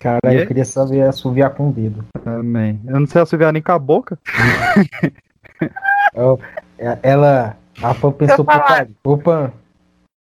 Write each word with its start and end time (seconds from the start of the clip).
Cara, 0.00 0.18
E 0.24 0.34
eu 0.34 0.40
aí? 0.40 0.46
queria 0.46 0.64
saber 0.64 1.02
assoviar 1.02 1.50
com 1.54 1.70
o 1.70 1.72
dedo. 1.72 2.04
Também. 2.22 2.80
Eu 2.86 3.00
não 3.00 3.06
sei 3.06 3.20
assoviar 3.20 3.52
nem 3.52 3.60
com 3.62 3.72
a 3.72 3.78
boca. 3.78 4.18
Eu- 6.14 6.38
é- 6.78 6.98
ela. 7.02 7.56
A 7.82 7.94
Pan 7.94 8.12
pensou 8.12 8.44
falar. 8.44 8.62
putaria. 8.62 8.94
Ô, 9.04 9.18
Pan. 9.18 9.52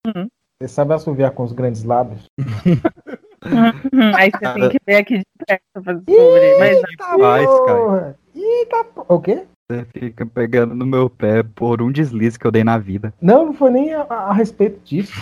Uhum. 0.08 0.28
Você 0.62 0.68
sabe 0.68 0.94
assoviar 0.94 1.32
com 1.32 1.44
os 1.44 1.52
grandes 1.52 1.84
lábios? 1.84 2.26
Hum, 2.40 4.12
Aí 4.16 4.30
você 4.32 4.54
tem 4.54 4.70
que 4.70 4.78
ver 4.86 4.96
aqui 4.98 5.18
de 5.20 5.26
perto 5.46 5.62
pra 5.74 5.84
fazer 5.84 6.04
sobre. 6.08 6.58
Mas 6.60 6.82
Faz, 7.20 7.48
cara. 7.66 7.78
Porra. 7.80 8.16
Eita, 8.36 8.84
porra. 8.86 9.06
O 9.10 9.22
quê? 9.22 9.46
Você 9.72 9.86
fica 9.94 10.26
pegando 10.26 10.74
no 10.74 10.84
meu 10.84 11.08
pé 11.08 11.44
por 11.44 11.80
um 11.80 11.92
deslize 11.92 12.40
que 12.40 12.48
eu 12.48 12.52
dei 12.52 12.64
na 12.64 12.80
vida. 12.80 13.14
Não, 13.22 13.46
não 13.46 13.54
foi 13.54 13.70
nem 13.70 13.94
a, 13.94 14.02
a 14.02 14.34
respeito 14.34 14.80
disso. 14.84 15.14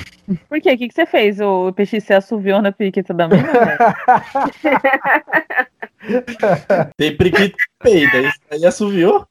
por 0.48 0.62
quê? 0.62 0.72
O 0.72 0.78
que, 0.78 0.88
que 0.88 0.94
você 0.94 1.06
fez? 1.06 1.42
O 1.42 1.74
PX 1.74 2.06
você 2.06 2.14
assoviou 2.14 2.62
na 2.62 2.72
periquita 2.72 3.14
da 3.14 3.28
velho? 3.28 3.46
Tem 6.96 7.18
priquito 7.18 7.58
que 7.58 7.66
peida, 7.80 8.22
isso 8.22 8.40
aí 8.50 8.66
assoviou. 8.66 9.28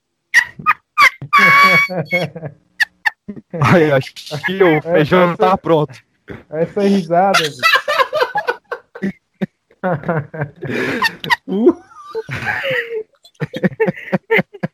Ai, 3.72 3.90
acho 3.92 4.12
que 4.12 4.62
o 4.62 4.82
feijão 4.82 5.28
não 5.28 5.36
tá 5.36 5.56
pronto. 5.56 5.98
Essa 6.50 6.82
risada, 6.82 7.38
bicho. 7.38 7.62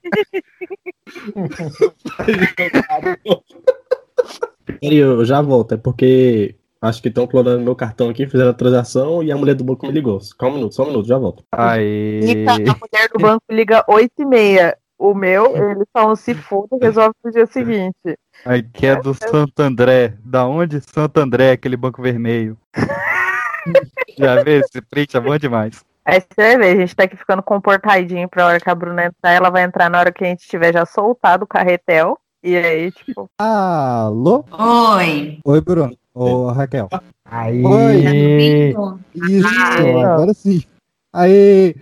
Peraí, 4.81 4.97
eu 4.97 5.25
já 5.25 5.41
volto, 5.41 5.75
é 5.75 5.77
porque 5.77 6.57
acho 6.81 7.01
que 7.01 7.09
estão 7.09 7.27
clonando 7.27 7.63
meu 7.63 7.77
cartão 7.77 8.09
aqui, 8.09 8.27
fizeram 8.27 8.51
a 8.51 8.55
transação 8.55 9.23
e 9.23 9.31
a 9.31 9.37
mulher 9.37 9.55
do 9.55 9.65
banco 9.65 9.87
me 9.87 9.93
ligou. 9.93 10.21
Calma 10.39 10.55
um 10.55 10.59
minuto, 10.59 10.75
só 10.75 10.83
um 10.83 10.87
minuto, 10.87 11.07
já 11.07 11.19
volto. 11.19 11.45
Aí. 11.53 12.21
Eita, 12.23 12.53
a 12.53 12.57
mulher 12.57 13.09
do 13.13 13.21
banco 13.21 13.45
liga 13.51 13.85
8 13.89 14.11
e 14.19 14.25
meia. 14.25 14.77
O 14.99 15.15
meu, 15.15 15.57
eles 15.57 15.89
falam 15.93 16.15
se 16.15 16.33
foda, 16.33 16.77
resolve 16.81 17.13
no 17.25 17.33
dia 17.33 17.45
seguinte. 17.47 18.17
Aí 18.45 18.63
que 18.63 18.87
é 18.87 18.95
do 18.95 19.13
Santo 19.13 19.61
André. 19.61 20.15
Da 20.25 20.47
onde 20.47 20.81
Santo 20.81 21.19
André, 21.19 21.51
aquele 21.51 21.77
banco 21.77 22.01
vermelho? 22.01 22.57
Já 24.17 24.45
vê? 24.45 24.61
Esse 24.61 24.81
print 24.81 25.17
é 25.17 25.21
bom 25.21 25.37
demais. 25.37 25.85
Aí 26.05 26.21
você 26.21 26.35
vai 26.37 26.59
ver, 26.59 26.77
a 26.77 26.81
gente 26.81 26.97
tá 26.97 27.05
aqui 27.05 27.17
ficando 27.17 27.43
comportadinho 27.43 28.29
pra 28.29 28.47
hora 28.47 28.61
que 28.61 28.69
a 28.69 28.75
Bruna 28.75 29.05
entrar. 29.07 29.33
Ela 29.33 29.51
vai 29.51 29.63
entrar 29.63 29.89
na 29.89 29.99
hora 29.99 30.13
que 30.13 30.25
a 30.25 30.29
gente 30.29 30.49
tiver 30.49 30.73
já 30.73 30.85
soltado 30.85 31.45
o 31.45 31.47
carretel. 31.47 32.19
E 32.43 32.57
aí, 32.57 32.91
tipo, 32.91 33.31
Alô? 33.39 34.45
Oi. 34.51 35.39
Oi, 35.45 35.61
Bruno. 35.61 35.97
Ô, 36.13 36.49
Raquel. 36.51 36.89
Aí. 37.25 37.65
Oi. 37.65 38.75
Isso, 39.15 39.49
Ah, 39.49 40.15
agora 40.15 40.35
sim. 40.35 40.63
Aí, 41.13 41.77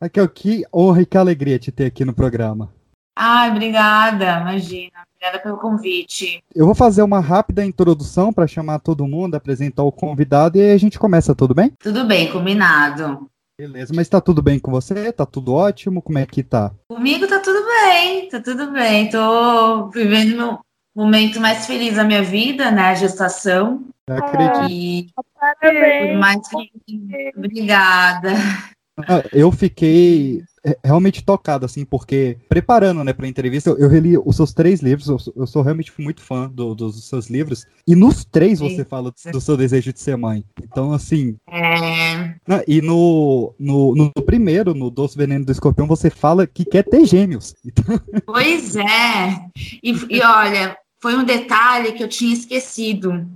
Raquel, 0.00 0.28
que 0.28 0.64
honra 0.72 1.02
e 1.02 1.06
que 1.06 1.18
alegria 1.18 1.58
te 1.58 1.72
ter 1.72 1.86
aqui 1.86 2.04
no 2.04 2.14
programa. 2.14 2.70
Ai, 3.18 3.50
obrigada, 3.50 4.40
imagina. 4.42 4.92
Obrigada 5.16 5.42
pelo 5.42 5.56
convite. 5.56 6.40
Eu 6.54 6.66
vou 6.66 6.74
fazer 6.74 7.02
uma 7.02 7.18
rápida 7.18 7.64
introdução 7.64 8.32
para 8.32 8.46
chamar 8.46 8.78
todo 8.78 9.08
mundo, 9.08 9.34
apresentar 9.34 9.82
o 9.82 9.90
convidado 9.90 10.58
e 10.58 10.60
aí 10.60 10.72
a 10.72 10.78
gente 10.78 10.98
começa, 10.98 11.34
tudo 11.34 11.54
bem? 11.54 11.72
Tudo 11.80 12.04
bem, 12.06 12.30
combinado. 12.30 13.26
Beleza, 13.58 13.94
mas 13.96 14.06
tá 14.06 14.20
tudo 14.20 14.42
bem 14.42 14.58
com 14.58 14.70
você? 14.70 15.10
Tá 15.10 15.24
tudo 15.24 15.54
ótimo? 15.54 16.02
Como 16.02 16.18
é 16.18 16.26
que 16.26 16.42
tá? 16.42 16.72
Comigo 16.90 17.26
tá 17.26 17.40
tudo 17.40 17.64
bem, 17.64 18.28
tá 18.28 18.38
tudo 18.38 18.70
bem. 18.70 19.08
Tô 19.08 19.88
vivendo 19.88 20.36
meu 20.36 20.58
momento 20.94 21.40
mais 21.40 21.66
feliz 21.66 21.96
da 21.96 22.04
minha 22.04 22.22
vida, 22.22 22.70
né? 22.70 22.82
A 22.82 22.94
gestação. 22.94 23.82
Eu 24.06 24.16
acredito. 24.16 24.70
E 24.70 25.06
parabéns. 25.40 26.18
mais 26.18 26.38
obrigada. 27.34 28.34
Ah, 28.98 29.22
Eu 29.32 29.52
fiquei 29.52 30.42
é, 30.64 30.76
realmente 30.82 31.22
tocado, 31.22 31.64
assim, 31.66 31.84
porque 31.84 32.38
preparando, 32.48 33.04
né, 33.04 33.12
pra 33.12 33.28
entrevista, 33.28 33.70
eu, 33.70 33.78
eu 33.78 33.88
reli 33.88 34.16
os 34.16 34.34
seus 34.34 34.52
três 34.54 34.80
livros, 34.80 35.08
eu, 35.08 35.18
sou- 35.18 35.32
eu 35.36 35.46
sou 35.46 35.62
realmente 35.62 35.92
muito 35.98 36.22
fã 36.22 36.48
do- 36.48 36.74
dos 36.74 37.04
seus 37.08 37.28
livros, 37.28 37.66
e 37.86 37.94
nos 37.94 38.24
três 38.24 38.58
Sim. 38.58 38.70
você 38.70 38.84
fala 38.84 39.10
do, 39.12 39.32
do 39.32 39.40
seu 39.40 39.56
desejo 39.56 39.92
de 39.92 40.00
ser 40.00 40.16
mãe. 40.16 40.42
Então, 40.62 40.92
assim, 40.92 41.36
É, 41.48 42.34
né, 42.48 42.62
e 42.66 42.80
no, 42.80 43.54
no, 43.58 43.94
no 43.94 44.10
primeiro, 44.24 44.74
no 44.74 44.90
Doce 44.90 45.16
Veneno 45.16 45.44
do 45.44 45.52
Escorpião, 45.52 45.86
você 45.86 46.08
fala 46.10 46.46
que 46.46 46.64
quer 46.64 46.82
ter 46.82 47.04
gêmeos. 47.06 47.54
Então, 47.66 48.00
pois 48.24 48.74
é. 48.76 49.38
E, 49.82 49.90
e 50.08 50.20
olha, 50.22 50.76
foi 51.00 51.14
um 51.16 51.24
detalhe 51.24 51.92
que 51.92 52.02
eu 52.02 52.08
tinha 52.08 52.32
esquecido. 52.32 53.26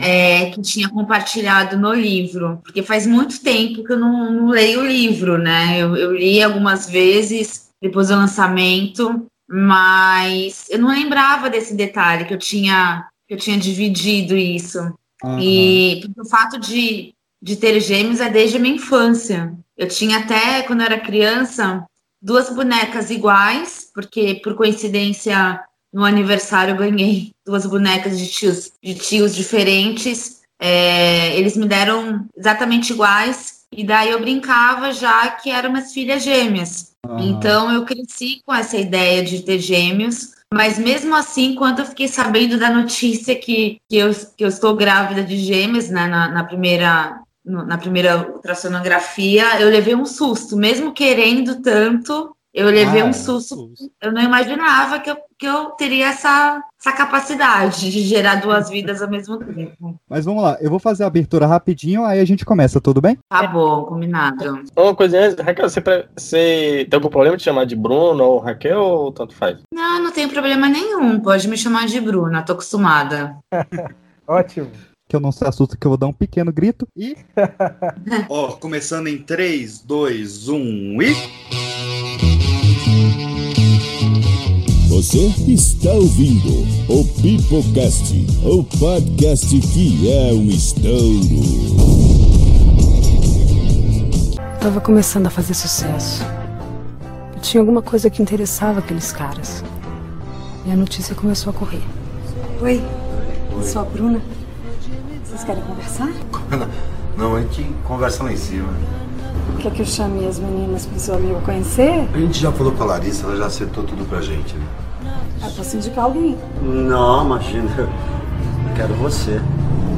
É, 0.00 0.50
que 0.50 0.60
tinha 0.60 0.88
compartilhado 0.88 1.76
no 1.76 1.92
livro, 1.92 2.60
porque 2.62 2.82
faz 2.82 3.06
muito 3.06 3.42
tempo 3.42 3.84
que 3.84 3.92
eu 3.92 3.98
não, 3.98 4.32
não 4.32 4.48
leio 4.48 4.80
o 4.80 4.86
livro, 4.86 5.38
né? 5.38 5.78
Eu, 5.80 5.96
eu 5.96 6.16
li 6.16 6.42
algumas 6.42 6.88
vezes 6.88 7.68
depois 7.80 8.08
do 8.08 8.14
lançamento, 8.14 9.26
mas 9.48 10.66
eu 10.68 10.78
não 10.78 10.88
lembrava 10.88 11.48
desse 11.48 11.74
detalhe 11.74 12.24
que 12.24 12.34
eu 12.34 12.38
tinha 12.38 13.08
que 13.26 13.34
eu 13.34 13.38
tinha 13.38 13.58
dividido 13.58 14.34
isso. 14.34 14.78
aham. 15.22 15.40
E 15.40 16.10
o 16.16 16.24
fato 16.24 16.58
de, 16.58 17.14
de 17.42 17.56
ter 17.56 17.78
gêmeos 17.78 18.20
é 18.20 18.30
desde 18.30 18.56
a 18.56 18.60
minha 18.60 18.76
infância. 18.76 19.54
Eu 19.76 19.86
tinha 19.86 20.18
até, 20.18 20.62
quando 20.62 20.80
eu 20.80 20.86
era 20.86 20.98
criança, 20.98 21.84
duas 22.20 22.48
bonecas 22.48 23.10
iguais, 23.10 23.90
porque 23.94 24.40
por 24.42 24.54
coincidência 24.54 25.62
no 25.92 26.04
aniversário 26.04 26.72
eu 26.72 26.78
ganhei 26.78 27.30
duas 27.46 27.66
bonecas 27.66 28.18
de 28.18 28.28
tios, 28.28 28.72
de 28.82 28.94
tios 28.94 29.34
diferentes. 29.34 30.42
É, 30.60 31.36
eles 31.36 31.56
me 31.56 31.66
deram 31.66 32.26
exatamente 32.36 32.92
iguais, 32.92 33.58
e 33.72 33.84
daí 33.84 34.10
eu 34.10 34.20
brincava 34.20 34.92
já 34.92 35.28
que 35.30 35.50
eram 35.50 35.70
minhas 35.70 35.92
filhas 35.92 36.22
gêmeas. 36.22 36.92
Então 37.20 37.72
eu 37.72 37.84
cresci 37.84 38.40
com 38.44 38.52
essa 38.52 38.76
ideia 38.76 39.22
de 39.22 39.42
ter 39.42 39.58
gêmeos, 39.58 40.32
mas 40.52 40.78
mesmo 40.78 41.14
assim, 41.14 41.54
quando 41.54 41.80
eu 41.80 41.86
fiquei 41.86 42.08
sabendo 42.08 42.58
da 42.58 42.70
notícia 42.70 43.36
que, 43.36 43.78
que, 43.88 43.96
eu, 43.96 44.10
que 44.36 44.44
eu 44.44 44.48
estou 44.48 44.74
grávida 44.74 45.22
de 45.22 45.36
gêmeos 45.36 45.88
né, 45.90 46.06
na, 46.06 46.28
na 46.28 46.44
primeira 46.44 47.20
na 47.44 47.78
primeira 47.78 48.30
ultrassonografia, 48.30 49.58
eu 49.58 49.70
levei 49.70 49.94
um 49.94 50.04
susto, 50.04 50.54
mesmo 50.54 50.92
querendo 50.92 51.62
tanto, 51.62 52.36
eu 52.58 52.66
levei 52.66 53.00
Ah, 53.02 53.04
um 53.04 53.12
susto. 53.12 53.70
Eu 54.02 54.12
não 54.12 54.20
imaginava 54.20 54.98
que 54.98 55.08
eu, 55.08 55.16
que 55.38 55.46
eu 55.46 55.66
teria 55.70 56.08
essa, 56.08 56.60
essa 56.78 56.92
capacidade 56.92 57.90
de 57.90 58.00
gerar 58.00 58.36
duas 58.36 58.68
vidas 58.68 59.00
ao 59.00 59.08
mesmo 59.08 59.38
tempo. 59.38 59.98
Mas 60.08 60.24
vamos 60.24 60.42
lá, 60.42 60.58
eu 60.60 60.68
vou 60.68 60.80
fazer 60.80 61.04
a 61.04 61.06
abertura 61.06 61.46
rapidinho, 61.46 62.04
aí 62.04 62.18
a 62.18 62.24
gente 62.24 62.44
começa, 62.44 62.80
tudo 62.80 63.00
bem? 63.00 63.16
Tá 63.28 63.46
bom, 63.46 63.84
combinado. 63.84 64.64
Uma 64.76 64.94
coisinha 64.94 65.28
antes, 65.28 65.44
Raquel, 65.44 65.68
você, 65.68 65.80
você 66.16 66.86
tem 66.90 66.96
algum 66.96 67.08
problema 67.08 67.36
de 67.36 67.44
chamar 67.44 67.64
de 67.64 67.76
Bruno 67.76 68.24
ou 68.24 68.38
Raquel 68.40 68.80
ou 68.80 69.12
tanto 69.12 69.34
faz? 69.34 69.58
Não, 69.72 70.02
não 70.02 70.10
tem 70.10 70.28
problema 70.28 70.68
nenhum. 70.68 71.20
Pode 71.20 71.46
me 71.46 71.56
chamar 71.56 71.86
de 71.86 72.00
Bruna, 72.00 72.42
tô 72.42 72.54
acostumada. 72.54 73.36
Ótimo. 74.26 74.68
Que 75.08 75.16
eu 75.16 75.20
não 75.20 75.32
se 75.32 75.42
assusta 75.46 75.76
que 75.76 75.86
eu 75.86 75.90
vou 75.90 75.96
dar 75.96 76.06
um 76.08 76.12
pequeno 76.12 76.52
grito 76.52 76.86
e 76.94 77.16
Ó, 78.28 78.48
começando 78.52 79.06
em 79.06 79.16
3, 79.16 79.80
2, 79.80 80.48
1 80.48 81.02
e. 81.02 82.37
Você 84.98 85.32
está 85.46 85.92
ouvindo 85.92 86.66
o 86.88 87.04
Pipocast, 87.22 88.26
o 88.44 88.64
podcast 88.64 89.46
que 89.60 90.12
é 90.12 90.32
um 90.32 90.46
estouro. 90.46 91.38
Tava 94.60 94.80
começando 94.80 95.28
a 95.28 95.30
fazer 95.30 95.54
sucesso. 95.54 96.24
Eu 97.32 97.40
tinha 97.40 97.60
alguma 97.60 97.80
coisa 97.80 98.10
que 98.10 98.20
interessava 98.20 98.80
aqueles 98.80 99.12
caras. 99.12 99.62
E 100.66 100.72
a 100.72 100.76
notícia 100.76 101.14
começou 101.14 101.52
a 101.52 101.54
correr. 101.54 101.82
Oi, 102.60 102.82
sou 103.62 103.82
a 103.82 103.84
Bruna. 103.84 104.20
Vocês 105.24 105.44
querem 105.44 105.62
conversar? 105.62 106.12
Não, 107.16 107.36
a 107.36 107.40
gente 107.42 107.64
conversa 107.84 108.24
lá 108.24 108.32
em 108.32 108.36
cima. 108.36 108.74
Quer 109.60 109.70
que 109.72 109.82
eu 109.82 109.86
chame 109.86 110.26
as 110.26 110.40
meninas 110.40 110.86
pro 110.86 110.98
seu 110.98 111.14
amigo 111.14 111.40
conhecer? 111.42 112.08
A 112.12 112.18
gente 112.18 112.40
já 112.40 112.50
falou 112.50 112.72
com 112.72 112.82
a 112.82 112.86
Larissa, 112.86 113.28
ela 113.28 113.36
já 113.36 113.46
acertou 113.46 113.84
tudo 113.84 114.04
pra 114.04 114.20
gente, 114.20 114.56
né? 114.56 114.66
Eu 115.42 115.50
posso 115.50 115.76
indicar 115.76 116.04
alguém. 116.04 116.36
Não, 116.62 117.24
imagina. 117.24 117.70
Eu 117.78 118.74
quero 118.76 118.94
você. 118.94 119.40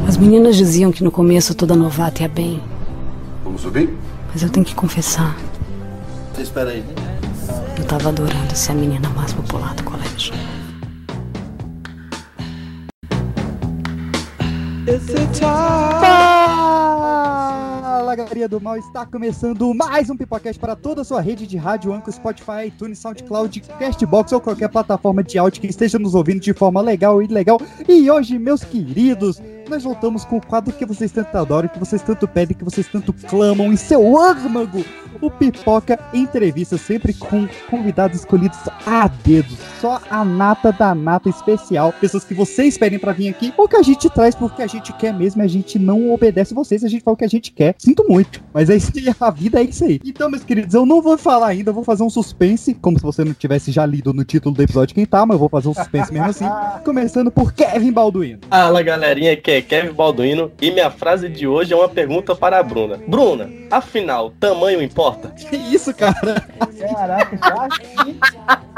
As 0.09 0.17
meninas 0.17 0.57
diziam 0.57 0.91
que 0.93 1.03
no 1.05 1.11
começo 1.11 1.55
toda 1.55 1.75
novata 1.75 2.23
ia 2.23 2.29
bem. 2.29 2.63
Vamos 3.45 3.63
subir? 3.63 3.97
Mas 4.33 4.43
eu 4.43 4.49
tenho 4.51 4.65
que 4.65 4.75
confessar, 4.75 5.37
Você 6.35 6.43
espera 6.43 6.71
aí. 6.71 6.85
eu 7.77 7.85
tava 7.85 8.11
adorando 8.11 8.55
ser 8.55 8.73
a 8.73 8.75
menina 8.77 9.09
mais 9.11 9.33
popular 9.33 9.75
do 9.75 9.83
colégio. 9.83 10.33
Fala, 15.41 16.10
do 18.49 18.61
mal, 18.61 18.77
está 18.77 19.05
começando 19.05 19.73
mais 19.75 20.09
um 20.09 20.17
Pipocast 20.17 20.59
para 20.59 20.75
toda 20.75 21.03
a 21.03 21.05
sua 21.05 21.21
rede 21.21 21.47
de 21.47 21.57
rádio, 21.57 21.93
Anchor, 21.93 22.13
Spotify, 22.13 22.67
iTunes, 22.67 22.99
SoundCloud, 22.99 23.61
Castbox 23.79 24.33
ou 24.33 24.41
qualquer 24.41 24.69
plataforma 24.69 25.23
de 25.23 25.39
áudio 25.39 25.61
que 25.61 25.67
esteja 25.67 25.99
nos 25.99 26.15
ouvindo 26.15 26.41
de 26.41 26.53
forma 26.53 26.81
legal 26.81 27.23
e 27.23 27.27
legal. 27.27 27.61
E 27.89 28.11
hoje, 28.11 28.39
meus 28.39 28.65
queridos, 28.65 29.41
nós 29.71 29.85
voltamos 29.85 30.25
com 30.25 30.37
o 30.37 30.45
quadro 30.45 30.75
que 30.75 30.85
vocês 30.85 31.13
tanto 31.13 31.35
adoram, 31.37 31.69
que 31.69 31.79
vocês 31.79 32.03
tanto 32.03 32.27
pedem, 32.27 32.57
que 32.57 32.65
vocês 32.65 32.89
tanto 32.89 33.13
clamam 33.13 33.73
em 33.73 33.77
seu 33.77 34.19
âmago. 34.19 34.85
O 35.23 35.31
Pipoca 35.31 35.99
Entrevista, 36.15 36.79
sempre 36.79 37.13
com 37.13 37.47
convidados 37.69 38.21
escolhidos 38.21 38.59
a 38.87 39.07
dedo. 39.07 39.55
Só 39.79 40.01
a 40.09 40.25
nata 40.25 40.73
da 40.73 40.95
nata 40.95 41.29
especial. 41.29 41.93
Pessoas 41.93 42.25
que 42.25 42.33
vocês 42.33 42.79
pedem 42.79 42.99
pra 42.99 43.13
vir 43.13 43.29
aqui, 43.29 43.53
ou 43.57 43.69
que 43.69 43.77
a 43.77 43.83
gente 43.83 44.09
traz 44.09 44.35
porque 44.35 44.63
a 44.63 44.67
gente 44.67 44.93
quer 44.95 45.13
mesmo, 45.13 45.43
a 45.43 45.47
gente 45.47 45.79
não 45.79 46.11
obedece 46.11 46.55
vocês, 46.55 46.83
a 46.83 46.89
gente 46.89 47.05
fala 47.05 47.15
o 47.15 47.19
que 47.19 47.25
a 47.25 47.29
gente 47.29 47.53
quer. 47.53 47.75
Sinto 47.79 48.05
muito, 48.09 48.43
mas 48.53 48.71
é 48.71 48.77
isso 48.77 48.91
aí, 48.97 49.15
a 49.21 49.31
vida 49.31 49.61
é 49.61 49.65
isso 49.65 49.85
aí. 49.85 50.01
Então, 50.05 50.31
meus 50.31 50.43
queridos, 50.43 50.75
eu 50.75 50.87
não 50.87 51.03
vou 51.03 51.19
falar 51.19 51.49
ainda, 51.49 51.69
eu 51.69 51.75
vou 51.75 51.85
fazer 51.85 52.03
um 52.03 52.11
suspense, 52.11 52.73
como 52.75 52.99
se 52.99 53.05
você 53.05 53.23
não 53.23 53.35
tivesse 53.35 53.71
já 53.71 53.85
lido 53.85 54.15
no 54.15 54.25
título 54.25 54.55
do 54.55 54.63
episódio 54.63 54.95
quem 54.95 55.05
tá, 55.05 55.27
mas 55.27 55.35
eu 55.35 55.39
vou 55.39 55.51
fazer 55.51 55.69
um 55.69 55.75
suspense 55.75 56.11
mesmo 56.11 56.31
assim. 56.31 56.47
Começando 56.83 57.31
por 57.31 57.53
Kevin 57.53 57.93
Balduino. 57.93 58.41
Fala 58.49 58.83
galerinha, 58.83 59.35
aqui 59.35 59.51
é 59.51 59.60
Kevin 59.63 59.93
Balduino 59.93 60.53
e 60.61 60.71
minha 60.71 60.91
frase 60.91 61.29
de 61.29 61.47
hoje 61.47 61.73
é 61.73 61.77
uma 61.77 61.89
pergunta 61.89 62.35
para 62.35 62.59
a 62.59 62.63
Bruna. 62.63 62.99
Bruna, 63.07 63.51
afinal, 63.71 64.31
tamanho 64.39 64.83
importa? 64.83 65.33
Que 65.51 65.57
isso, 65.57 65.93
cara? 65.93 66.47
Caraca, 66.95 67.37
já 67.37 67.69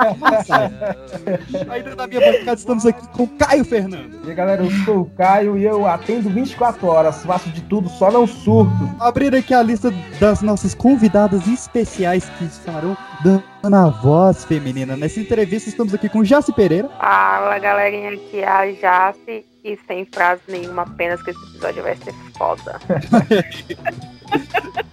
Ainda 1.70 1.94
na 1.94 2.06
minha 2.06 2.20
bancada 2.20 2.54
estamos 2.54 2.86
aqui 2.86 3.06
com 3.08 3.26
Caio 3.26 3.64
Fernando. 3.64 4.20
E 4.24 4.30
aí, 4.30 4.34
galera, 4.34 4.62
eu 4.64 4.70
sou 4.84 5.02
o 5.02 5.10
Caio 5.10 5.58
e 5.58 5.64
eu 5.64 5.86
atendo 5.86 6.30
24 6.30 6.86
horas, 6.86 7.22
faço 7.24 7.50
de 7.50 7.60
tudo, 7.62 7.88
só 7.88 8.10
não 8.10 8.26
surto. 8.26 8.72
Abrir 8.98 9.34
aqui 9.34 9.52
a 9.52 9.62
lista 9.62 9.92
das 10.18 10.40
nossas 10.42 10.74
convidadas 10.74 11.46
especiais 11.46 12.28
que 12.38 12.44
estarão 12.44 12.96
dando 13.22 13.44
a 13.76 13.88
voz 13.88 14.44
feminina. 14.44 14.96
Nessa 14.96 15.20
entrevista 15.20 15.68
estamos 15.68 15.92
aqui 15.94 16.08
com 16.08 16.24
Jaci 16.24 16.52
Pereira. 16.52 16.88
Fala 16.98 17.58
galerinha, 17.58 18.10
aqui 18.10 18.40
é 18.40 18.48
a 18.48 18.72
Jace 18.72 19.51
e 19.64 19.78
sem 19.86 20.04
frase 20.06 20.42
nenhuma, 20.48 20.82
apenas 20.82 21.22
que 21.22 21.30
esse 21.30 21.42
episódio 21.44 21.82
vai 21.82 21.96
ser 21.96 22.12
foda. 22.36 22.80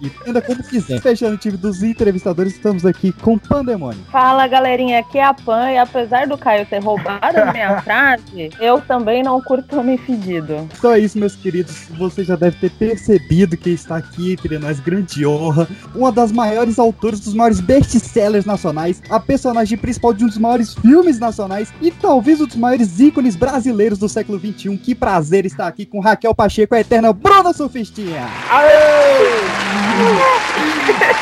E 0.00 0.10
ainda 0.26 0.40
como 0.40 0.62
quiser. 0.62 1.00
Fechando 1.00 1.34
o 1.34 1.38
time 1.38 1.56
dos 1.56 1.82
entrevistadores, 1.82 2.54
estamos 2.54 2.86
aqui 2.86 3.12
com 3.12 3.38
Pandemônio. 3.38 4.00
Fala 4.10 4.46
galerinha, 4.46 5.00
aqui 5.00 5.18
é 5.18 5.24
a 5.24 5.34
Pan 5.34 5.70
e 5.70 5.78
apesar 5.78 6.26
do 6.26 6.38
Caio 6.38 6.66
ter 6.66 6.82
roubado 6.82 7.38
a 7.38 7.46
minha 7.52 7.82
frase, 7.82 8.50
eu 8.60 8.80
também 8.80 9.22
não 9.22 9.40
curto 9.40 9.78
homem 9.78 9.98
fedido. 9.98 10.68
Então 10.76 10.92
é 10.92 10.98
isso, 10.98 11.18
meus 11.18 11.34
queridos. 11.34 11.88
Você 11.98 12.24
já 12.24 12.36
deve 12.36 12.56
ter 12.58 12.70
percebido 12.70 13.56
que 13.56 13.70
está 13.70 13.96
aqui 13.96 14.32
entre 14.32 14.58
nós, 14.58 14.80
grande 14.80 15.26
honra. 15.26 15.68
Uma 15.94 16.12
das 16.12 16.30
maiores 16.30 16.78
autoras 16.78 17.20
dos 17.20 17.34
maiores 17.34 17.60
best-sellers 17.60 18.44
nacionais, 18.44 19.02
a 19.10 19.18
personagem 19.18 19.76
principal 19.76 20.12
de 20.14 20.24
um 20.24 20.28
dos 20.28 20.38
maiores 20.38 20.74
filmes 20.74 21.18
nacionais 21.18 21.72
e 21.80 21.90
talvez 21.90 22.40
um 22.40 22.46
dos 22.46 22.56
maiores 22.56 23.00
ícones 23.00 23.36
brasileiros 23.36 23.98
do 23.98 24.08
século 24.08 24.38
XXI. 24.38 24.76
Que 24.76 24.94
prazer 24.94 25.44
estar 25.46 25.66
aqui 25.66 25.84
com 25.84 26.00
Raquel 26.00 26.34
Pacheco, 26.34 26.74
a 26.74 26.80
eterna 26.80 27.12
Bruna 27.12 27.52
Sofistinha. 27.52 28.26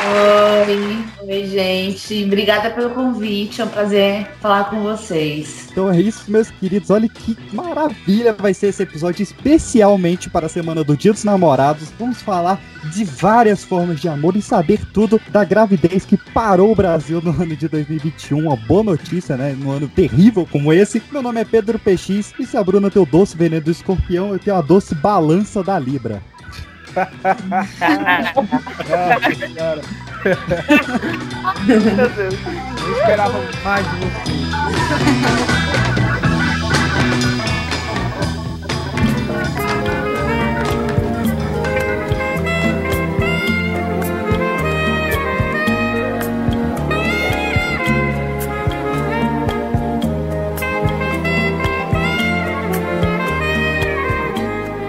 Oi, 0.08 1.04
oi, 1.28 1.46
gente. 1.46 2.24
Obrigada 2.24 2.70
pelo 2.70 2.90
convite. 2.90 3.60
É 3.60 3.64
um 3.64 3.68
prazer 3.68 4.26
falar 4.40 4.64
com 4.70 4.82
vocês. 4.82 5.68
Então 5.70 5.90
é 5.90 6.00
isso, 6.00 6.30
meus 6.30 6.50
queridos. 6.50 6.90
Olha 6.90 7.08
que 7.08 7.36
maravilha 7.52 8.32
vai 8.32 8.54
ser 8.54 8.68
esse 8.68 8.82
episódio, 8.82 9.22
especialmente 9.22 10.30
para 10.30 10.46
a 10.46 10.48
semana 10.48 10.84
do 10.84 10.96
Dia 10.96 11.12
dos 11.12 11.24
Namorados. 11.24 11.88
Vamos 11.98 12.22
falar 12.22 12.60
de 12.92 13.04
várias 13.04 13.64
formas 13.64 14.00
de 14.00 14.08
amor 14.08 14.36
e 14.36 14.42
saber 14.42 14.80
tudo 14.92 15.20
da 15.28 15.44
gravidez 15.44 16.04
que 16.04 16.16
parou 16.16 16.70
o 16.70 16.76
Brasil 16.76 17.20
no 17.20 17.30
ano 17.30 17.56
de 17.56 17.68
2021. 17.68 18.38
Uma 18.38 18.56
boa 18.56 18.84
notícia, 18.84 19.36
né? 19.36 19.56
Num 19.58 19.70
ano 19.70 19.88
terrível 19.88 20.46
como 20.50 20.72
esse. 20.72 21.02
Meu 21.10 21.22
nome 21.22 21.40
é 21.40 21.44
Pedro 21.44 21.78
PX 21.78 22.34
e 22.38 22.46
se 22.46 22.56
a 22.56 22.62
Bruna 22.62 22.90
tem 22.90 23.02
o 23.02 23.06
doce 23.06 23.36
veneno 23.36 23.64
do 23.64 23.70
escorpião, 23.70 24.32
eu 24.32 24.38
tenho 24.38 24.56
a 24.56 24.62
doce 24.62 24.94
balança 24.94 25.62
da 25.62 25.78
Libra. 25.78 26.22
Cara. 26.96 28.32
Meu 31.66 31.80
Deus. 32.10 32.34
Eu 32.86 32.92
esperava 32.98 33.38
mais 33.62 33.84
de 33.90 33.96
você. 33.96 34.22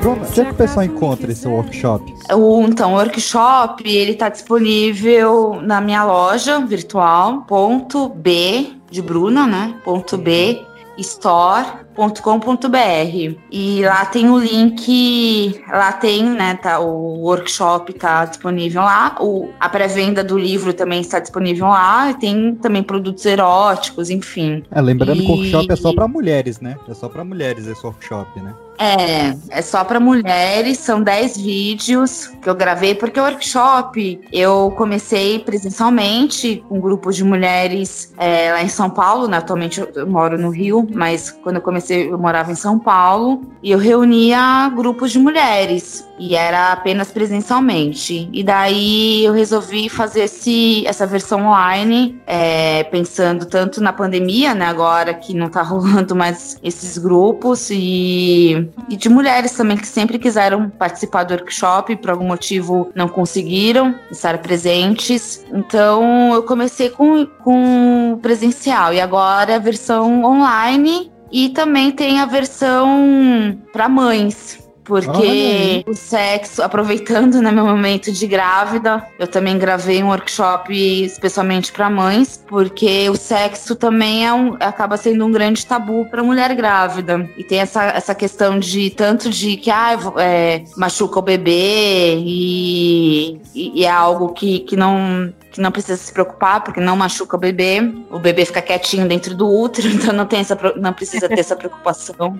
Bruna, 0.07 0.27
onde 0.27 0.42
é 0.42 0.45
que 0.45 0.51
o 0.51 0.56
pessoal 0.56 0.86
encontra 0.86 1.31
esse 1.31 1.48
workshop? 1.48 2.13
O, 2.33 2.62
então, 2.62 2.94
o 2.94 2.95
workshop, 2.95 3.83
ele 3.88 4.13
tá 4.13 4.30
disponível 4.30 5.59
na 5.62 5.81
minha 5.81 6.04
loja 6.06 6.59
virtual, 6.65 7.42
ponto 7.42 8.07
B 8.09 8.68
de 8.89 9.01
Bruna, 9.01 9.45
né? 9.45 9.75
Ponto 9.83 10.18
B 10.18 10.62
store.com.br 10.98 13.36
e 13.51 13.81
lá 13.83 14.06
tem 14.06 14.30
o 14.31 14.39
link, 14.39 15.62
lá 15.69 15.92
tem, 15.92 16.24
né, 16.24 16.56
tá, 16.56 16.80
o 16.80 17.19
workshop 17.19 17.94
tá 17.94 18.25
disponível 18.25 18.81
lá, 18.81 19.15
o, 19.19 19.50
a 19.59 19.69
pré-venda 19.69 20.24
do 20.24 20.39
livro 20.39 20.74
também 20.74 21.01
está 21.01 21.19
disponível 21.19 21.68
lá, 21.68 22.09
e 22.09 22.15
tem 22.15 22.56
também 22.56 22.81
produtos 22.81 23.24
eróticos, 23.27 24.09
enfim. 24.09 24.63
É, 24.71 24.81
lembrando 24.81 25.21
que 25.21 25.31
o 25.31 25.36
E- 25.36 25.54
workshop 25.54 25.71
é 25.71 25.75
só 25.75 25.94
pra 25.94 26.07
mulheres, 26.07 26.59
né? 26.59 26.77
É 26.89 26.95
só 26.95 27.07
pra 27.07 27.24
mulheres 27.24 27.68
esse 27.68 27.86
workshop, 27.86 28.42
né? 28.42 28.56
É, 28.79 29.35
é 29.50 29.62
só 29.63 29.83
para 29.83 30.00
mulheres, 30.00 30.77
são 30.77 31.01
10 31.01 31.35
vídeos 31.35 32.27
que 32.39 32.47
eu 32.47 32.53
gravei, 32.53 32.94
porque 32.94 33.19
o 33.19 33.24
workshop 33.24 34.21
eu 34.31 34.71
comecei 34.77 35.39
presencialmente 35.39 36.63
com 36.69 36.79
grupos 36.79 37.15
de 37.15 37.24
mulheres 37.24 38.13
é, 38.18 38.51
lá 38.51 38.62
em 38.63 38.68
São 38.69 38.88
Paulo, 38.88 39.27
né? 39.27 39.38
Atualmente 39.38 39.79
eu- 39.81 39.89
eu 39.95 40.06
moro 40.07 40.38
no 40.38 40.51
Rio, 40.51 40.88
mas 40.94 41.31
quando 41.31 41.56
eu 41.56 41.62
comecei 41.62 42.12
eu 42.12 42.19
morava 42.19 42.51
em 42.51 42.56
São 42.56 42.77
Paulo 42.77 43.41
e 43.63 43.71
eu 43.71 43.79
reunia 43.79 44.69
grupos 44.75 45.12
de 45.12 45.18
mulheres 45.18 46.07
e 46.19 46.35
era 46.35 46.71
apenas 46.71 47.09
presencialmente. 47.12 48.30
E 48.31 48.44
daí 48.44 49.23
eu 49.25 49.33
resolvi 49.33 49.89
fazer 49.89 50.21
esse, 50.21 50.85
essa 50.85 51.06
versão 51.07 51.47
online, 51.47 52.21
é, 52.27 52.83
pensando 52.85 53.45
tanto 53.45 53.81
na 53.81 53.91
pandemia, 53.94 54.53
né? 54.53 54.65
Agora 54.65 55.13
que 55.15 55.33
não 55.33 55.50
tá 55.50 55.62
rolando 55.63 56.15
mais 56.15 56.57
esses 56.63 56.97
grupos 56.97 57.69
e, 57.71 58.66
e 58.89 58.95
de 58.95 59.09
mulheres 59.09 59.53
também 59.53 59.77
que 59.77 59.87
sempre 59.87 60.19
quiseram 60.19 60.69
participar 60.69 61.23
do 61.23 61.33
workshop, 61.33 61.95
por 61.97 62.11
algum 62.11 62.25
motivo 62.25 62.91
não 62.95 63.07
conseguiram 63.07 63.95
estar 64.11 64.37
presentes. 64.39 65.45
Então 65.53 66.33
eu 66.33 66.44
comecei 66.44 66.89
com, 66.89 67.25
com 67.25 68.19
presencial 68.21 68.94
e 68.94 69.01
agora 69.01 69.56
a 69.56 69.59
versão 69.59 70.23
online 70.23 71.11
e 71.31 71.49
também 71.49 71.92
tem 71.92 72.19
a 72.19 72.25
versão 72.25 73.57
para 73.73 73.89
mães. 73.89 74.67
Porque 74.87 75.83
o 75.87 75.94
sexo, 75.94 76.61
aproveitando 76.63 77.41
né, 77.41 77.51
meu 77.51 77.65
momento 77.65 78.11
de 78.11 78.25
grávida, 78.27 79.06
eu 79.19 79.27
também 79.27 79.57
gravei 79.57 80.01
um 80.01 80.07
workshop 80.07 80.73
especialmente 81.03 81.71
para 81.71 81.89
mães, 81.89 82.44
porque 82.47 83.09
o 83.09 83.15
sexo 83.15 83.75
também 83.75 84.25
é 84.25 84.33
um, 84.33 84.56
acaba 84.59 84.95
sendo 84.97 85.25
um 85.25 85.31
grande 85.31 85.65
tabu 85.65 86.06
para 86.09 86.23
mulher 86.23 86.56
grávida. 86.56 87.29
E 87.37 87.44
tem 87.44 87.59
essa, 87.59 87.83
essa 87.85 88.15
questão 88.15 88.57
de 88.59 88.89
tanto 88.91 89.29
de 89.29 89.57
que 89.57 89.69
ah, 89.69 89.97
é, 90.17 90.63
machuca 90.77 91.19
o 91.19 91.21
bebê 91.21 92.15
e, 92.19 93.39
e- 93.53 93.81
e 93.81 93.85
é 93.85 93.89
algo 93.91 94.29
que, 94.29 94.59
que 94.59 94.75
não 94.75 95.33
que 95.51 95.61
não 95.61 95.71
precisa 95.71 95.97
se 95.97 96.11
preocupar, 96.11 96.63
porque 96.63 96.80
não 96.80 96.95
machuca 96.95 97.35
o 97.35 97.39
bebê. 97.39 97.80
O 98.11 98.19
bebê 98.19 98.45
fica 98.45 98.61
quietinho 98.61 99.07
dentro 99.07 99.35
do 99.35 99.47
útero, 99.49 99.87
então 99.89 100.13
não, 100.13 100.25
tem 100.25 100.39
essa, 100.39 100.57
não 100.75 100.94
precisa 100.94 101.27
ter 101.27 101.39
essa 101.39 101.56
preocupação. 101.56 102.39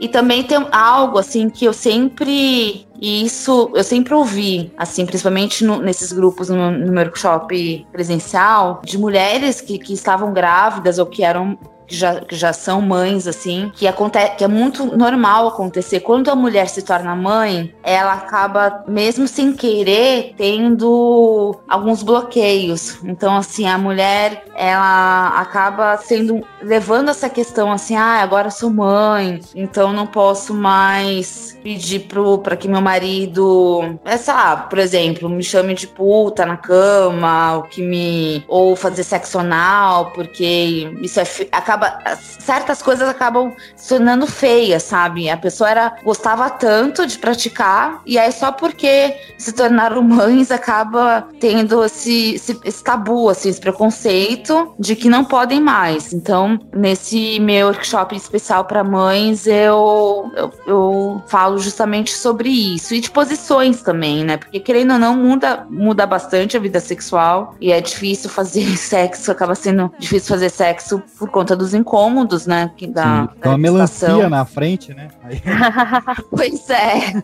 E 0.00 0.08
também 0.08 0.42
tem 0.42 0.58
algo 0.72 1.18
assim 1.18 1.48
que 1.50 1.64
eu 1.64 1.72
sempre. 1.72 2.86
E 3.00 3.24
isso 3.24 3.70
eu 3.74 3.84
sempre 3.84 4.12
ouvi, 4.14 4.72
assim, 4.76 5.06
principalmente 5.06 5.64
no- 5.64 5.80
nesses 5.80 6.12
grupos 6.12 6.48
no, 6.48 6.70
no 6.70 6.92
workshop 6.98 7.86
presencial, 7.92 8.80
de 8.84 8.98
mulheres 8.98 9.60
que, 9.60 9.78
que 9.78 9.92
estavam 9.92 10.32
grávidas 10.32 10.98
ou 10.98 11.06
que 11.06 11.22
eram. 11.22 11.58
Que 11.88 11.96
já, 11.96 12.20
que 12.20 12.36
já 12.36 12.52
são 12.52 12.82
mães, 12.82 13.26
assim, 13.26 13.72
que, 13.74 13.86
aconte 13.86 14.18
que 14.36 14.44
é 14.44 14.48
muito 14.48 14.84
normal 14.96 15.48
acontecer. 15.48 16.00
Quando 16.00 16.30
a 16.30 16.36
mulher 16.36 16.68
se 16.68 16.82
torna 16.82 17.16
mãe, 17.16 17.74
ela 17.82 18.12
acaba, 18.12 18.84
mesmo 18.86 19.26
sem 19.26 19.54
querer, 19.54 20.34
tendo 20.36 21.58
alguns 21.66 22.02
bloqueios. 22.02 22.98
Então, 23.02 23.36
assim, 23.36 23.66
a 23.66 23.78
mulher, 23.78 24.44
ela 24.54 25.28
acaba 25.40 25.96
sendo, 25.96 26.44
levando 26.62 27.08
essa 27.08 27.28
questão 27.28 27.72
assim, 27.72 27.96
ah, 27.96 28.20
agora 28.22 28.50
sou 28.50 28.70
mãe, 28.70 29.40
então 29.54 29.92
não 29.92 30.06
posso 30.06 30.52
mais 30.52 31.56
pedir 31.62 32.00
pro, 32.00 32.38
pra 32.38 32.56
que 32.56 32.68
meu 32.68 32.80
marido, 32.80 33.98
é, 34.04 34.16
sei 34.16 34.34
lá, 34.34 34.56
por 34.56 34.78
exemplo, 34.78 35.28
me 35.28 35.42
chame 35.42 35.74
de 35.74 35.86
puta 35.86 36.44
na 36.44 36.56
cama, 36.56 37.56
ou 37.56 37.62
que 37.62 37.82
me, 37.82 38.44
ou 38.48 38.76
fazer 38.76 39.04
sexo 39.04 39.38
anal, 39.38 40.10
porque 40.12 40.90
isso 41.00 41.20
é, 41.20 41.24
acaba 41.52 41.77
acaba 41.78 42.18
certas 42.48 42.80
coisas 42.80 43.08
acabam 43.08 43.54
se 43.76 43.90
tornando 43.90 44.26
feias, 44.26 44.82
sabe? 44.82 45.28
A 45.28 45.36
pessoa 45.36 45.70
era 45.70 45.96
gostava 46.02 46.48
tanto 46.48 47.06
de 47.06 47.18
praticar 47.18 48.00
e 48.06 48.18
aí 48.18 48.32
só 48.32 48.50
porque 48.50 49.14
se 49.36 49.52
tornaram 49.52 50.02
mães 50.02 50.50
acaba 50.50 51.28
tendo 51.38 51.84
esse, 51.84 52.36
esse, 52.36 52.58
esse 52.64 52.82
tabu, 52.82 53.28
assim, 53.28 53.50
esse 53.50 53.60
preconceito 53.60 54.74
de 54.78 54.96
que 54.96 55.10
não 55.10 55.24
podem 55.26 55.60
mais. 55.60 56.12
Então, 56.14 56.58
nesse 56.74 57.38
meu 57.40 57.66
workshop 57.66 58.16
especial 58.16 58.64
para 58.64 58.82
mães, 58.82 59.46
eu, 59.46 60.30
eu, 60.34 60.50
eu 60.66 61.22
falo 61.28 61.58
justamente 61.58 62.12
sobre 62.12 62.48
isso 62.48 62.94
e 62.94 63.00
de 63.00 63.10
posições 63.10 63.82
também, 63.82 64.24
né? 64.24 64.38
Porque 64.38 64.58
querendo 64.58 64.94
ou 64.94 64.98
não 64.98 65.14
muda 65.14 65.66
muda 65.68 66.06
bastante 66.06 66.56
a 66.56 66.60
vida 66.60 66.80
sexual 66.80 67.54
e 67.60 67.72
é 67.72 67.80
difícil 67.80 68.30
fazer 68.30 68.64
sexo, 68.78 69.30
acaba 69.30 69.54
sendo 69.54 69.92
difícil 69.98 70.28
fazer 70.28 70.48
sexo 70.48 71.02
por 71.18 71.28
conta 71.28 71.54
dos 71.54 71.67
incômodos, 71.74 72.46
né? 72.46 72.70
Que 72.76 72.86
da, 72.86 73.22
Sim, 73.22 73.28
Então 73.38 73.52
a 73.52 73.58
melancia 73.58 74.28
na 74.28 74.44
frente, 74.44 74.94
né? 74.94 75.08
Aí... 75.22 75.40
pois 76.30 76.68
é. 76.70 77.22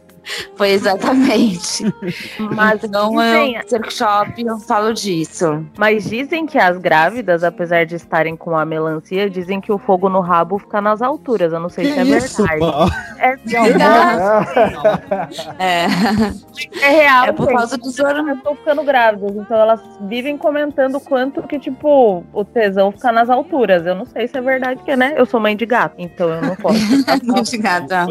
Foi 0.56 0.70
exatamente. 0.70 1.84
Mas 2.54 2.82
então, 2.84 3.10
dizem, 3.10 3.56
eu, 3.56 3.62
workshop, 3.72 4.44
eu 4.44 4.58
falo 4.58 4.92
disso. 4.92 5.64
mas 5.76 6.04
dizem 6.08 6.46
que 6.46 6.58
as 6.58 6.78
grávidas, 6.78 7.44
apesar 7.44 7.84
de 7.84 7.96
estarem 7.96 8.36
com 8.36 8.56
a 8.56 8.64
melancia, 8.64 9.28
dizem 9.28 9.60
que 9.60 9.72
o 9.72 9.78
fogo 9.78 10.08
no 10.08 10.20
rabo 10.20 10.58
fica 10.58 10.80
nas 10.80 11.02
alturas. 11.02 11.52
Eu 11.52 11.60
não 11.60 11.68
sei 11.68 11.86
Que 11.86 11.92
se 11.92 11.98
é 11.98 12.02
isso, 12.18 12.42
verdade. 12.44 12.60
pô? 12.60 12.94
É 13.18 13.36
verdade. 13.36 14.74
É. 15.58 15.86
É 16.80 16.90
real. 16.90 17.24
É 17.26 17.32
por 17.32 17.46
gente. 17.46 17.56
causa 17.56 17.78
dos 17.78 17.98
hormônios. 17.98 18.38
Estão 18.38 18.54
ficando 18.56 18.82
grávidas, 18.84 19.36
então 19.36 19.56
elas 19.56 19.80
vivem 20.02 20.36
comentando 20.36 20.96
o 20.96 21.00
quanto 21.00 21.42
que, 21.42 21.58
tipo, 21.58 22.24
o 22.32 22.44
tesão 22.44 22.92
fica 22.92 23.10
nas 23.12 23.30
alturas. 23.30 23.86
Eu 23.86 23.94
não 23.94 24.04
sei 24.04 24.28
se 24.28 24.36
é 24.36 24.40
verdade 24.40 24.82
que 24.82 24.90
é, 24.90 24.96
né? 24.96 25.14
Eu 25.16 25.26
sou 25.26 25.40
mãe 25.40 25.56
de 25.56 25.66
gato, 25.66 25.94
então 25.98 26.28
eu 26.28 26.42
não 26.42 26.56
posso. 26.56 26.78
Mãe 27.24 27.42
de 27.42 27.56
gata. 27.58 28.06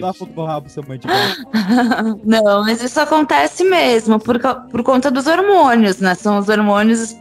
Dá 0.00 0.12
fogo 0.12 0.32
no 0.36 0.44
rabo, 0.44 0.68
seu 0.68 0.82
mãe 0.86 0.98
de 0.98 1.06
gato. 1.06 1.49
Não, 2.24 2.62
mas 2.64 2.82
isso 2.82 3.00
acontece 3.00 3.64
mesmo 3.64 4.18
por, 4.18 4.38
por 4.38 4.82
conta 4.82 5.10
dos 5.10 5.26
hormônios, 5.26 5.98
né? 5.98 6.14
São 6.14 6.38
os 6.38 6.48
hormônios 6.48 7.16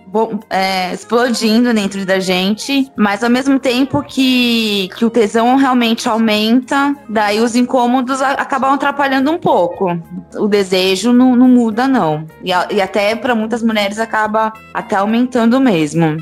é, 0.50 0.94
explodindo 0.94 1.74
dentro 1.74 2.06
da 2.06 2.20
gente, 2.20 2.92
mas 2.96 3.24
ao 3.24 3.30
mesmo 3.30 3.60
tempo 3.60 4.04
que, 4.04 4.90
que 4.98 5.06
o 5.06 5.10
tesão 5.10 5.56
realmente 5.56 6.08
aumenta, 6.08 6.96
daí 7.10 7.40
os 7.40 7.56
incômodos 7.56 8.22
a- 8.22 8.34
acabam 8.34 8.74
atrapalhando 8.74 9.32
um 9.32 9.38
pouco. 9.38 10.00
O 10.36 10.48
desejo 10.48 11.12
não, 11.12 11.36
não 11.36 11.48
muda, 11.48 11.88
não. 11.88 12.26
E, 12.44 12.50
e 12.74 12.82
até 12.82 13.16
para 13.16 13.36
muitas 13.36 13.64
mulheres 13.64 14.00
acaba 14.00 14.54
até 14.74 14.96
aumentando 14.96 15.60
mesmo. 15.60 16.18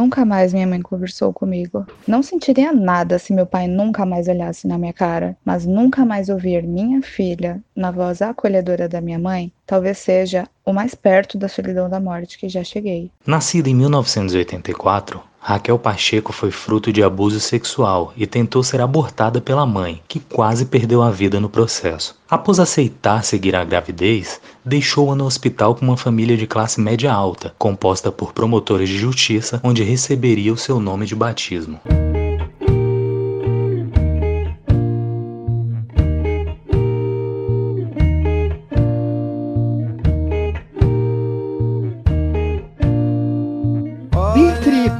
Nunca 0.00 0.24
mais 0.24 0.54
minha 0.54 0.66
mãe 0.66 0.80
conversou 0.80 1.30
comigo. 1.30 1.86
Não 2.08 2.22
sentiria 2.22 2.72
nada 2.72 3.18
se 3.18 3.34
meu 3.34 3.44
pai 3.44 3.68
nunca 3.68 4.06
mais 4.06 4.28
olhasse 4.28 4.66
na 4.66 4.78
minha 4.78 4.94
cara, 4.94 5.36
mas 5.44 5.66
nunca 5.66 6.06
mais 6.06 6.30
ouvir 6.30 6.62
minha 6.62 7.02
filha 7.02 7.62
na 7.80 7.90
voz 7.90 8.20
acolhedora 8.20 8.88
da 8.88 9.00
minha 9.00 9.18
mãe, 9.18 9.50
talvez 9.66 9.98
seja 9.98 10.46
o 10.64 10.72
mais 10.72 10.94
perto 10.94 11.38
da 11.38 11.48
solidão 11.48 11.88
da 11.88 11.98
morte 11.98 12.38
que 12.38 12.48
já 12.48 12.62
cheguei. 12.62 13.10
Nascida 13.26 13.70
em 13.70 13.74
1984, 13.74 15.20
Raquel 15.40 15.78
Pacheco 15.78 16.32
foi 16.32 16.50
fruto 16.50 16.92
de 16.92 17.02
abuso 17.02 17.40
sexual 17.40 18.12
e 18.14 18.26
tentou 18.26 18.62
ser 18.62 18.82
abortada 18.82 19.40
pela 19.40 19.64
mãe, 19.64 20.02
que 20.06 20.20
quase 20.20 20.66
perdeu 20.66 21.02
a 21.02 21.10
vida 21.10 21.40
no 21.40 21.48
processo. 21.48 22.14
Após 22.28 22.60
aceitar 22.60 23.24
seguir 23.24 23.56
a 23.56 23.64
gravidez, 23.64 24.38
deixou-a 24.62 25.14
no 25.14 25.24
hospital 25.24 25.74
com 25.74 25.86
uma 25.86 25.96
família 25.96 26.36
de 26.36 26.46
classe 26.46 26.78
média 26.78 27.10
alta, 27.10 27.54
composta 27.58 28.12
por 28.12 28.34
promotores 28.34 28.90
de 28.90 28.98
justiça, 28.98 29.58
onde 29.64 29.82
receberia 29.82 30.52
o 30.52 30.58
seu 30.58 30.78
nome 30.78 31.06
de 31.06 31.14
batismo. 31.14 31.80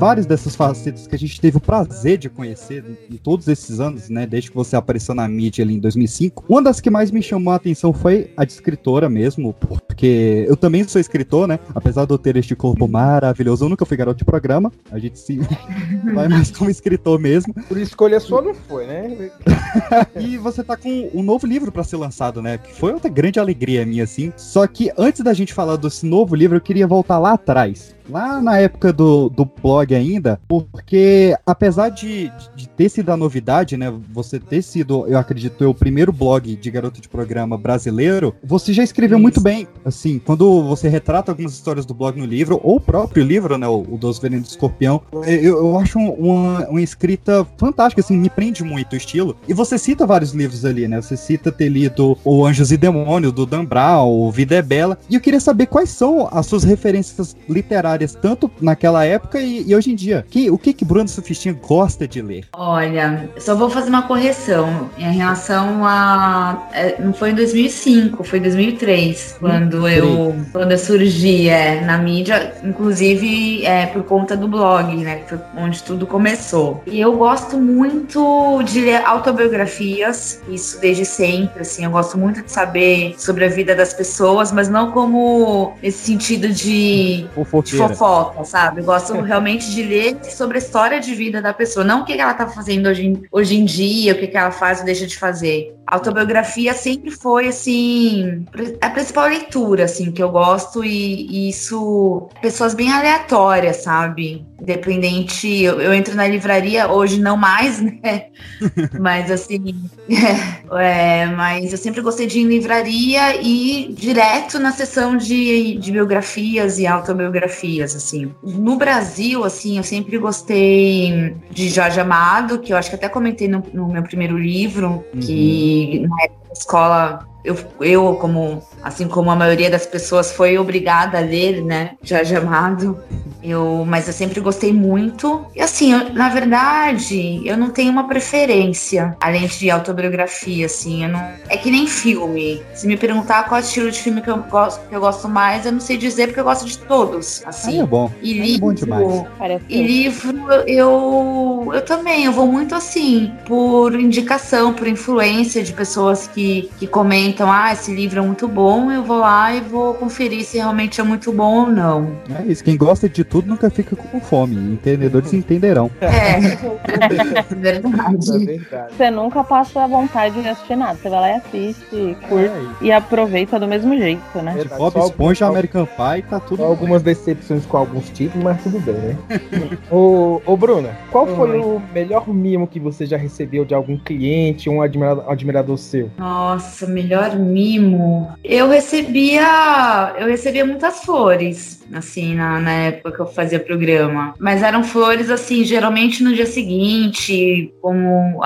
Várias 0.01 0.25
dessas 0.25 0.57
facetas 0.57 1.07
que 1.07 1.15
a 1.15 1.19
gente 1.19 1.39
teve 1.39 1.59
o 1.59 1.61
prazer 1.61 2.17
de 2.17 2.31
conhecer 2.31 2.83
em 3.11 3.19
todos 3.19 3.47
esses 3.49 3.81
anos, 3.81 4.09
né, 4.09 4.27
desde 4.27 4.51
que 4.51 4.57
você 4.57 4.75
apareceu 4.75 5.15
na 5.15 5.29
mídia 5.29 5.63
ali 5.63 5.75
em 5.75 5.79
2005, 5.79 6.43
uma 6.49 6.63
das 6.63 6.81
que 6.81 6.89
mais 6.89 7.11
me 7.11 7.23
chamou 7.23 7.53
a 7.53 7.57
atenção 7.57 7.93
foi 7.93 8.33
a 8.35 8.47
de 8.47 8.53
escritora 8.53 9.11
mesmo, 9.11 9.53
porque 9.53 10.47
eu 10.49 10.57
também 10.57 10.89
sou 10.89 10.99
escritor, 10.99 11.47
né, 11.47 11.59
apesar 11.75 12.07
de 12.07 12.15
eu 12.15 12.19
ter 12.19 12.35
este 12.39 12.57
corpo 12.57 12.89
maravilhoso, 12.89 13.67
eu 13.67 13.69
nunca 13.69 13.85
fui 13.85 13.95
garoto 13.95 14.17
de 14.17 14.25
programa, 14.25 14.73
a 14.91 14.99
gente 14.99 15.19
se 15.19 15.39
vai 16.15 16.29
mais 16.29 16.51
como 16.51 16.71
escritor 16.71 17.21
mesmo. 17.21 17.53
Por 17.69 17.77
escolha 17.77 18.19
sua 18.21 18.41
não 18.41 18.55
foi, 18.55 18.87
né? 18.87 19.31
e 20.19 20.39
você 20.39 20.65
tá 20.65 20.79
com 20.79 21.11
um 21.13 21.23
novo 21.23 21.47
livro 21.47 21.71
pra 21.71 21.85
ser 21.85 21.97
lançado, 21.97 22.41
né? 22.41 22.57
Que 22.57 22.73
foi 22.73 22.95
outra 22.95 23.11
grande 23.11 23.39
alegria 23.39 23.85
minha, 23.85 24.05
assim. 24.05 24.33
Só 24.35 24.67
que 24.67 24.91
antes 24.97 25.23
da 25.23 25.35
gente 25.35 25.53
falar 25.53 25.77
desse 25.77 26.07
novo 26.07 26.35
livro, 26.35 26.57
eu 26.57 26.61
queria 26.61 26.87
voltar 26.87 27.19
lá 27.19 27.33
atrás. 27.33 27.95
Lá 28.09 28.41
na 28.41 28.59
época 28.59 28.93
do, 28.93 29.29
do 29.29 29.45
blog 29.45 29.90
ainda, 29.95 30.41
porque 30.49 31.37
apesar 31.47 31.89
de, 31.89 32.33
de 32.55 32.69
ter 32.69 32.89
sido 32.89 33.11
a 33.11 33.17
novidade, 33.17 33.77
né? 33.77 33.93
Você 34.13 34.39
ter 34.39 34.63
sido, 34.63 35.07
eu 35.07 35.19
acredito, 35.19 35.69
o 35.69 35.75
primeiro 35.75 36.13
blog 36.13 36.57
de 36.57 36.71
garoto 36.71 37.01
de 37.01 37.09
programa 37.09 37.57
brasileiro, 37.57 38.35
você 38.43 38.73
já 38.73 38.83
escreveu 38.83 39.19
muito 39.19 39.41
bem. 39.41 39.67
Assim, 39.85 40.19
quando 40.19 40.63
você 40.63 40.89
retrata 40.89 41.33
algumas 41.33 41.53
histórias 41.53 41.87
do 41.87 41.95
blog 41.95 42.19
no 42.19 42.27
livro, 42.27 42.61
ou 42.63 42.77
o 42.77 42.81
próprio 42.81 43.25
livro, 43.25 43.57
né? 43.59 43.67
O, 43.67 43.81
o 43.89 43.99
Dos 43.99 44.19
Venenos 44.19 44.49
do 44.49 44.51
Escorpião, 44.51 45.03
eu, 45.27 45.59
eu 45.59 45.79
acho 45.79 45.99
uma, 45.99 46.69
uma 46.69 46.83
escrita 46.83 47.47
fantástica, 47.57 48.01
assim, 48.01 48.17
me 48.17 48.31
prende 48.31 48.63
muito 48.63 48.93
o 48.93 48.97
estilo. 48.97 49.37
E 49.49 49.55
você 49.55 49.79
cita 49.79 50.07
vários 50.07 50.33
livros 50.33 50.65
ali, 50.65 50.89
né? 50.89 51.01
Você 51.01 51.17
cita 51.17 51.53
ter 51.53 51.69
lido 51.69 52.17
O 52.25 52.45
Anjos 52.45 52.73
e 52.73 52.77
Demônios, 52.77 53.33
do 53.33 53.47
Dan 53.47 53.65
Brown, 53.65 54.09
o 54.09 54.31
Vida 54.31 54.57
é 54.57 54.63
Bela. 54.63 54.99
E 55.09 55.15
eu 55.15 55.21
queria 55.21 55.41
saber 55.41 55.67
quais 55.67 55.91
são 55.91 56.29
as 56.31 56.47
suas 56.47 56.65
referências 56.65 57.37
literárias, 57.49 58.15
tanto 58.15 58.51
naquela 58.61 59.05
época 59.05 59.41
e, 59.41 59.65
e 59.67 59.75
hoje 59.81 59.93
em 59.93 59.95
dia. 59.95 60.25
Que, 60.29 60.51
o 60.51 60.59
que 60.59 60.73
que 60.73 60.85
Bruno 60.85 61.09
Sufistinha 61.09 61.55
gosta 61.55 62.07
de 62.07 62.21
ler? 62.21 62.45
Olha, 62.53 63.29
só 63.39 63.55
vou 63.55 63.71
fazer 63.71 63.89
uma 63.89 64.03
correção 64.03 64.91
em 64.99 65.13
relação 65.13 65.85
a. 65.85 66.69
é, 66.73 67.01
não 67.01 67.13
foi 67.13 67.31
em 67.31 67.35
2005, 67.35 68.23
foi 68.23 68.39
em 68.39 68.43
2003, 68.43 69.37
quando 69.41 69.89
eu, 69.89 70.37
quando 70.53 70.73
eu 70.73 70.79
surgi 70.79 71.49
é, 71.49 71.81
na 71.81 71.99
mídia, 71.99 72.55
inclusive 72.63 73.65
é, 73.65 73.87
por 73.87 74.05
conta 74.05 74.37
do 74.37 74.47
blog, 74.47 74.95
né? 74.97 75.17
que 75.17 75.31
Foi 75.31 75.39
onde 75.57 75.83
tudo 75.83 76.07
começou. 76.07 76.83
E 76.87 77.01
eu 77.01 77.17
gosto 77.17 77.57
muito 77.57 78.63
de 78.65 78.81
ler 78.81 79.03
autobiografias, 79.05 80.41
isso 80.49 80.81
desde 80.81 81.05
sempre, 81.05 81.63
assim. 81.63 81.85
Eu 81.85 81.91
gosto 81.91 82.19
muito 82.19 82.43
de 82.43 82.53
saber 82.53 83.15
sobre 83.19 83.47
a 83.47 83.49
vida 83.49 83.75
das 83.75 83.95
pessoas, 83.95 84.53
mas 84.53 84.69
não 84.69 84.91
como 84.93 85.75
nesse 85.83 86.05
sentido 86.05 86.49
de, 86.49 87.27
de 87.65 87.77
fofoca, 87.77 88.45
sabe? 88.45 88.81
Eu 88.81 88.85
gosto 88.85 89.15
realmente 89.23 89.70
de 89.71 89.83
ler 89.83 90.19
sobre 90.25 90.59
a 90.59 90.61
história 90.61 91.01
de 91.01 91.15
vida 91.15 91.41
da 91.41 91.53
pessoa, 91.53 91.85
não 91.85 92.03
o 92.03 92.05
que 92.05 92.13
ela 92.13 92.35
tá 92.35 92.47
fazendo 92.47 92.89
hoje 92.89 93.07
em, 93.07 93.23
hoje 93.31 93.57
em 93.57 93.65
dia, 93.65 94.13
o 94.13 94.19
que, 94.19 94.27
que 94.27 94.37
ela 94.37 94.51
faz 94.51 94.81
ou 94.81 94.85
deixa 94.85 95.07
de 95.07 95.17
fazer. 95.17 95.75
A 95.87 95.97
autobiografia 95.97 96.73
sempre 96.73 97.11
foi, 97.11 97.49
assim, 97.49 98.47
a 98.81 98.91
principal 98.91 99.27
leitura, 99.27 99.85
assim, 99.85 100.13
que 100.13 100.23
eu 100.23 100.31
gosto 100.31 100.85
e, 100.85 101.27
e 101.27 101.49
isso, 101.49 102.29
pessoas 102.41 102.75
bem 102.75 102.93
aleatórias, 102.93 103.79
sabe? 103.79 104.47
Independente, 104.61 105.49
eu, 105.63 105.81
eu 105.81 105.93
entro 105.93 106.15
na 106.15 106.29
livraria, 106.29 106.89
hoje 106.89 107.21
não 107.21 107.37
mais, 107.37 107.81
né? 107.81 108.27
Mas, 109.01 109.31
assim, 109.31 109.75
é, 110.79 111.27
mas 111.27 111.73
eu 111.73 111.79
sempre 111.79 112.01
gostei 112.01 112.27
de 112.27 112.39
ir 112.39 112.43
em 112.43 112.49
livraria 112.49 113.41
e 113.41 113.93
direto 113.93 114.59
na 114.59 114.73
sessão 114.73 115.17
de, 115.17 115.77
de 115.77 115.93
biografias 115.93 116.79
e 116.79 116.87
autobiografias, 116.87 117.95
assim. 117.95 118.33
No 118.43 118.77
Brasil, 118.77 119.45
assim, 119.51 119.77
eu 119.77 119.83
sempre 119.85 120.17
gostei 120.19 121.37
de 121.51 121.69
Jorge 121.69 122.01
Amado, 122.01 122.59
que 122.61 122.73
eu 122.73 122.77
acho 122.77 122.89
que 122.89 122.97
até 122.97 123.09
comentei 123.09 123.49
no, 123.49 123.63
no 123.73 123.89
meu 123.89 124.03
primeiro 124.03 124.39
livro, 124.39 125.05
que 125.21 126.07
na 126.09 126.25
época 126.25 126.47
da 126.47 126.53
escola 126.53 127.30
eu, 127.45 127.57
eu, 127.81 128.15
como 128.17 128.63
assim 128.83 129.07
como 129.09 129.31
a 129.31 129.37
maioria 129.37 129.71
das 129.71 129.87
pessoas, 129.87 130.33
foi 130.33 130.59
obrigada 130.59 131.19
a 131.19 131.21
ler, 131.21 131.63
né? 131.65 131.93
Jorge 132.03 132.35
Amado. 132.37 132.99
Eu, 133.43 133.85
mas 133.87 134.07
eu 134.07 134.13
sempre 134.13 134.41
gostei 134.41 134.73
muito. 134.73 135.45
E 135.55 135.61
assim, 135.61 135.93
eu- 135.93 136.13
na 136.13 136.29
verdade, 136.29 137.41
eu 137.45 137.57
não 137.57 137.71
tenho 137.71 137.91
uma 137.91 138.07
preferência, 138.07 139.17
além 139.21 139.47
de 139.47 139.71
autobiografia, 139.71 140.67
assim. 140.67 141.05
Eu 141.05 141.11
não... 141.11 141.21
É 141.49 141.57
que 141.57 141.71
nem 141.71 141.87
filme. 141.87 142.63
Se 142.75 142.87
me 142.87 142.97
perguntar 142.97 143.45
qual 143.49 143.61
é 143.61 143.63
o 143.63 143.65
estilo 143.65 143.91
de 143.91 143.99
filme 143.99 144.21
que 144.21 144.31
eu 144.31 144.39
gosto, 144.43 144.87
que 144.89 144.95
eu 144.95 145.01
gosto 145.01 145.29
mais, 145.29 145.65
eu 145.67 145.73
não 145.73 145.81
sei 145.81 145.97
dizer 145.97 146.29
porque 146.29 146.41
eu 146.41 146.45
gosto 146.45 146.67
de 146.67 146.79
todos. 146.79 147.43
Assim. 147.47 147.81
É 147.81 147.87
bom. 147.87 148.11
E 148.23 148.41
Aí 148.41 148.55
é 148.55 148.59
bom 148.59 148.71
livro, 148.71 148.87
demais. 148.87 149.25
E 149.69 149.83
livro, 149.83 150.39
eu, 150.67 151.71
eu 151.73 151.83
também, 151.85 152.25
eu 152.25 152.33
vou 152.33 152.47
muito 152.47 152.75
assim, 152.75 153.33
por 153.47 153.95
indicação, 153.95 154.73
por 154.73 154.87
influência 154.87 155.63
de 155.63 155.73
pessoas 155.73 156.27
que, 156.27 156.71
que 156.79 156.87
comentam, 156.87 157.30
ah, 157.39 157.73
esse 157.73 157.95
livro 157.95 158.19
é 158.19 158.23
muito 158.23 158.47
bom, 158.49 158.91
eu 158.91 159.03
vou 159.03 159.19
lá 159.19 159.55
e 159.55 159.61
vou 159.61 159.95
conferir 159.95 160.45
se 160.45 160.59
realmente 160.59 161.01
é 161.01 161.05
muito 161.05 161.33
bom 161.33 161.67
ou 161.67 161.67
não. 161.67 162.17
É 162.39 162.43
isso, 162.45 162.65
quem 162.65 162.77
gosta 162.77 163.09
de 163.09 163.25
tudo 163.25 163.49
nunca 163.49 163.71
fica 163.71 163.97
com 163.97 164.21
fome. 164.21 164.57
Entendedores 164.57 165.33
entenderão. 165.33 165.91
É, 166.01 166.41
verdade. 167.57 168.45
verdade. 168.45 168.95
Você 168.97 169.11
nunca 169.11 169.45
passa 169.45 169.85
a 169.85 169.87
vontade 169.87 170.41
de 170.43 170.49
assistir 170.49 170.77
nada. 170.77 170.99
Você 171.01 171.09
vai 171.09 171.21
lá 171.21 171.31
e 171.31 171.35
assiste, 171.35 172.17
curte 172.29 172.51
e 172.81 172.93
aproveita 172.93 173.59
do 173.59 173.67
mesmo 173.67 173.97
jeito, 173.97 174.39
né? 174.43 174.53
Verdade, 174.55 174.79
Bob 174.79 174.99
Esponja, 174.99 175.47
American 175.47 175.87
Pie, 175.87 176.23
tá 176.29 176.41
tudo. 176.41 176.65
Algumas 176.65 177.03
decepções 177.03 177.67
com 177.67 177.77
alguns 177.77 178.09
títulos, 178.11 178.43
mas 178.45 178.63
tudo 178.63 178.81
bem, 178.81 178.95
né? 178.95 179.17
ô, 179.91 180.41
ô, 180.45 180.57
Bruna, 180.57 180.97
qual 181.11 181.27
foi 181.27 181.59
o 181.59 181.81
melhor 181.93 182.29
mimo 182.29 182.67
que 182.67 182.79
você 182.79 183.07
já 183.07 183.17
recebeu 183.17 183.65
de 183.65 183.75
algum 183.75 183.97
cliente, 183.97 184.69
um 184.69 184.83
admirador, 184.83 185.31
admirador 185.31 185.79
seu? 185.79 186.11
Nossa, 186.19 186.87
melhor 186.87 187.20
mimo. 187.29 188.33
Eu 188.43 188.69
recebia, 188.69 190.15
eu 190.19 190.27
recebia 190.27 190.65
muitas 190.65 191.01
flores, 191.01 191.83
assim, 191.93 192.35
na, 192.35 192.59
na 192.61 192.73
época 192.73 193.13
que 193.13 193.21
eu 193.21 193.27
fazia 193.27 193.61
programa. 193.61 194.35
Mas 194.39 194.63
eram 194.63 194.83
flores, 194.83 195.31
assim, 195.31 195.65
geralmente 195.65 196.23
no 196.23 196.35
dia 196.35 196.47
seguinte, 196.47 197.73
com, 197.81 198.39
um 198.39 198.41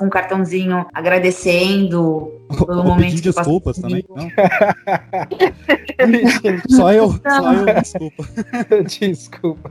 um 0.00 0.08
cartãozinho 0.08 0.86
agradecendo 0.92 2.32
pelo 2.48 2.78
Ou 2.78 2.84
momento 2.84 3.10
pedir 3.10 3.22
que 3.22 3.28
eu 3.28 3.34
passei. 3.34 3.52
desculpas 3.52 3.78
também. 3.78 4.04
Não. 4.08 4.30
só 6.76 6.92
eu, 6.92 7.12
só 7.12 7.52
eu, 7.52 7.66
desculpa. 7.80 8.24
Desculpa. 8.86 9.70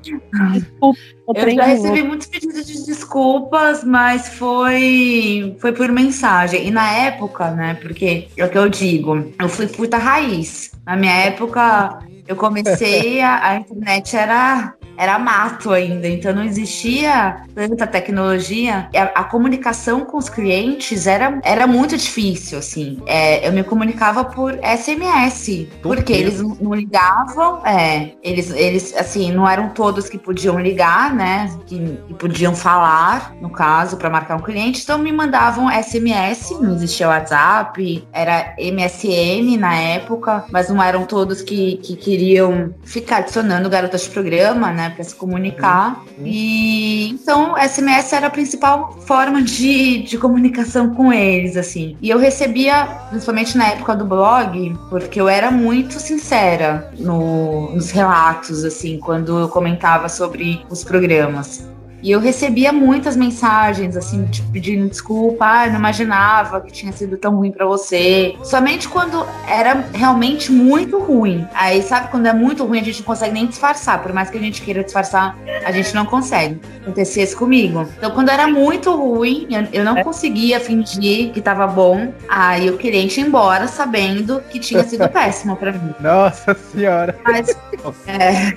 Eu 1.36 1.56
já 1.56 1.66
recebi 1.66 2.04
muitos 2.04 2.28
pedidos 2.28 2.66
de 2.66 2.86
desculpas, 2.86 3.84
mas 3.84 4.30
foi 4.30 5.56
foi 5.60 5.72
por 5.72 5.92
mensagem. 5.92 6.68
E 6.68 6.72
na 6.72 6.92
época, 6.92 7.52
né, 7.52 7.76
porque 7.82 8.28
é 8.38 8.46
o 8.46 8.50
que 8.50 8.58
eu 8.58 8.70
digo, 8.70 9.32
eu 9.40 9.50
fui 9.50 9.68
puta 9.68 9.98
raiz. 9.98 10.72
Na 10.86 10.96
minha 10.96 11.14
época, 11.14 12.00
eu 12.28 12.36
comecei, 12.36 13.22
a, 13.22 13.50
a 13.50 13.56
internet 13.58 14.16
era 14.16 14.76
era 14.98 15.20
mato 15.20 15.72
ainda, 15.72 16.08
então 16.08 16.34
não 16.34 16.44
existia 16.44 17.44
tanta 17.54 17.86
tecnologia. 17.86 18.90
A, 18.96 19.22
a 19.22 19.24
comunicação 19.24 20.06
com 20.06 20.18
os 20.18 20.30
clientes 20.30 21.08
era, 21.08 21.40
era 21.44 21.68
muito 21.68 21.98
difícil, 21.98 22.60
assim. 22.60 23.02
É, 23.06 23.48
eu 23.48 23.52
me 23.52 23.64
comunicava 23.64 24.24
por 24.26 24.58
SMS, 24.64 25.68
porque 25.82 26.14
eles 26.14 26.42
não 26.42 26.54
não 26.64 26.74
ligavam, 26.74 27.66
é, 27.66 28.14
eles, 28.24 28.50
eles, 28.52 28.96
assim, 28.96 29.32
não 29.32 29.48
eram 29.48 29.70
todos 29.70 30.10
que 30.10 30.18
podiam 30.18 30.60
ligar, 30.60 31.14
né, 31.14 31.50
que, 31.66 31.78
que 32.08 32.14
podiam 32.14 32.56
falar, 32.56 33.36
no 33.42 33.50
caso, 33.50 33.98
para 33.98 34.10
marcar 34.10 34.36
um 34.36 34.42
cliente, 34.42 34.82
então 34.82 34.98
me 34.98 35.12
mandavam 35.12 35.70
SMS, 35.70 36.52
não 36.60 36.74
existia 36.74 37.08
WhatsApp, 37.08 38.08
era 38.12 38.56
MSN 38.58 39.58
na 39.58 39.76
época, 39.76 40.46
mas 40.52 40.70
não 40.70 40.82
eram 40.82 41.06
todos 41.06 41.42
que, 41.42 41.78
que 41.78 41.96
queriam 41.96 42.74
ficar 42.84 43.18
adicionando 43.18 43.70
garotas 43.70 44.04
de 44.04 44.10
programa, 44.10 44.72
né, 44.72 44.83
para 44.92 45.04
se 45.04 45.16
comunicar. 45.16 46.04
E 46.24 47.10
então 47.10 47.56
SMS 47.58 48.14
era 48.14 48.28
a 48.28 48.30
principal 48.30 48.98
forma 49.06 49.42
de, 49.42 50.04
de 50.04 50.18
comunicação 50.18 50.94
com 50.94 51.12
eles, 51.12 51.58
assim. 51.58 51.96
E 52.02 52.10
eu 52.10 52.18
recebia, 52.18 52.86
principalmente 53.10 53.58
na 53.58 53.68
época 53.70 53.96
do 53.96 54.06
blog, 54.06 54.76
porque 54.90 55.20
eu 55.20 55.28
era 55.30 55.52
muito 55.52 56.00
sincera 56.00 56.92
no- 57.00 57.72
nos 57.74 57.92
relatos, 57.92 58.64
assim, 58.64 59.00
quando 59.00 59.38
eu 59.40 59.50
comentava 59.50 60.08
sobre 60.10 60.62
os 60.70 60.84
programas. 60.84 61.68
E 62.04 62.12
eu 62.12 62.20
recebia 62.20 62.74
muitas 62.74 63.16
mensagens, 63.16 63.96
assim, 63.96 64.26
tipo, 64.26 64.52
pedindo 64.52 64.90
desculpa, 64.90 65.46
ah, 65.46 65.68
eu 65.68 65.72
não 65.72 65.80
imaginava 65.80 66.60
que 66.60 66.70
tinha 66.70 66.92
sido 66.92 67.18
tão 67.18 67.38
ruim 67.38 67.50
pra 67.50 67.66
você. 67.66 68.36
Somente 68.44 68.90
quando 68.90 69.26
era 69.48 69.86
realmente 69.94 70.52
muito 70.52 71.00
ruim. 71.00 71.48
Aí, 71.54 71.82
sabe, 71.82 72.10
quando 72.10 72.26
é 72.26 72.34
muito 72.34 72.66
ruim, 72.66 72.82
a 72.82 72.84
gente 72.84 73.00
não 73.00 73.06
consegue 73.06 73.34
nem 73.34 73.48
disfarçar. 73.48 74.04
Por 74.04 74.12
mais 74.12 74.30
que 74.30 74.38
a 74.38 74.42
gente 74.42 74.62
queira 74.62 74.84
disfarçar, 74.84 75.38
a 75.66 75.72
gente 75.72 75.96
não 75.96 76.06
consegue. 76.06 76.60
Acontecia 76.82 77.24
isso 77.24 77.38
comigo. 77.38 77.88
Então, 77.98 78.12
quando 78.12 78.28
era 78.28 78.48
muito 78.48 78.94
ruim, 78.94 79.48
eu, 79.50 79.68
eu 79.72 79.86
não 79.86 80.04
conseguia 80.04 80.60
fingir 80.60 81.32
que 81.32 81.42
tava 81.42 81.66
bom. 81.66 82.14
Aí 82.28 82.70
o 82.70 82.78
cliente 82.78 83.22
ia 83.22 83.26
embora 83.26 83.66
sabendo 83.66 84.42
que 84.50 84.60
tinha 84.60 84.84
sido 84.84 85.08
péssimo 85.10 85.56
pra 85.56 85.72
mim. 85.72 85.96
Nossa 86.02 86.54
senhora. 86.54 87.18
Mas, 87.24 87.48
é, 88.08 88.54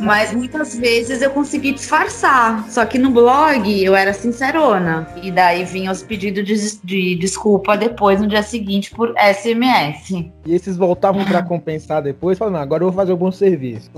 mas 0.00 0.32
muitas 0.32 0.76
vezes 0.76 1.22
eu 1.22 1.30
consegui 1.30 1.72
disfarçar. 1.72 2.63
Só 2.68 2.84
que 2.84 2.98
no 2.98 3.10
blog 3.10 3.82
eu 3.82 3.94
era 3.94 4.12
sincerona. 4.12 5.06
E 5.22 5.30
daí 5.30 5.64
vinham 5.64 5.92
os 5.92 6.02
pedidos 6.02 6.44
de, 6.44 6.78
de 6.84 7.14
desculpa 7.16 7.76
depois, 7.76 8.20
no 8.20 8.26
dia 8.26 8.42
seguinte, 8.42 8.90
por 8.90 9.14
SMS. 9.16 10.10
E 10.46 10.54
esses 10.54 10.76
voltavam 10.76 11.24
pra 11.24 11.42
compensar 11.42 12.02
depois, 12.02 12.38
falando, 12.38 12.54
"Não, 12.54 12.60
agora 12.60 12.82
eu 12.82 12.88
vou 12.88 12.96
fazer 12.96 13.12
um 13.12 13.16
bom 13.16 13.32
serviço. 13.32 13.90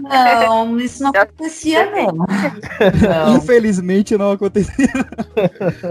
Não, 0.00 0.78
isso 0.78 1.02
não 1.02 1.10
acontecia, 1.10 1.86
não. 1.90 2.12
Não. 3.26 3.36
Infelizmente 3.36 4.16
não 4.16 4.32
aconteceu. 4.32 4.86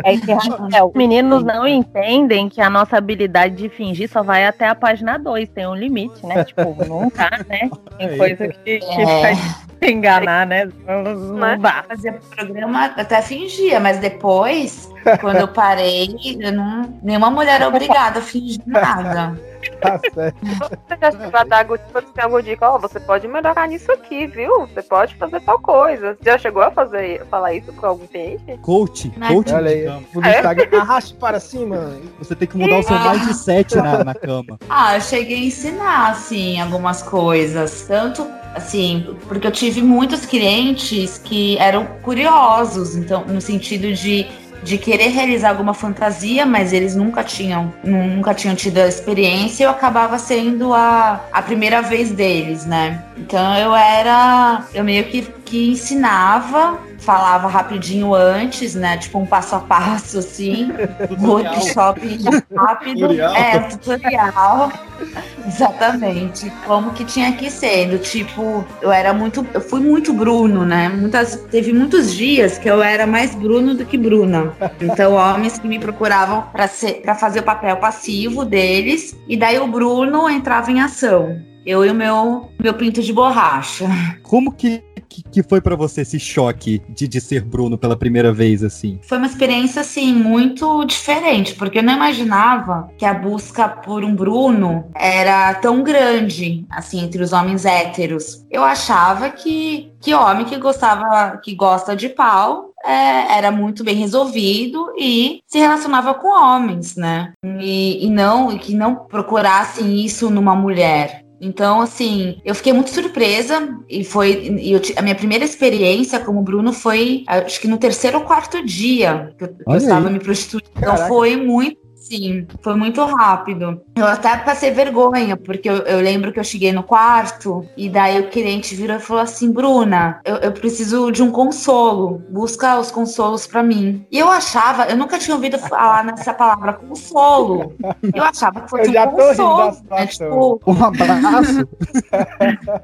É 0.03 0.17
que, 0.17 0.31
Rafael, 0.31 0.91
meninos 0.95 1.43
não 1.43 1.67
entendem 1.67 2.47
que 2.49 2.61
a 2.61 2.69
nossa 2.69 2.97
habilidade 2.97 3.55
de 3.55 3.69
fingir 3.69 4.09
só 4.09 4.23
vai 4.23 4.45
até 4.45 4.67
a 4.67 4.75
página 4.75 5.17
2, 5.17 5.49
tem 5.49 5.67
um 5.67 5.75
limite, 5.75 6.25
né? 6.25 6.43
Tipo, 6.43 6.75
não 6.87 7.11
dá, 7.15 7.29
né? 7.47 7.69
Tem 7.97 8.07
É. 8.07 8.17
coisa 8.17 8.47
que, 8.47 8.79
que 8.79 9.01
É. 9.01 9.21
faz 9.21 9.39
enganar, 9.81 10.45
né? 10.45 10.69
Não 10.87 11.57
dá. 11.59 11.83
Fazia 11.87 12.19
programa, 12.35 12.85
até 12.85 13.21
fingia, 13.21 13.79
mas 13.79 13.97
depois, 13.99 14.89
quando 15.19 15.37
eu 15.37 15.47
parei, 15.47 16.15
eu 16.39 16.51
não, 16.51 16.99
nenhuma 17.01 17.29
mulher 17.31 17.61
é 17.61 17.67
obrigada 17.67 18.19
a 18.19 18.21
fingir 18.21 18.61
nada. 18.65 19.37
Tá 19.81 19.99
certo. 20.13 20.37
Você 20.45 20.97
já 21.01 21.11
chegou 21.11 21.39
a 21.39 21.43
dar 21.43 21.65
tipo, 21.65 22.01
tem 22.01 22.23
alguma 22.23 22.43
dica, 22.43 22.69
ó, 22.69 22.77
você 22.77 22.99
pode 22.99 23.27
melhorar 23.27 23.67
nisso 23.67 23.91
aqui, 23.91 24.27
viu? 24.27 24.67
Você 24.67 24.81
pode 24.83 25.15
fazer 25.15 25.39
tal 25.41 25.59
coisa. 25.59 26.13
Você 26.15 26.29
já 26.29 26.37
chegou 26.37 26.61
a 26.61 26.71
fazer, 26.71 27.25
falar 27.31 27.53
isso 27.53 27.71
com 27.73 27.85
algum 27.85 28.05
cliente? 28.07 28.57
Coach, 28.61 29.09
coach 29.27 29.53
Olha 29.53 29.71
aí, 29.71 29.85
cama. 29.85 30.03
no 30.13 30.27
Instagram, 30.27 30.79
arraste 30.81 31.13
para 31.15 31.39
cima. 31.39 31.91
Você 32.19 32.35
tem 32.35 32.47
que 32.47 32.57
mudar 32.57 32.79
o 32.79 32.83
seu 32.83 32.95
Ah. 32.95 33.13
mindset 33.13 33.75
na, 33.75 34.03
na 34.03 34.13
cama. 34.15 34.59
Ah, 34.69 34.95
eu 34.95 35.01
cheguei 35.01 35.37
a 35.37 35.45
ensinar, 35.45 36.11
assim, 36.11 36.59
algumas 36.61 37.01
coisas. 37.01 37.85
Tanto, 37.87 38.25
assim, 38.55 39.17
porque 39.27 39.45
eu 39.47 39.51
tive 39.51 39.81
muitos 39.81 40.25
clientes 40.25 41.17
que 41.17 41.57
eram 41.57 41.85
curiosos, 42.01 42.95
então, 42.95 43.25
no 43.25 43.41
sentido 43.41 43.93
de, 43.93 44.27
de 44.63 44.77
querer 44.77 45.09
realizar 45.09 45.49
alguma 45.49 45.73
fantasia, 45.73 46.45
mas 46.45 46.73
eles 46.73 46.95
nunca 46.95 47.23
tinham, 47.23 47.73
nunca 47.83 48.33
tinham 48.33 48.55
tido 48.55 48.77
a 48.77 48.87
experiência 48.87 49.61
eu 49.63 49.69
acabava 49.69 50.17
sendo 50.17 50.73
a, 50.73 51.21
a 51.31 51.41
primeira 51.41 51.81
vez 51.81 52.11
deles, 52.11 52.65
né? 52.65 53.03
Então 53.17 53.55
eu 53.57 53.75
era, 53.75 54.65
eu 54.73 54.83
meio 54.83 55.05
que, 55.05 55.21
que 55.45 55.69
ensinava, 55.71 56.79
falava 57.01 57.47
rapidinho 57.47 58.13
antes, 58.13 58.75
né? 58.75 58.97
Tipo 58.97 59.19
um 59.19 59.25
passo 59.25 59.55
a 59.55 59.59
passo, 59.59 60.19
assim, 60.19 60.71
workshop 61.19 62.19
rápido. 62.55 63.01
Tutorial. 63.01 63.35
É, 63.35 63.59
tutorial. 63.59 64.71
Exatamente. 65.45 66.51
Como 66.65 66.91
que 66.91 67.03
tinha 67.03 67.33
que 67.33 67.49
ser. 67.49 67.89
Do 67.89 67.97
tipo, 67.97 68.65
eu 68.81 68.91
era 68.91 69.13
muito. 69.13 69.45
Eu 69.53 69.61
fui 69.61 69.79
muito 69.79 70.13
Bruno, 70.13 70.63
né? 70.63 70.89
Muitas, 70.89 71.35
teve 71.49 71.73
muitos 71.73 72.13
dias 72.13 72.57
que 72.57 72.69
eu 72.69 72.81
era 72.81 73.05
mais 73.07 73.33
Bruno 73.35 73.73
do 73.73 73.85
que 73.85 73.97
Bruna. 73.97 74.53
Então, 74.79 75.13
homens 75.13 75.57
que 75.57 75.67
me 75.67 75.79
procuravam 75.79 76.43
para 76.51 77.15
fazer 77.15 77.39
o 77.39 77.43
papel 77.43 77.77
passivo 77.77 78.45
deles. 78.45 79.17
E 79.27 79.35
daí 79.35 79.59
o 79.59 79.67
Bruno 79.67 80.29
entrava 80.29 80.71
em 80.71 80.79
ação. 80.79 81.41
Eu 81.65 81.85
e 81.85 81.89
o 81.89 81.95
meu, 81.95 82.49
meu 82.61 82.73
pinto 82.73 83.01
de 83.01 83.13
borracha. 83.13 83.85
Como 84.23 84.51
que, 84.51 84.83
que, 85.11 85.23
que 85.23 85.43
foi 85.43 85.59
pra 85.59 85.75
você 85.75 86.01
esse 86.01 86.19
choque 86.19 86.81
de, 86.89 87.07
de 87.07 87.19
ser 87.19 87.43
Bruno 87.43 87.77
pela 87.77 87.97
primeira 87.97 88.31
vez, 88.31 88.63
assim? 88.63 88.99
Foi 89.03 89.17
uma 89.17 89.27
experiência, 89.27 89.81
assim, 89.81 90.13
muito 90.13 90.85
diferente, 90.85 91.53
porque 91.55 91.79
eu 91.79 91.83
não 91.83 91.93
imaginava 91.93 92.89
que 92.97 93.05
a 93.05 93.13
busca 93.13 93.67
por 93.67 94.05
um 94.05 94.15
Bruno 94.15 94.89
era 94.95 95.53
tão 95.55 95.83
grande, 95.83 96.65
assim, 96.69 97.01
entre 97.01 97.21
os 97.21 97.33
homens 97.33 97.65
héteros. 97.65 98.45
Eu 98.49 98.63
achava 98.63 99.29
que, 99.29 99.91
que 99.99 100.13
homem 100.13 100.45
que 100.45 100.57
gostava, 100.57 101.37
que 101.37 101.53
gosta 101.53 101.95
de 101.95 102.07
pau, 102.07 102.71
é, 102.83 103.37
era 103.37 103.51
muito 103.51 103.83
bem 103.83 103.95
resolvido 103.95 104.93
e 104.97 105.41
se 105.45 105.59
relacionava 105.59 106.13
com 106.13 106.27
homens, 106.27 106.95
né? 106.95 107.33
E, 107.43 108.05
e 108.05 108.09
não, 108.09 108.51
e 108.51 108.57
que 108.57 108.73
não 108.73 108.95
procurassem 108.95 110.03
isso 110.03 110.29
numa 110.29 110.55
mulher. 110.55 111.23
Então, 111.43 111.81
assim, 111.81 112.39
eu 112.45 112.53
fiquei 112.53 112.71
muito 112.71 112.91
surpresa 112.91 113.75
e 113.89 114.03
foi 114.03 114.59
e 114.59 114.71
eu 114.71 114.81
a 114.95 115.01
minha 115.01 115.15
primeira 115.15 115.43
experiência 115.43 116.19
como 116.19 116.43
Bruno 116.43 116.71
foi, 116.71 117.23
acho 117.25 117.59
que 117.59 117.67
no 117.67 117.79
terceiro 117.79 118.19
ou 118.19 118.23
quarto 118.23 118.63
dia 118.63 119.33
que 119.35 119.45
eu, 119.45 119.47
que 119.47 119.63
eu 119.65 119.75
estava 119.75 120.07
me 120.11 120.19
prostituindo. 120.19 120.69
Então 120.77 120.95
foi 121.07 121.35
muito 121.35 121.80
Sim, 122.11 122.45
foi 122.61 122.75
muito 122.75 123.01
rápido. 123.05 123.81
Eu 123.95 124.05
até 124.05 124.35
passei 124.35 124.69
vergonha, 124.69 125.37
porque 125.37 125.69
eu, 125.69 125.77
eu 125.77 126.01
lembro 126.01 126.33
que 126.33 126.39
eu 126.41 126.43
cheguei 126.43 126.73
no 126.73 126.83
quarto 126.83 127.65
e 127.77 127.89
daí 127.89 128.19
o 128.19 128.29
cliente 128.29 128.75
virou 128.75 128.97
e 128.97 128.99
falou 128.99 129.23
assim: 129.23 129.49
Bruna, 129.49 130.19
eu, 130.25 130.35
eu 130.35 130.51
preciso 130.51 131.09
de 131.09 131.23
um 131.23 131.31
consolo. 131.31 132.21
Busca 132.29 132.77
os 132.77 132.91
consolos 132.91 133.47
pra 133.47 133.63
mim. 133.63 134.05
E 134.11 134.19
eu 134.19 134.29
achava, 134.29 134.87
eu 134.87 134.97
nunca 134.97 135.17
tinha 135.17 135.33
ouvido 135.33 135.57
falar 135.57 136.03
nessa 136.03 136.33
palavra 136.33 136.73
consolo. 136.73 137.73
Eu 138.13 138.23
achava 138.23 138.61
que 138.61 138.69
fosse 138.69 138.89
Eu 138.89 138.93
já 138.93 139.07
um 139.07 139.11
consolo. 139.11 139.77
Né? 139.89 140.07
Tipo, 140.07 140.59
Um 140.67 140.83
abraço. 140.83 141.67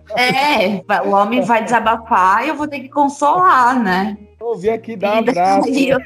é, 0.16 0.82
o 1.06 1.10
homem 1.10 1.42
vai 1.42 1.64
desabafar 1.64 2.46
e 2.46 2.50
eu 2.50 2.56
vou 2.56 2.68
ter 2.68 2.80
que 2.80 2.88
consolar, 2.88 3.78
né? 3.78 4.18
Eu 4.40 4.74
aqui 4.74 4.96
dar 4.96 5.16
um 5.16 5.20
abraço. 5.20 5.68
eu- 5.76 6.00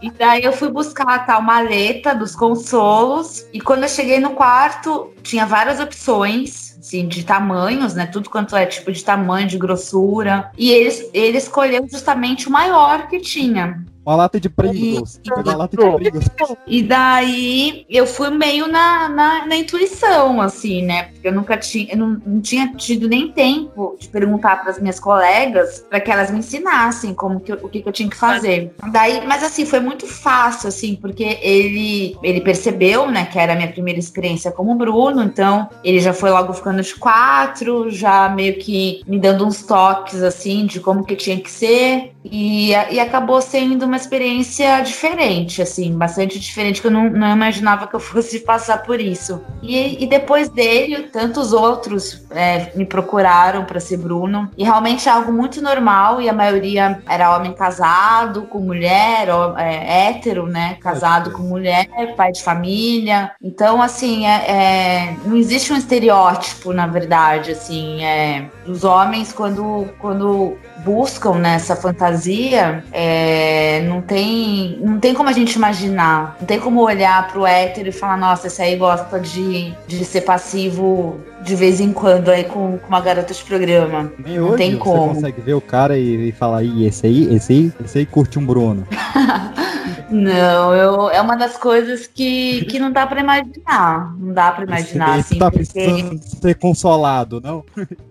E 0.00 0.10
daí 0.10 0.44
eu 0.44 0.52
fui 0.52 0.70
buscar 0.70 1.08
a 1.08 1.18
tal 1.18 1.42
maleta 1.42 2.14
dos 2.14 2.34
consolos. 2.34 3.46
E 3.52 3.60
quando 3.60 3.84
eu 3.84 3.88
cheguei 3.88 4.18
no 4.20 4.30
quarto, 4.30 5.12
tinha 5.22 5.46
várias 5.46 5.80
opções. 5.80 6.76
Assim, 6.78 7.08
de 7.08 7.24
tamanhos, 7.24 7.94
né? 7.94 8.06
Tudo 8.06 8.30
quanto 8.30 8.54
é 8.54 8.64
tipo 8.64 8.92
de 8.92 9.02
tamanho, 9.02 9.48
de 9.48 9.58
grossura. 9.58 10.52
E 10.56 10.70
ele, 10.70 11.10
ele 11.12 11.38
escolheu 11.38 11.84
justamente 11.90 12.46
o 12.46 12.52
maior 12.52 13.08
que 13.08 13.18
tinha. 13.18 13.84
Uma 14.06 14.14
lata 14.14 14.38
de 14.38 14.48
Pringles. 14.48 15.20
Uma 15.50 15.56
lata 15.56 15.76
de 15.76 15.82
Pringles. 15.96 16.28
E 16.66 16.82
daí 16.82 17.84
eu 17.90 18.06
fui 18.06 18.30
meio 18.30 18.68
na, 18.68 19.08
na, 19.08 19.46
na 19.46 19.56
intuição, 19.56 20.40
assim, 20.40 20.82
né? 20.82 21.04
Porque 21.12 21.26
eu 21.26 21.32
nunca 21.32 21.56
tinha, 21.56 21.92
eu 21.92 21.98
não, 21.98 22.20
não 22.24 22.40
tinha 22.40 22.72
tido 22.76 23.08
nem 23.08 23.32
tempo 23.32 23.96
de 23.98 24.08
perguntar 24.08 24.60
para 24.62 24.70
as 24.70 24.78
minhas 24.78 25.00
colegas 25.00 25.84
para 25.90 25.98
que 26.00 26.10
elas 26.10 26.30
me 26.30 26.38
ensinassem 26.38 27.12
como 27.14 27.40
que, 27.40 27.50
eu- 27.52 27.58
o 27.62 27.68
que, 27.68 27.82
que 27.82 27.88
eu 27.88 27.92
tinha 27.92 28.08
que 28.08 28.16
fazer. 28.16 28.72
Daí, 28.92 29.26
mas 29.26 29.42
assim, 29.42 29.66
foi 29.66 29.80
muito 29.80 30.06
fácil, 30.06 30.68
assim, 30.68 30.94
porque 30.94 31.38
ele, 31.42 32.16
ele 32.22 32.40
percebeu, 32.40 33.10
né, 33.10 33.24
que 33.26 33.38
era 33.38 33.54
a 33.54 33.56
minha 33.56 33.68
primeira 33.72 33.98
experiência 33.98 34.52
como 34.52 34.74
Bruno, 34.76 35.22
então 35.24 35.68
ele 35.82 35.98
já 35.98 36.12
foi 36.12 36.30
logo 36.30 36.52
ficando 36.52 36.80
de 36.80 36.94
quatro, 36.94 37.90
já 37.90 38.28
meio 38.28 38.56
que 38.58 39.02
me 39.06 39.18
dando 39.18 39.44
uns 39.44 39.62
toques, 39.64 40.22
assim, 40.22 40.64
de 40.66 40.78
como 40.78 41.04
que 41.04 41.16
tinha 41.16 41.40
que 41.40 41.50
ser. 41.50 42.12
E, 42.30 42.70
e 42.70 43.00
acabou 43.00 43.40
sendo 43.40 43.84
uma 43.84 43.96
experiência 43.96 44.80
diferente, 44.80 45.62
assim, 45.62 45.96
bastante 45.96 46.38
diferente, 46.38 46.80
que 46.80 46.86
eu 46.86 46.90
não, 46.90 47.10
não 47.10 47.30
imaginava 47.30 47.86
que 47.86 47.94
eu 47.94 48.00
fosse 48.00 48.40
passar 48.40 48.82
por 48.82 49.00
isso. 49.00 49.42
E, 49.62 50.02
e 50.02 50.06
depois 50.06 50.48
dele, 50.48 51.04
tantos 51.04 51.52
outros 51.52 52.24
é, 52.30 52.72
me 52.74 52.84
procuraram 52.84 53.64
para 53.64 53.80
ser 53.80 53.98
Bruno. 53.98 54.50
E 54.56 54.64
realmente 54.64 55.08
é 55.08 55.12
algo 55.12 55.32
muito 55.32 55.60
normal, 55.60 56.20
e 56.20 56.28
a 56.28 56.32
maioria 56.32 57.00
era 57.08 57.36
homem 57.36 57.52
casado, 57.52 58.42
com 58.42 58.58
mulher, 58.58 59.30
ó, 59.30 59.56
é, 59.58 60.08
hétero, 60.08 60.46
né? 60.46 60.76
Casado 60.80 61.30
com 61.32 61.42
mulher, 61.42 61.88
pai 62.16 62.32
de 62.32 62.42
família. 62.42 63.32
Então, 63.42 63.80
assim, 63.80 64.26
é, 64.26 64.50
é, 64.50 65.16
não 65.24 65.36
existe 65.36 65.72
um 65.72 65.76
estereótipo, 65.76 66.72
na 66.72 66.86
verdade, 66.86 67.52
assim, 67.52 68.04
é, 68.04 68.48
os 68.66 68.84
homens, 68.84 69.32
quando, 69.32 69.88
quando 69.98 70.56
buscam 70.86 71.34
nessa 71.34 71.74
fantasia, 71.74 72.84
é, 72.92 73.84
não 73.88 74.00
tem 74.00 74.78
não 74.80 75.00
tem 75.00 75.12
como 75.12 75.28
a 75.28 75.32
gente 75.32 75.54
imaginar, 75.54 76.36
não 76.38 76.46
tem 76.46 76.60
como 76.60 76.80
olhar 76.80 77.26
pro 77.26 77.44
hétero 77.44 77.88
e 77.88 77.92
falar, 77.92 78.16
nossa, 78.16 78.46
esse 78.46 78.62
aí 78.62 78.76
gosta 78.76 79.18
de, 79.18 79.74
de 79.88 80.04
ser 80.04 80.20
passivo 80.20 81.20
de 81.42 81.56
vez 81.56 81.80
em 81.80 81.92
quando 81.92 82.28
aí 82.28 82.44
com, 82.44 82.78
com 82.78 82.88
uma 82.88 83.00
garota 83.00 83.34
de 83.34 83.42
programa. 83.42 84.12
Nem 84.24 84.38
não 84.38 84.48
hoje 84.50 84.56
tem 84.58 84.70
você 84.72 84.78
como. 84.78 85.14
consegue 85.14 85.40
ver 85.40 85.54
o 85.54 85.60
cara 85.60 85.98
e, 85.98 86.28
e 86.28 86.32
falar, 86.32 86.62
ih, 86.62 86.86
esse 86.86 87.04
aí, 87.04 87.34
esse 87.34 87.52
aí, 87.52 87.72
esse 87.84 87.98
aí 87.98 88.06
curte 88.06 88.38
um 88.38 88.46
Bruno. 88.46 88.86
Não, 90.08 90.74
eu, 90.74 91.10
é 91.10 91.20
uma 91.20 91.36
das 91.36 91.56
coisas 91.56 92.06
que, 92.06 92.64
que 92.66 92.78
não 92.78 92.92
dá 92.92 93.06
pra 93.06 93.20
imaginar. 93.20 94.16
Não 94.18 94.32
dá 94.32 94.52
pra 94.52 94.64
imaginar, 94.64 95.18
esse 95.18 95.32
assim, 95.32 95.38
tá 95.38 95.50
porque... 95.50 95.64
precisando 95.66 96.20
ser 96.22 96.54
consolado, 96.54 97.40
não? 97.40 97.64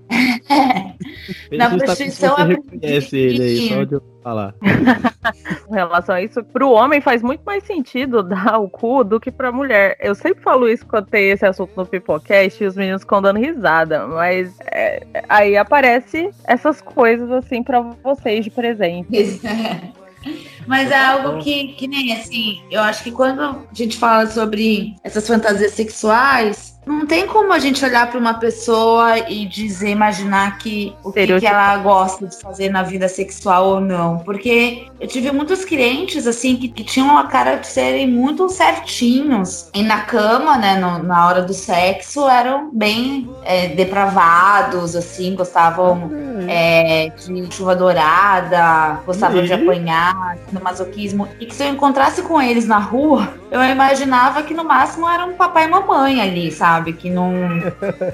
Na 0.10 1.36
Ele 1.52 1.58
tá 1.58 1.70
prostituição 1.70 2.36
pensando 2.36 2.52
é 2.52 2.56
reconhece 2.56 3.18
ele 3.18 3.44
aí, 3.44 3.70
só 3.70 3.84
de 3.84 3.94
eu 3.96 4.04
falar. 4.22 4.56
Com 5.66 5.74
relação 5.74 6.16
a 6.16 6.22
isso, 6.22 6.44
pro 6.44 6.70
homem 6.70 7.00
faz 7.00 7.22
muito 7.22 7.42
mais 7.46 7.64
sentido 7.64 8.22
dar 8.22 8.60
o 8.60 8.70
cu 8.70 9.04
do 9.04 9.20
que 9.20 9.32
pra 9.32 9.52
mulher. 9.52 9.98
Eu 10.00 10.14
sempre 10.16 10.44
falo 10.44 10.68
isso 10.68 10.86
quando 10.86 11.08
tem 11.08 11.30
esse 11.30 11.46
assunto 11.46 11.72
no 11.76 11.86
Pipocast 11.86 12.64
e 12.64 12.68
os 12.68 12.76
meninos 12.76 13.04
ficam 13.04 13.22
dando 13.22 13.40
risada, 13.40 14.06
mas 14.08 14.54
é, 14.66 15.06
aí 15.30 15.56
aparece 15.56 16.30
essas 16.44 16.82
coisas 16.82 17.32
assim 17.32 17.64
pra 17.64 17.82
vocês 18.04 18.44
de 18.44 18.52
presente. 18.52 19.42
Mas 20.68 20.90
é 20.90 21.00
algo 21.00 21.44
que, 21.44 21.70
que 21.74 21.88
nem 21.88 22.14
assim, 22.14 22.62
eu 22.72 22.82
acho 22.82 23.04
que 23.04 23.12
quando 23.12 23.42
a 23.42 23.66
gente 23.74 23.98
fala 23.98 24.28
sobre 24.28 24.96
essas 25.04 25.28
fantasias 25.28 25.74
sexuais, 25.74 26.75
não 26.86 27.06
tem 27.06 27.26
como 27.28 27.52
a 27.52 27.60
gente 27.60 27.84
olhar 27.84 28.10
para 28.10 28.20
uma 28.20 28.36
pessoa 28.36 29.18
e 29.30 29.46
dizer, 29.46 29.90
imaginar 29.90 30.58
que 30.58 30.94
o 31.04 31.12
que, 31.12 31.40
que 31.40 31.46
ela 31.48 31.78
gosta 31.78 32.28
de 32.28 32.40
fazer 32.40 32.70
na 32.70 32.84
vida 32.84 33.08
sexual 33.08 33.68
ou 33.68 33.80
não. 33.82 34.20
Porque 34.20 34.88
eu 35.00 35.08
tive 35.08 35.32
muitos 35.32 35.66
clientes, 35.66 36.28
assim, 36.28 36.56
que, 36.56 36.68
que 36.70 36.84
tinham 36.84 37.18
a 37.18 37.26
cara 37.28 37.56
de 37.56 37.68
serem 37.68 38.08
muito 38.08 38.48
certinhos. 38.50 39.70
E 39.74 39.82
na 39.84 40.02
cama, 40.02 40.58
né, 40.58 40.78
no- 40.78 41.04
na 41.04 41.28
hora 41.28 41.42
do 41.42 41.54
sexo, 41.54 42.28
eram 42.28 42.70
bem 42.72 43.30
é, 43.44 43.68
depravados, 43.70 44.96
assim, 44.96 45.36
gostavam 45.36 46.10
é, 46.48 47.10
de 47.10 47.54
chuva 47.56 47.76
dourada, 47.76 49.00
gostavam 49.06 49.42
de 49.44 49.50
Ih. 49.50 49.54
apanhar, 49.54 50.38
do 50.52 50.62
masoquismo. 50.62 51.28
E 51.40 51.46
que 51.46 51.56
se 51.56 51.64
eu 51.64 51.70
encontrasse 51.70 52.22
com 52.22 52.42
eles 52.42 52.66
na 52.66 52.78
rua, 52.78 53.34
eu 53.62 53.72
imaginava 53.72 54.44
que 54.44 54.54
no 54.54 54.64
máximo 54.64 55.08
era 55.10 55.26
um 55.26 55.34
papai 55.34 55.66
e 55.66 55.68
mamãe 55.68 56.22
ali, 56.22 56.52
sabe? 56.52 56.94
Que 56.94 57.10
não. 57.10 57.32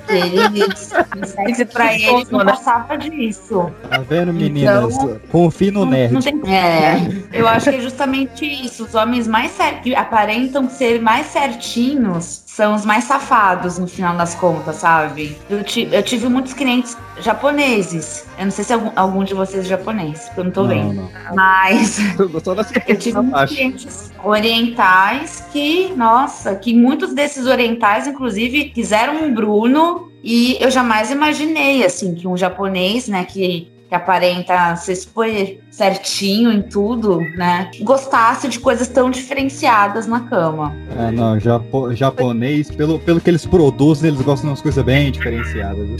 Que 0.07 0.13
eles. 0.57 0.93
sexo 1.25 1.65
pra 1.67 1.93
eles 1.93 2.29
não 2.29 2.45
passava 2.45 2.97
disso. 2.97 3.71
Tá 3.89 3.99
vendo, 3.99 4.33
meninas? 4.33 4.93
Então, 4.95 5.19
Confie 5.31 5.71
no 5.71 5.85
nerd. 5.85 6.13
Não 6.13 6.21
tem... 6.21 6.41
É, 6.53 6.97
eu 7.33 7.47
acho 7.47 7.69
que 7.69 7.75
é 7.77 7.81
justamente 7.81 8.45
isso. 8.45 8.85
Os 8.85 8.95
homens 8.95 9.27
mais 9.27 9.51
cer- 9.51 9.81
que 9.81 9.95
aparentam 9.95 10.69
ser 10.69 11.01
mais 11.01 11.27
certinhos 11.27 12.40
são 12.55 12.75
os 12.75 12.83
mais 12.83 13.05
safados 13.05 13.79
no 13.79 13.87
final 13.87 14.17
das 14.17 14.35
contas, 14.35 14.75
sabe? 14.75 15.37
Eu, 15.49 15.59
eu 15.89 16.03
tive 16.03 16.27
muitos 16.27 16.51
clientes 16.53 16.97
japoneses. 17.21 18.25
Eu 18.37 18.43
não 18.43 18.51
sei 18.51 18.65
se 18.65 18.73
algum, 18.73 18.91
algum 18.93 19.23
de 19.23 19.33
vocês 19.33 19.65
é 19.65 19.69
japonês, 19.69 20.25
porque 20.25 20.39
eu 20.41 20.43
não 20.43 20.51
tô 20.51 20.63
Não, 20.63 20.67
vendo. 20.67 20.95
não. 20.95 21.09
Mas 21.33 21.97
Eu 22.19 22.29
eu 22.87 22.99
tive 22.99 23.21
muitos 23.21 23.55
clientes 23.55 24.11
orientais 24.21 25.45
que, 25.53 25.93
nossa, 25.95 26.53
que 26.55 26.73
muitos 26.73 27.13
desses 27.13 27.45
orientais, 27.45 28.05
inclusive, 28.05 28.65
quiseram 28.65 29.23
um 29.23 29.33
Bruno 29.33 30.11
e 30.21 30.57
eu 30.59 30.69
jamais 30.69 31.09
imaginei, 31.09 31.85
assim, 31.85 32.13
que 32.13 32.27
um 32.27 32.35
japonês, 32.35 33.07
né, 33.07 33.23
que, 33.23 33.71
que 33.91 33.95
aparenta 33.95 34.73
ser 34.77 34.95
super 34.95 35.61
certinho 35.69 36.49
em 36.49 36.61
tudo, 36.61 37.19
né, 37.35 37.69
gostasse 37.81 38.47
de 38.47 38.57
coisas 38.57 38.87
tão 38.87 39.11
diferenciadas 39.11 40.07
na 40.07 40.21
cama. 40.29 40.73
Ah, 40.97 41.11
não, 41.11 41.37
japo- 41.37 41.93
japonês, 41.93 42.71
pelo, 42.71 42.97
pelo 42.99 43.19
que 43.19 43.29
eles 43.29 43.45
produzem, 43.45 44.09
eles 44.11 44.21
gostam 44.21 44.45
de 44.45 44.51
umas 44.51 44.61
coisas 44.61 44.81
bem 44.85 45.11
diferenciadas. 45.11 45.85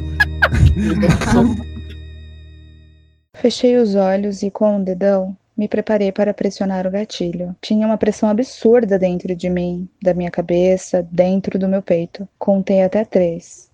Fechei 3.35 3.75
os 3.75 3.93
olhos 3.93 4.41
e, 4.41 4.49
com 4.49 4.77
o 4.77 4.83
dedão, 4.85 5.35
me 5.57 5.67
preparei 5.67 6.13
para 6.13 6.33
pressionar 6.33 6.87
o 6.87 6.91
gatilho. 6.91 7.53
Tinha 7.61 7.85
uma 7.85 7.97
pressão 7.97 8.29
absurda 8.29 8.97
dentro 8.97 9.35
de 9.35 9.49
mim, 9.49 9.89
da 10.01 10.13
minha 10.13 10.31
cabeça, 10.31 11.05
dentro 11.11 11.59
do 11.59 11.67
meu 11.67 11.81
peito. 11.81 12.25
Contei 12.39 12.83
até 12.83 13.03
três. 13.03 13.69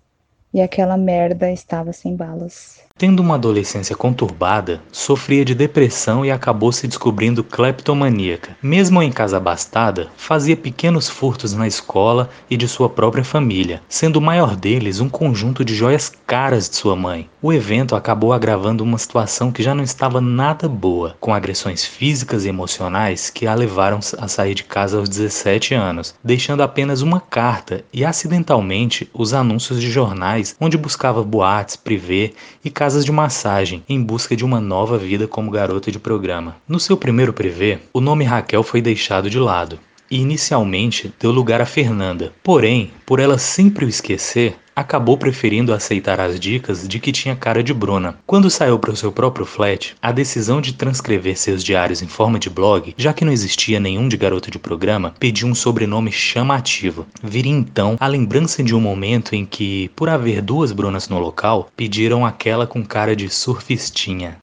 E 0.52 0.60
aquela 0.60 0.96
merda 0.96 1.52
estava 1.52 1.92
sem 1.92 2.16
balas. 2.16 2.87
Tendo 2.98 3.20
uma 3.20 3.36
adolescência 3.36 3.94
conturbada, 3.94 4.82
sofria 4.90 5.44
de 5.44 5.54
depressão 5.54 6.24
e 6.24 6.32
acabou 6.32 6.72
se 6.72 6.88
descobrindo 6.88 7.44
cleptomaníaca. 7.44 8.56
Mesmo 8.60 9.00
em 9.00 9.12
casa 9.12 9.36
abastada, 9.36 10.08
fazia 10.16 10.56
pequenos 10.56 11.08
furtos 11.08 11.52
na 11.52 11.68
escola 11.68 12.28
e 12.50 12.56
de 12.56 12.66
sua 12.66 12.90
própria 12.90 13.22
família, 13.22 13.80
sendo 13.88 14.16
o 14.16 14.20
maior 14.20 14.56
deles 14.56 14.98
um 14.98 15.08
conjunto 15.08 15.64
de 15.64 15.76
joias 15.76 16.12
caras 16.26 16.68
de 16.68 16.74
sua 16.74 16.96
mãe. 16.96 17.30
O 17.40 17.52
evento 17.52 17.94
acabou 17.94 18.32
agravando 18.32 18.82
uma 18.82 18.98
situação 18.98 19.52
que 19.52 19.62
já 19.62 19.76
não 19.76 19.84
estava 19.84 20.20
nada 20.20 20.68
boa, 20.68 21.16
com 21.20 21.32
agressões 21.32 21.84
físicas 21.84 22.44
e 22.44 22.48
emocionais 22.48 23.30
que 23.30 23.46
a 23.46 23.54
levaram 23.54 24.00
a 24.18 24.26
sair 24.26 24.54
de 24.54 24.64
casa 24.64 24.98
aos 24.98 25.08
17 25.08 25.72
anos, 25.72 26.16
deixando 26.24 26.64
apenas 26.64 27.00
uma 27.00 27.20
carta 27.20 27.84
e 27.92 28.04
acidentalmente 28.04 29.08
os 29.14 29.32
anúncios 29.32 29.80
de 29.80 29.88
jornais 29.88 30.56
onde 30.60 30.76
buscava 30.76 31.22
boates, 31.22 31.76
privê 31.76 32.34
e 32.64 32.70
casas 32.70 32.87
de 33.04 33.12
massagem 33.12 33.82
em 33.88 34.02
busca 34.02 34.34
de 34.34 34.44
uma 34.44 34.60
nova 34.60 34.96
vida 34.96 35.28
como 35.28 35.50
garota 35.50 35.90
de 35.90 35.98
programa. 35.98 36.56
No 36.66 36.80
seu 36.80 36.96
primeiro 36.96 37.32
privê, 37.32 37.78
o 37.92 38.00
nome 38.00 38.24
Raquel 38.24 38.62
foi 38.62 38.80
deixado 38.80 39.28
de 39.28 39.38
lado. 39.38 39.78
e 40.10 40.18
inicialmente 40.20 41.12
deu 41.20 41.30
lugar 41.30 41.60
a 41.60 41.66
Fernanda. 41.66 42.32
Porém, 42.42 42.90
por 43.04 43.20
ela 43.20 43.38
sempre 43.38 43.84
o 43.84 43.88
esquecer, 43.88 44.56
acabou 44.78 45.18
preferindo 45.18 45.74
aceitar 45.74 46.20
as 46.20 46.38
dicas 46.38 46.86
de 46.86 47.00
que 47.00 47.10
tinha 47.10 47.34
cara 47.34 47.64
de 47.64 47.74
Bruna. 47.74 48.16
Quando 48.24 48.48
saiu 48.48 48.78
para 48.78 48.92
o 48.92 48.96
seu 48.96 49.10
próprio 49.10 49.44
flat, 49.44 49.96
a 50.00 50.12
decisão 50.12 50.60
de 50.60 50.72
transcrever 50.72 51.36
seus 51.36 51.64
diários 51.64 52.00
em 52.00 52.06
forma 52.06 52.38
de 52.38 52.48
blog, 52.48 52.94
já 52.96 53.12
que 53.12 53.24
não 53.24 53.32
existia 53.32 53.80
nenhum 53.80 54.08
de 54.08 54.16
garota 54.16 54.52
de 54.52 54.58
programa, 54.58 55.14
pediu 55.18 55.48
um 55.48 55.54
sobrenome 55.54 56.12
chamativo. 56.12 57.06
Viria 57.20 57.52
então 57.52 57.96
a 57.98 58.06
lembrança 58.06 58.62
de 58.62 58.74
um 58.74 58.80
momento 58.80 59.34
em 59.34 59.44
que, 59.44 59.90
por 59.96 60.08
haver 60.08 60.40
duas 60.40 60.70
Brunas 60.70 61.08
no 61.08 61.18
local, 61.18 61.68
pediram 61.76 62.24
aquela 62.24 62.66
com 62.66 62.84
cara 62.84 63.16
de 63.16 63.28
surfistinha. 63.28 64.38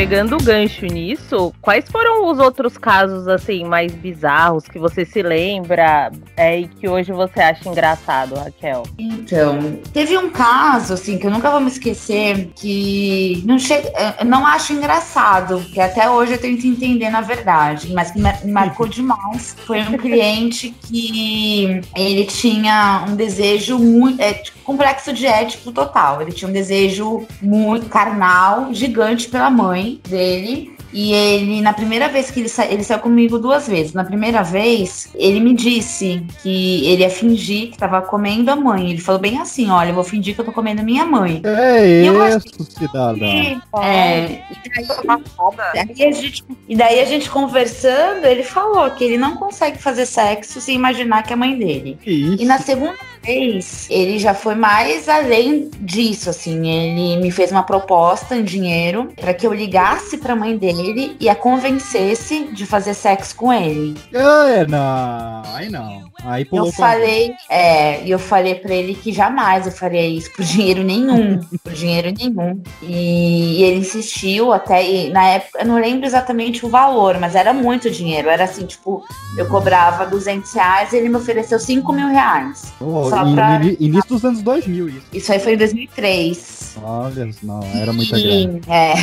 Pegando 0.00 0.34
o 0.34 0.42
gancho 0.42 0.86
nisso, 0.86 1.52
quais 1.60 1.84
foram 1.86 2.30
os 2.30 2.38
outros 2.38 2.78
casos 2.78 3.28
assim 3.28 3.64
mais 3.64 3.92
bizarros 3.92 4.64
que 4.64 4.78
você 4.78 5.04
se 5.04 5.20
lembra 5.20 6.10
é, 6.38 6.60
e 6.60 6.68
que 6.68 6.88
hoje 6.88 7.12
você 7.12 7.38
acha 7.38 7.68
engraçado, 7.68 8.34
Raquel? 8.34 8.84
Então, 8.98 9.78
teve 9.92 10.16
um 10.16 10.30
caso 10.30 10.94
assim 10.94 11.18
que 11.18 11.26
eu 11.26 11.30
nunca 11.30 11.50
vou 11.50 11.60
me 11.60 11.68
esquecer 11.68 12.48
que 12.56 13.42
não 13.44 13.58
chega, 13.58 13.92
eu 14.18 14.24
não 14.24 14.46
acho 14.46 14.72
engraçado, 14.72 15.60
que 15.70 15.78
até 15.78 16.08
hoje 16.08 16.32
eu 16.32 16.38
tento 16.38 16.66
entender 16.66 17.10
na 17.10 17.20
verdade, 17.20 17.92
mas 17.92 18.10
que 18.10 18.18
me 18.18 18.32
marcou 18.50 18.88
demais. 18.88 19.54
Foi 19.66 19.82
um 19.82 19.98
cliente 19.98 20.74
que 20.88 21.82
ele 21.94 22.24
tinha 22.24 23.04
um 23.06 23.14
desejo 23.14 23.78
muito 23.78 24.18
é, 24.22 24.42
complexo 24.64 25.12
de 25.12 25.26
ético 25.26 25.70
total. 25.72 26.22
Ele 26.22 26.32
tinha 26.32 26.48
um 26.48 26.52
desejo 26.52 27.26
muito 27.42 27.84
carnal, 27.90 28.72
gigante 28.72 29.28
pela 29.28 29.50
mãe 29.50 29.89
dele. 30.08 30.76
E 30.92 31.12
ele, 31.12 31.60
na 31.60 31.72
primeira 31.72 32.08
vez 32.08 32.30
que 32.30 32.40
ele, 32.40 32.48
sa 32.48 32.66
ele 32.66 32.82
saiu 32.82 32.98
comigo 32.98 33.38
duas 33.38 33.68
vezes. 33.68 33.92
Na 33.92 34.04
primeira 34.04 34.42
vez, 34.42 35.08
ele 35.14 35.38
me 35.38 35.54
disse 35.54 36.24
que 36.42 36.84
ele 36.86 37.02
ia 37.02 37.10
fingir 37.10 37.70
que 37.70 37.78
tava 37.78 38.02
comendo 38.02 38.50
a 38.50 38.56
mãe. 38.56 38.90
Ele 38.90 39.00
falou 39.00 39.20
bem 39.20 39.38
assim: 39.38 39.70
olha, 39.70 39.90
eu 39.90 39.94
vou 39.94 40.02
fingir 40.02 40.34
que 40.34 40.40
eu 40.40 40.44
tô 40.44 40.52
comendo 40.52 40.82
minha 40.82 41.04
mãe. 41.04 41.40
É 41.44 42.02
E 42.02 42.36
isso, 42.36 42.64
cidadão. 42.70 43.28
É, 43.82 44.42
e 44.50 44.68
daí, 44.74 45.86
daí 45.96 46.08
a 46.08 46.12
gente, 46.12 46.44
e 46.68 46.76
daí 46.76 47.00
a 47.00 47.04
gente 47.04 47.30
conversando, 47.30 48.24
ele 48.24 48.42
falou 48.42 48.90
que 48.90 49.04
ele 49.04 49.16
não 49.16 49.36
consegue 49.36 49.78
fazer 49.78 50.06
sexo 50.06 50.60
sem 50.60 50.74
imaginar 50.74 51.22
que 51.22 51.32
é 51.32 51.34
a 51.34 51.36
mãe 51.36 51.56
dele. 51.56 51.98
E 52.40 52.44
na 52.44 52.58
segunda 52.58 52.96
vez, 53.22 53.86
ele 53.90 54.18
já 54.18 54.34
foi 54.34 54.54
mais 54.54 55.08
além 55.08 55.70
disso, 55.80 56.30
assim. 56.30 56.68
Ele 56.68 57.20
me 57.20 57.30
fez 57.30 57.50
uma 57.50 57.62
proposta 57.62 58.36
em 58.36 58.44
dinheiro 58.44 59.12
para 59.16 59.34
que 59.34 59.46
eu 59.46 59.52
ligasse 59.52 60.18
pra 60.18 60.36
mãe 60.36 60.56
dele 60.56 61.16
e 61.20 61.28
a 61.28 61.34
convencesse 61.34 62.48
de 62.52 62.66
fazer 62.66 62.94
sexo 62.94 63.36
com 63.36 63.52
ele. 63.52 63.96
É, 64.12 64.66
não. 64.66 65.42
Aí 65.54 65.68
não. 65.68 66.10
Aí 66.24 66.44
pulou 66.44 66.66
Eu 66.66 66.72
falei, 66.72 67.34
é, 67.48 68.02
e 68.04 68.10
eu 68.10 68.18
falei 68.18 68.54
pra 68.54 68.74
ele 68.74 68.94
que 68.94 69.12
jamais 69.12 69.66
eu 69.66 69.72
faria 69.72 70.06
isso 70.06 70.30
por 70.32 70.44
dinheiro 70.50 70.82
nenhum, 70.82 71.40
por 71.62 71.72
dinheiro 71.72 72.12
nenhum. 72.16 72.62
E, 72.82 73.60
e 73.60 73.62
ele 73.62 73.80
insistiu 73.80 74.52
até, 74.52 74.84
e 74.84 75.10
na 75.10 75.24
época, 75.24 75.60
eu 75.60 75.66
não 75.66 75.76
lembro 75.76 76.06
exatamente 76.06 76.64
o 76.64 76.68
valor, 76.68 77.18
mas 77.18 77.34
era 77.34 77.52
muito 77.52 77.90
dinheiro. 77.90 78.28
Era 78.28 78.44
assim, 78.44 78.66
tipo, 78.66 79.02
eu 79.36 79.46
cobrava 79.46 80.06
200 80.06 80.52
reais 80.52 80.92
e 80.92 80.96
ele 80.96 81.08
me 81.08 81.16
ofereceu 81.16 81.58
5 81.58 81.92
mil 81.92 82.08
reais. 82.08 82.72
Pô, 82.78 83.09
Só 83.10 83.26
e- 83.26 83.34
pra- 83.34 83.60
início 83.78 84.08
dos 84.08 84.24
anos 84.24 84.42
2000 84.42 84.88
isso. 84.88 85.02
Isso 85.12 85.32
aí 85.32 85.38
foi 85.40 85.54
em 85.54 85.56
2003. 85.56 86.60
Olha, 86.82 87.28
não, 87.42 87.60
era 87.74 87.92
muita 87.92 88.16
E, 88.18 88.46
grana. 88.46 88.60
é, 88.68 88.94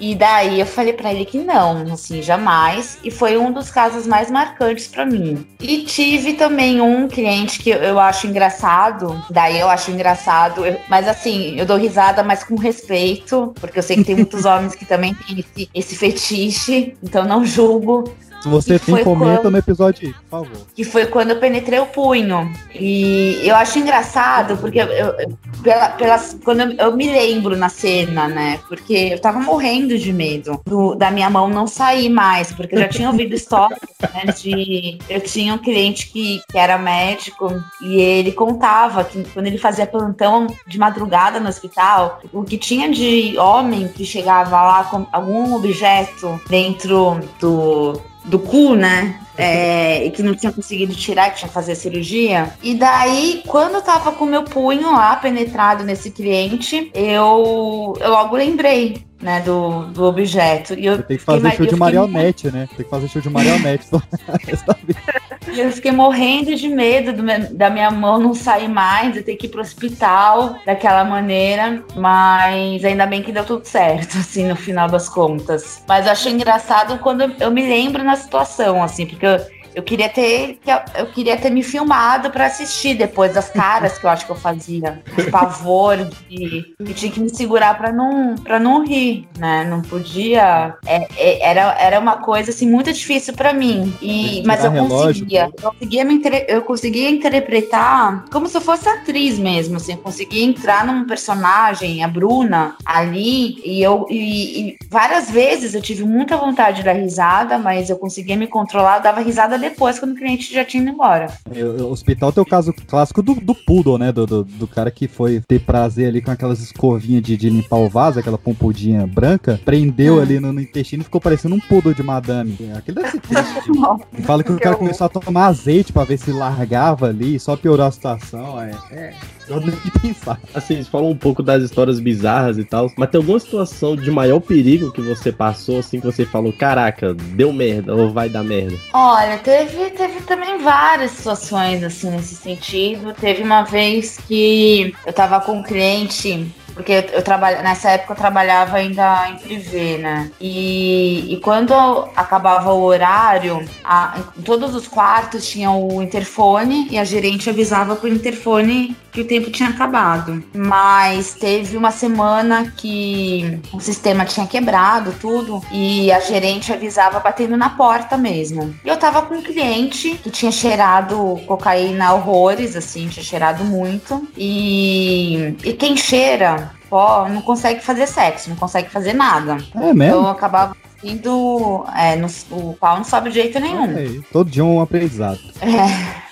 e 0.00 0.14
daí 0.14 0.60
eu 0.60 0.66
falei 0.66 0.92
pra 0.92 1.12
ele 1.12 1.24
que 1.24 1.38
não, 1.38 1.92
assim, 1.92 2.22
jamais. 2.22 2.98
E 3.02 3.10
foi 3.10 3.36
um 3.36 3.52
dos 3.52 3.70
casos 3.70 4.06
mais 4.06 4.30
marcantes 4.30 4.86
pra 4.86 5.04
mim. 5.04 5.44
E 5.60 5.78
tive 5.84 6.34
também 6.34 6.80
um 6.80 7.08
cliente 7.08 7.58
que 7.58 7.70
eu- 7.70 7.78
eu 7.78 7.98
acho 7.98 8.26
engraçado. 8.26 9.22
Daí 9.30 9.58
eu 9.58 9.68
acho 9.68 9.90
engraçado, 9.90 10.64
eu- 10.64 10.78
mas 10.88 11.08
assim, 11.08 11.54
eu 11.58 11.66
dou 11.66 11.76
risada, 11.76 12.22
mas 12.22 12.44
com 12.44 12.54
respeito, 12.56 13.52
porque 13.60 13.78
eu 13.78 13.82
sei 13.82 13.96
que 13.96 14.04
tem 14.04 14.14
muitos 14.16 14.44
homens 14.46 14.74
que 14.74 14.86
também 14.86 15.14
têm 15.14 15.40
esse, 15.40 15.70
esse 15.74 15.96
fetiche, 15.96 16.94
então 17.02 17.24
não 17.26 17.44
julgo. 17.44 18.14
Se 18.48 18.54
você 18.54 18.74
E 18.76 18.78
tem, 18.78 19.04
comenta 19.04 19.42
quando- 19.42 19.50
no 19.52 19.58
episódio 19.58 20.08
aí, 20.08 20.14
por 20.14 20.28
favor. 20.30 20.66
que 20.74 20.84
foi 20.84 21.06
quando 21.06 21.30
eu 21.30 21.36
penetrei 21.38 21.78
o 21.78 21.86
punho. 21.86 22.52
E 22.74 23.40
eu 23.44 23.54
acho 23.56 23.78
engraçado, 23.78 24.56
porque 24.58 24.78
eu, 24.80 24.86
eu- 24.86 25.14
pela, 25.62 25.88
pelas, 25.90 26.36
quando 26.44 26.60
eu, 26.62 26.72
eu 26.72 26.96
me 26.96 27.10
lembro 27.10 27.56
na 27.56 27.68
cena, 27.68 28.28
né? 28.28 28.58
Porque 28.68 29.10
eu 29.12 29.18
tava 29.20 29.38
morrendo 29.40 29.98
de 29.98 30.12
medo 30.12 30.60
do- 30.64 30.94
da 30.94 31.10
minha 31.10 31.28
mão 31.28 31.48
não 31.48 31.66
sair 31.66 32.08
mais, 32.08 32.52
porque 32.52 32.74
eu 32.74 32.80
já 32.80 32.88
tinha 32.88 33.08
ouvido 33.10 33.34
histórias, 33.34 33.78
né? 34.14 34.32
De. 34.40 34.98
Eu 35.08 35.20
tinha 35.20 35.54
um 35.54 35.58
cliente 35.58 36.08
que, 36.10 36.40
que 36.50 36.58
era 36.58 36.78
médico 36.78 37.52
e 37.82 37.96
ele 38.00 38.32
contava 38.32 39.04
que 39.04 39.24
quando 39.34 39.46
ele 39.46 39.58
fazia 39.58 39.86
plantão 39.86 40.46
de 40.66 40.78
madrugada 40.78 41.40
no 41.40 41.48
hospital, 41.48 42.20
o 42.32 42.42
que 42.44 42.56
tinha 42.56 42.88
de 42.90 43.36
homem 43.38 43.88
que 43.88 44.04
chegava 44.04 44.62
lá 44.62 44.84
com 44.84 45.06
algum 45.12 45.54
objeto 45.54 46.40
dentro 46.48 47.20
do 47.40 48.00
do 48.28 48.38
cu, 48.38 48.74
né? 48.74 49.20
É, 49.38 50.04
e 50.04 50.10
que 50.10 50.22
não 50.22 50.34
tinha 50.34 50.52
conseguido 50.52 50.94
tirar, 50.94 51.30
que 51.30 51.38
tinha 51.38 51.48
que 51.48 51.54
fazer 51.54 51.74
cirurgia. 51.76 52.52
E 52.62 52.74
daí, 52.74 53.42
quando 53.46 53.74
eu 53.76 53.82
tava 53.82 54.12
com 54.12 54.26
meu 54.26 54.42
punho 54.42 54.92
lá 54.92 55.14
penetrado 55.16 55.84
nesse 55.84 56.10
cliente, 56.10 56.90
eu, 56.92 57.94
eu 58.00 58.10
logo 58.10 58.34
lembrei, 58.36 59.06
né, 59.22 59.40
do, 59.40 59.86
do 59.86 60.04
objeto. 60.04 60.74
E 60.74 60.86
eu 60.86 61.02
Tem 61.02 61.16
que 61.16 61.22
fazer 61.22 61.50
show 61.50 61.66
de 61.66 61.72
fiquei 61.72 61.78
marionete, 61.78 62.50
né? 62.50 62.68
Tem 62.76 62.84
que 62.84 62.90
fazer 62.90 63.08
show 63.08 63.22
de 63.22 63.30
marionete. 63.30 63.86
E 65.50 65.60
eu 65.60 65.72
fiquei 65.72 65.90
morrendo 65.92 66.54
de 66.54 66.68
medo 66.68 67.22
meu- 67.22 67.52
da 67.54 67.70
minha 67.70 67.90
mão 67.90 68.18
não 68.18 68.34
sair 68.34 68.68
mais, 68.68 69.16
eu 69.16 69.24
ter 69.24 69.34
que 69.36 69.46
ir 69.46 69.48
pro 69.48 69.60
hospital 69.60 70.56
daquela 70.66 71.04
maneira, 71.04 71.82
mas 71.96 72.84
ainda 72.84 73.06
bem 73.06 73.22
que 73.22 73.32
deu 73.32 73.44
tudo 73.44 73.64
certo, 73.64 74.18
assim, 74.18 74.46
no 74.46 74.54
final 74.56 74.88
das 74.88 75.08
contas. 75.08 75.82
Mas 75.88 76.06
eu 76.06 76.12
achei 76.12 76.32
engraçado 76.32 76.98
quando 76.98 77.34
eu 77.40 77.50
me 77.50 77.66
lembro 77.66 78.04
na 78.04 78.14
situação, 78.16 78.82
assim, 78.82 79.06
porque 79.06 79.26
eu, 79.28 79.57
eu 79.78 79.82
queria 79.84 80.08
ter 80.08 80.58
eu 80.96 81.06
queria 81.06 81.36
ter 81.36 81.50
me 81.50 81.62
filmado 81.62 82.30
pra 82.30 82.46
assistir 82.46 82.94
depois 82.94 83.32
das 83.32 83.48
caras 83.48 83.96
que 83.96 84.04
eu 84.04 84.10
acho 84.10 84.26
que 84.26 84.32
eu 84.32 84.36
fazia, 84.36 85.00
de 85.16 85.30
pavor, 85.30 85.96
de 86.28 86.74
eu 86.80 86.94
tinha 86.94 87.12
que 87.12 87.20
me 87.20 87.28
segurar 87.28 87.78
pra 87.78 87.92
não 87.92 88.34
para 88.34 88.58
não 88.58 88.84
rir, 88.84 89.28
né? 89.38 89.64
Não 89.64 89.80
podia, 89.80 90.74
é- 90.84 91.06
é- 91.16 91.48
era, 91.48 91.76
era 91.80 92.00
uma 92.00 92.16
coisa 92.16 92.50
assim 92.50 92.68
muito 92.68 92.92
difícil 92.92 93.34
pra 93.34 93.52
mim. 93.52 93.94
E 94.02 94.42
mas 94.44 94.64
eu 94.64 94.72
conseguia, 94.72 95.48
eu 95.62 95.70
conseguia 95.70 96.04
me 96.04 96.20
eu 96.48 96.62
conseguia 96.62 97.08
interpretar 97.08 98.24
como 98.32 98.48
se 98.48 98.56
eu 98.56 98.60
fosse 98.60 98.88
atriz 98.88 99.38
mesmo, 99.38 99.76
assim, 99.76 99.92
eu 99.92 99.98
conseguia 99.98 100.44
entrar 100.44 100.84
num 100.84 101.06
personagem, 101.06 102.02
a 102.02 102.08
Bruna 102.08 102.74
ali, 102.84 103.60
e 103.64 103.80
eu 103.80 104.06
e, 104.10 104.70
e 104.70 104.78
várias 104.90 105.30
vezes 105.30 105.72
eu 105.74 105.80
tive 105.80 106.02
muita 106.04 106.36
vontade 106.36 106.78
de 106.78 106.82
dar 106.82 106.94
risada, 106.94 107.58
mas 107.58 107.88
eu 107.88 107.96
conseguia 107.96 108.36
me 108.36 108.48
controlar, 108.48 108.96
eu 108.96 109.02
dava 109.02 109.20
risada 109.20 109.56
depois 109.56 109.67
quando 109.76 110.12
o 110.12 110.14
cliente 110.16 110.52
já 110.52 110.64
tinha 110.64 110.82
ido 110.82 110.92
embora. 110.92 111.26
Eu- 111.54 111.86
O 111.88 111.90
hospital 111.92 112.32
tem 112.32 112.42
o 112.42 112.46
caso 112.46 112.72
clássico 112.86 113.22
do, 113.22 113.34
do 113.34 113.54
poodle, 113.54 113.98
né? 113.98 114.12
Do, 114.12 114.26
do, 114.26 114.44
do 114.44 114.66
cara 114.66 114.90
que 114.90 115.06
foi 115.08 115.40
ter 115.46 115.60
prazer 115.60 116.08
ali 116.08 116.20
com 116.20 116.30
aquelas 116.30 116.60
escovinhas 116.60 117.22
de, 117.22 117.36
de 117.36 117.48
limpar 117.50 117.76
o 117.76 117.88
vaso, 117.88 118.18
aquela 118.18 118.38
pompudinha 118.38 119.06
branca, 119.06 119.60
prendeu 119.64 120.20
ali 120.20 120.38
no, 120.40 120.52
no 120.52 120.60
intestino 120.60 121.00
e 121.02 121.04
ficou 121.04 121.20
parecendo 121.20 121.54
um 121.54 121.60
poodle 121.60 121.94
de 121.94 122.02
madame. 122.02 122.56
Aquilo 122.76 122.96
deve 122.96 123.10
ser 123.12 123.20
triste. 123.20 123.48
E 124.18 124.22
Fala 124.22 124.42
que 124.42 124.52
o 124.52 124.58
cara 124.58 124.76
começou 124.76 125.04
a 125.06 125.08
tomar 125.08 125.46
azeite 125.46 125.92
pra 125.92 126.04
ver 126.04 126.18
se 126.18 126.30
largava 126.32 127.06
ali, 127.06 127.38
só 127.38 127.56
piorou 127.56 127.86
a 127.86 127.90
situação. 127.90 128.60
É, 128.60 128.70
é 128.90 129.14
eu 129.48 129.60
nem 129.60 129.70
pensar. 130.02 130.38
Assim, 130.54 130.82
você 130.82 130.90
falou 130.90 131.10
um 131.10 131.16
pouco 131.16 131.42
das 131.42 131.62
histórias 131.62 132.00
bizarras 132.00 132.58
e 132.58 132.64
tal, 132.64 132.90
mas 132.96 133.10
tem 133.10 133.18
alguma 133.18 133.38
situação 133.40 133.96
de 133.96 134.10
maior 134.10 134.40
perigo 134.40 134.92
que 134.92 135.00
você 135.00 135.32
passou, 135.32 135.78
assim, 135.78 136.00
que 136.00 136.06
você 136.06 136.24
falou, 136.24 136.52
caraca, 136.52 137.14
deu 137.14 137.52
merda, 137.52 137.94
ou 137.94 138.10
vai 138.10 138.28
dar 138.28 138.42
merda? 138.44 138.76
Olha, 138.92 139.38
teve, 139.38 139.90
teve 139.90 140.20
também 140.22 140.58
várias 140.58 141.12
situações 141.12 141.82
assim 141.82 142.10
nesse 142.10 142.34
sentido. 142.34 143.12
Teve 143.14 143.42
uma 143.42 143.62
vez 143.62 144.18
que 144.26 144.94
eu 145.06 145.12
tava 145.12 145.40
com 145.40 145.58
um 145.58 145.62
cliente, 145.62 146.46
porque 146.74 146.92
eu, 146.92 147.00
eu 147.00 147.62
nessa 147.62 147.90
época 147.90 148.12
eu 148.12 148.16
trabalhava 148.16 148.76
ainda 148.76 149.28
em 149.30 149.36
privê, 149.36 149.98
né? 149.98 150.30
E, 150.40 151.32
e 151.34 151.36
quando 151.40 151.72
acabava 152.16 152.72
o 152.72 152.82
horário, 152.82 153.64
a- 153.84 154.18
em 154.38 154.42
todos 154.42 154.74
os 154.74 154.86
quartos 154.86 155.46
tinham 155.48 155.86
o 155.88 156.02
interfone 156.02 156.88
e 156.90 156.98
a 156.98 157.04
gerente 157.04 157.50
avisava 157.50 157.96
pro 157.96 158.08
interfone 158.08 158.96
que 159.18 159.22
o 159.22 159.26
tempo 159.26 159.50
tinha 159.50 159.68
acabado. 159.70 160.44
Mas 160.54 161.34
teve 161.34 161.76
uma 161.76 161.90
semana 161.90 162.72
que 162.76 163.58
o 163.72 163.80
sistema 163.80 164.24
tinha 164.24 164.46
quebrado 164.46 165.12
tudo 165.20 165.60
e 165.72 166.12
a 166.12 166.20
gerente 166.20 166.72
avisava 166.72 167.18
batendo 167.18 167.56
na 167.56 167.70
porta 167.70 168.16
mesmo. 168.16 168.72
E 168.84 168.88
eu 168.88 168.96
tava 168.96 169.22
com 169.22 169.34
um 169.34 169.42
cliente 169.42 170.10
que 170.22 170.30
tinha 170.30 170.52
cheirado 170.52 171.40
cocaína 171.46 172.12
horrores, 172.14 172.76
assim, 172.76 173.08
tinha 173.08 173.24
cheirado 173.24 173.64
muito. 173.64 174.28
E, 174.36 175.54
e 175.64 175.72
quem 175.72 175.96
cheira 175.96 176.70
pó, 176.88 177.28
não 177.28 177.42
consegue 177.42 177.80
fazer 177.82 178.06
sexo, 178.06 178.50
não 178.50 178.56
consegue 178.56 178.88
fazer 178.88 179.14
nada. 179.14 179.58
É 179.74 179.92
mesmo? 179.92 180.04
Então 180.04 180.22
eu 180.22 180.28
acabava 180.28 180.76
indo. 181.02 181.84
É, 181.96 182.14
no- 182.14 182.28
o 182.52 182.74
pau 182.78 182.96
não 182.98 183.04
sobe 183.04 183.30
de 183.30 183.36
jeito 183.36 183.58
nenhum. 183.58 183.98
É, 183.98 184.20
todo 184.32 184.48
dia 184.48 184.64
um 184.64 184.80
aprendizado. 184.80 185.40
É. 185.60 186.27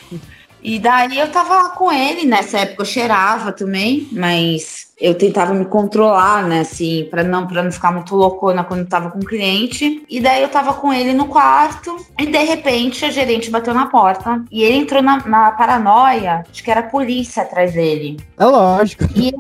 E 0.67 0.81
daí 0.81 1.17
eu 1.17 1.31
tava 1.31 1.55
lá 1.55 1.69
com 1.69 1.93
ele, 1.93 2.27
nessa 2.27 2.59
época 2.59 2.83
eu 2.83 2.87
cheirava 2.87 3.53
também, 3.53 4.09
mas 4.11 4.89
eu 5.01 5.15
tentava 5.15 5.55
me 5.55 5.65
controlar, 5.65 6.43
né, 6.43 6.63
assim, 6.63 7.07
pra 7.09 7.23
não, 7.23 7.47
pra 7.47 7.63
não 7.63 7.71
ficar 7.71 7.93
muito 7.93 8.17
loucona 8.17 8.65
quando 8.65 8.81
eu 8.81 8.89
tava 8.89 9.13
com 9.13 9.21
o 9.21 9.25
cliente. 9.25 10.05
E 10.11 10.21
daí 10.21 10.43
eu 10.43 10.49
tava 10.49 10.75
com 10.75 10.93
ele 10.93 11.13
no 11.13 11.27
quarto, 11.29 11.97
e 12.19 12.27
de 12.27 12.39
repente 12.39 13.05
a 13.05 13.11
gerente 13.13 13.49
bateu 13.49 13.73
na 13.73 13.87
porta, 13.87 14.43
e 14.51 14.65
ele 14.65 14.79
entrou 14.79 15.01
na, 15.01 15.25
na 15.25 15.53
paranoia 15.53 16.45
de 16.51 16.65
que 16.65 16.71
era 16.73 16.81
a 16.81 16.91
polícia 16.91 17.45
atrás 17.45 17.73
dele. 17.73 18.17
É 18.37 18.45
lógico. 18.45 19.05
E 19.15 19.33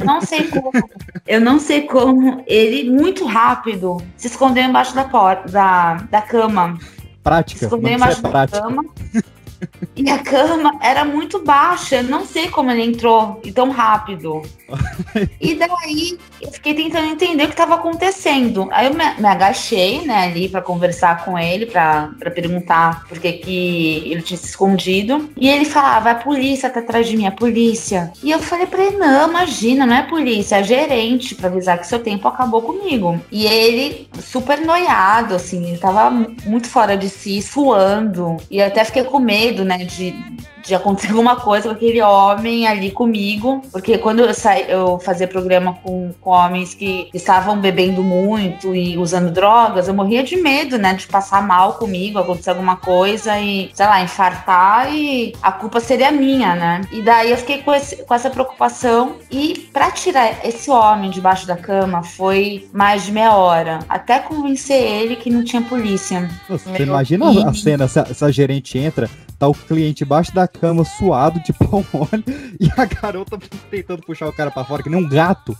eu 0.00 0.06
não 0.06 0.22
sei 0.22 0.44
como, 0.44 0.72
eu 1.26 1.40
não 1.42 1.58
sei 1.60 1.82
como 1.82 2.42
ele, 2.46 2.88
muito 2.88 3.26
rápido, 3.26 3.98
se 4.16 4.28
escondeu 4.28 4.64
embaixo 4.64 4.94
da 4.94 5.04
porta, 5.04 5.46
da, 5.52 5.94
da 6.10 6.22
cama. 6.22 6.78
Prática. 7.22 7.66
Escondeu 7.66 7.90
Não 7.90 7.96
embaixo 7.96 8.22
precisa 8.22 8.22
da 8.22 8.30
prática. 8.30 8.62
cama. 8.62 8.84
E 9.96 10.08
a 10.10 10.18
cama 10.18 10.78
era 10.80 11.04
muito 11.04 11.42
baixa. 11.42 12.02
Não 12.02 12.24
sei 12.24 12.48
como 12.48 12.70
ele 12.70 12.82
entrou 12.82 13.40
e 13.44 13.52
tão 13.52 13.70
rápido. 13.70 14.42
E 15.40 15.54
daí 15.54 16.18
eu 16.40 16.50
fiquei 16.52 16.74
tentando 16.74 17.06
entender 17.06 17.44
o 17.44 17.46
que 17.46 17.54
estava 17.54 17.76
acontecendo. 17.76 18.68
Aí 18.70 18.86
eu 18.86 18.94
me, 18.94 19.04
me 19.18 19.26
agachei, 19.26 20.04
né, 20.04 20.24
ali 20.24 20.48
para 20.48 20.60
conversar 20.60 21.24
com 21.24 21.38
ele, 21.38 21.66
para 21.66 22.12
perguntar 22.34 23.06
por 23.08 23.18
que, 23.18 23.32
que 23.32 24.02
ele 24.06 24.22
tinha 24.22 24.36
se 24.36 24.46
escondido. 24.46 25.30
E 25.36 25.48
ele 25.48 25.64
falava: 25.64 26.10
a 26.10 26.14
polícia 26.14 26.68
tá 26.68 26.80
atrás 26.80 27.06
de 27.06 27.16
mim, 27.16 27.26
a 27.26 27.32
polícia. 27.32 28.12
E 28.22 28.30
eu 28.30 28.38
falei 28.40 28.66
pra 28.66 28.84
ele: 28.84 28.96
não, 28.96 29.28
imagina, 29.28 29.86
não 29.86 29.96
é 29.96 30.02
polícia, 30.02 30.56
é 30.56 30.62
gerente, 30.62 31.34
para 31.34 31.48
avisar 31.48 31.78
que 31.78 31.86
seu 31.86 32.00
tempo 32.00 32.28
acabou 32.28 32.62
comigo. 32.62 33.20
E 33.30 33.46
ele, 33.46 34.08
super 34.20 34.60
noiado, 34.60 35.34
assim, 35.34 35.66
ele 35.66 35.78
tava 35.78 36.10
muito 36.44 36.68
fora 36.68 36.96
de 36.96 37.08
si, 37.08 37.40
suando. 37.40 38.36
E 38.50 38.58
eu 38.58 38.66
até 38.66 38.84
fiquei 38.84 39.04
com 39.04 39.18
medo, 39.18 39.47
né, 39.64 39.78
de, 39.78 40.14
de 40.64 40.74
acontecer 40.74 41.08
alguma 41.12 41.36
coisa 41.36 41.68
com 41.68 41.74
aquele 41.74 42.00
homem 42.02 42.66
ali 42.66 42.90
comigo, 42.90 43.62
porque 43.72 43.98
quando 43.98 44.20
eu, 44.20 44.34
sa... 44.34 44.58
eu 44.58 44.98
fazia 44.98 45.26
programa 45.26 45.74
com, 45.82 46.12
com 46.20 46.30
homens 46.30 46.74
que 46.74 47.08
estavam 47.14 47.58
bebendo 47.58 48.02
muito 48.02 48.74
e 48.74 48.96
usando 48.98 49.30
drogas, 49.30 49.88
eu 49.88 49.94
morria 49.94 50.22
de 50.22 50.36
medo, 50.36 50.78
né, 50.78 50.94
de 50.94 51.06
passar 51.06 51.46
mal 51.46 51.74
comigo, 51.74 52.18
acontecer 52.18 52.50
alguma 52.50 52.76
coisa 52.76 53.38
e, 53.38 53.70
sei 53.74 53.86
lá, 53.86 54.00
infartar 54.02 54.92
e 54.94 55.32
a 55.42 55.52
culpa 55.52 55.80
seria 55.80 56.10
minha, 56.10 56.54
né? 56.54 56.80
E 56.92 57.02
daí 57.02 57.30
eu 57.30 57.36
fiquei 57.36 57.58
com, 57.58 57.74
esse- 57.74 57.96
com 58.04 58.14
essa 58.14 58.30
preocupação 58.30 59.16
e 59.30 59.68
pra 59.72 59.90
tirar 59.90 60.44
esse 60.44 60.70
homem 60.70 61.10
debaixo 61.10 61.46
da 61.46 61.56
cama 61.56 62.02
foi 62.02 62.68
mais 62.72 63.04
de 63.04 63.12
meia 63.12 63.34
hora, 63.34 63.80
até 63.88 64.18
convencer 64.18 64.80
ele 64.80 65.16
que 65.16 65.30
não 65.30 65.44
tinha 65.44 65.62
polícia. 65.62 66.28
Você 66.48 66.82
imagina 66.82 67.30
Deus. 67.32 67.44
a 67.44 67.54
cena, 67.54 67.88
se 67.88 67.98
a, 67.98 68.04
se 68.06 68.24
a 68.24 68.30
gerente 68.30 68.78
entra, 68.78 69.08
tá 69.38 69.46
o 69.46 69.54
cliente 69.54 70.02
embaixo 70.02 70.34
da 70.34 70.48
cama, 70.48 70.84
suado, 70.84 71.40
de 71.42 71.52
pau 71.52 71.84
mole, 71.92 72.24
e 72.58 72.68
a 72.76 72.84
garota 72.84 73.38
tentando 73.70 74.02
puxar 74.02 74.28
o 74.28 74.32
cara 74.32 74.50
pra 74.50 74.64
fora, 74.64 74.82
que 74.82 74.90
nem 74.90 75.04
um 75.04 75.08
gato. 75.08 75.56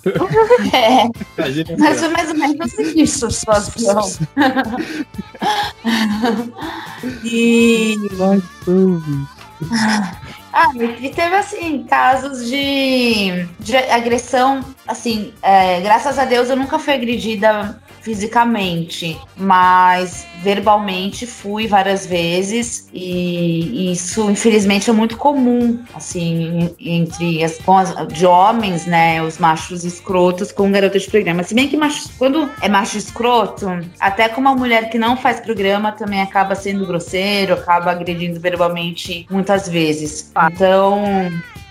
É. 0.74 1.08
Imagina 1.38 1.76
Mas 1.78 2.02
é 2.02 2.08
mais 2.08 2.28
ou 2.30 2.34
menos 2.34 2.78
isso 2.78 3.26
a 3.26 3.30
situação. 3.30 4.26
e. 7.24 7.96
Ah, 10.52 10.70
e 10.74 11.10
teve 11.10 11.36
assim, 11.36 11.84
casos 11.84 12.48
de, 12.48 13.46
de 13.60 13.76
agressão, 13.76 14.64
assim, 14.86 15.32
é, 15.42 15.80
graças 15.80 16.18
a 16.18 16.24
Deus 16.24 16.50
eu 16.50 16.56
nunca 16.56 16.78
fui 16.78 16.94
agredida 16.94 17.80
fisicamente, 18.00 19.18
mas 19.36 20.26
verbalmente 20.42 21.26
fui 21.26 21.66
várias 21.66 22.06
vezes 22.06 22.88
e 22.92 23.92
isso 23.92 24.30
infelizmente 24.30 24.88
é 24.88 24.92
muito 24.92 25.16
comum, 25.16 25.82
assim, 25.94 26.74
entre 26.78 27.42
as, 27.42 27.58
com 27.58 27.76
as 27.76 27.94
de 28.08 28.26
homens, 28.26 28.86
né, 28.86 29.22
os 29.22 29.38
machos 29.38 29.84
escrotos 29.84 30.52
com 30.52 30.70
garotas 30.70 31.02
de 31.02 31.10
programa. 31.10 31.42
Se 31.42 31.54
bem 31.54 31.68
que 31.68 31.76
macho, 31.76 32.08
quando 32.18 32.48
é 32.62 32.68
macho 32.68 32.96
escroto, 32.96 33.66
até 33.98 34.28
com 34.28 34.40
uma 34.40 34.54
mulher 34.54 34.90
que 34.90 34.98
não 34.98 35.16
faz 35.16 35.40
programa 35.40 35.92
também 35.92 36.20
acaba 36.20 36.54
sendo 36.54 36.86
grosseiro, 36.86 37.54
acaba 37.54 37.90
agredindo 37.90 38.38
verbalmente 38.40 39.26
muitas 39.30 39.68
vezes. 39.68 40.30
Então, 40.52 41.02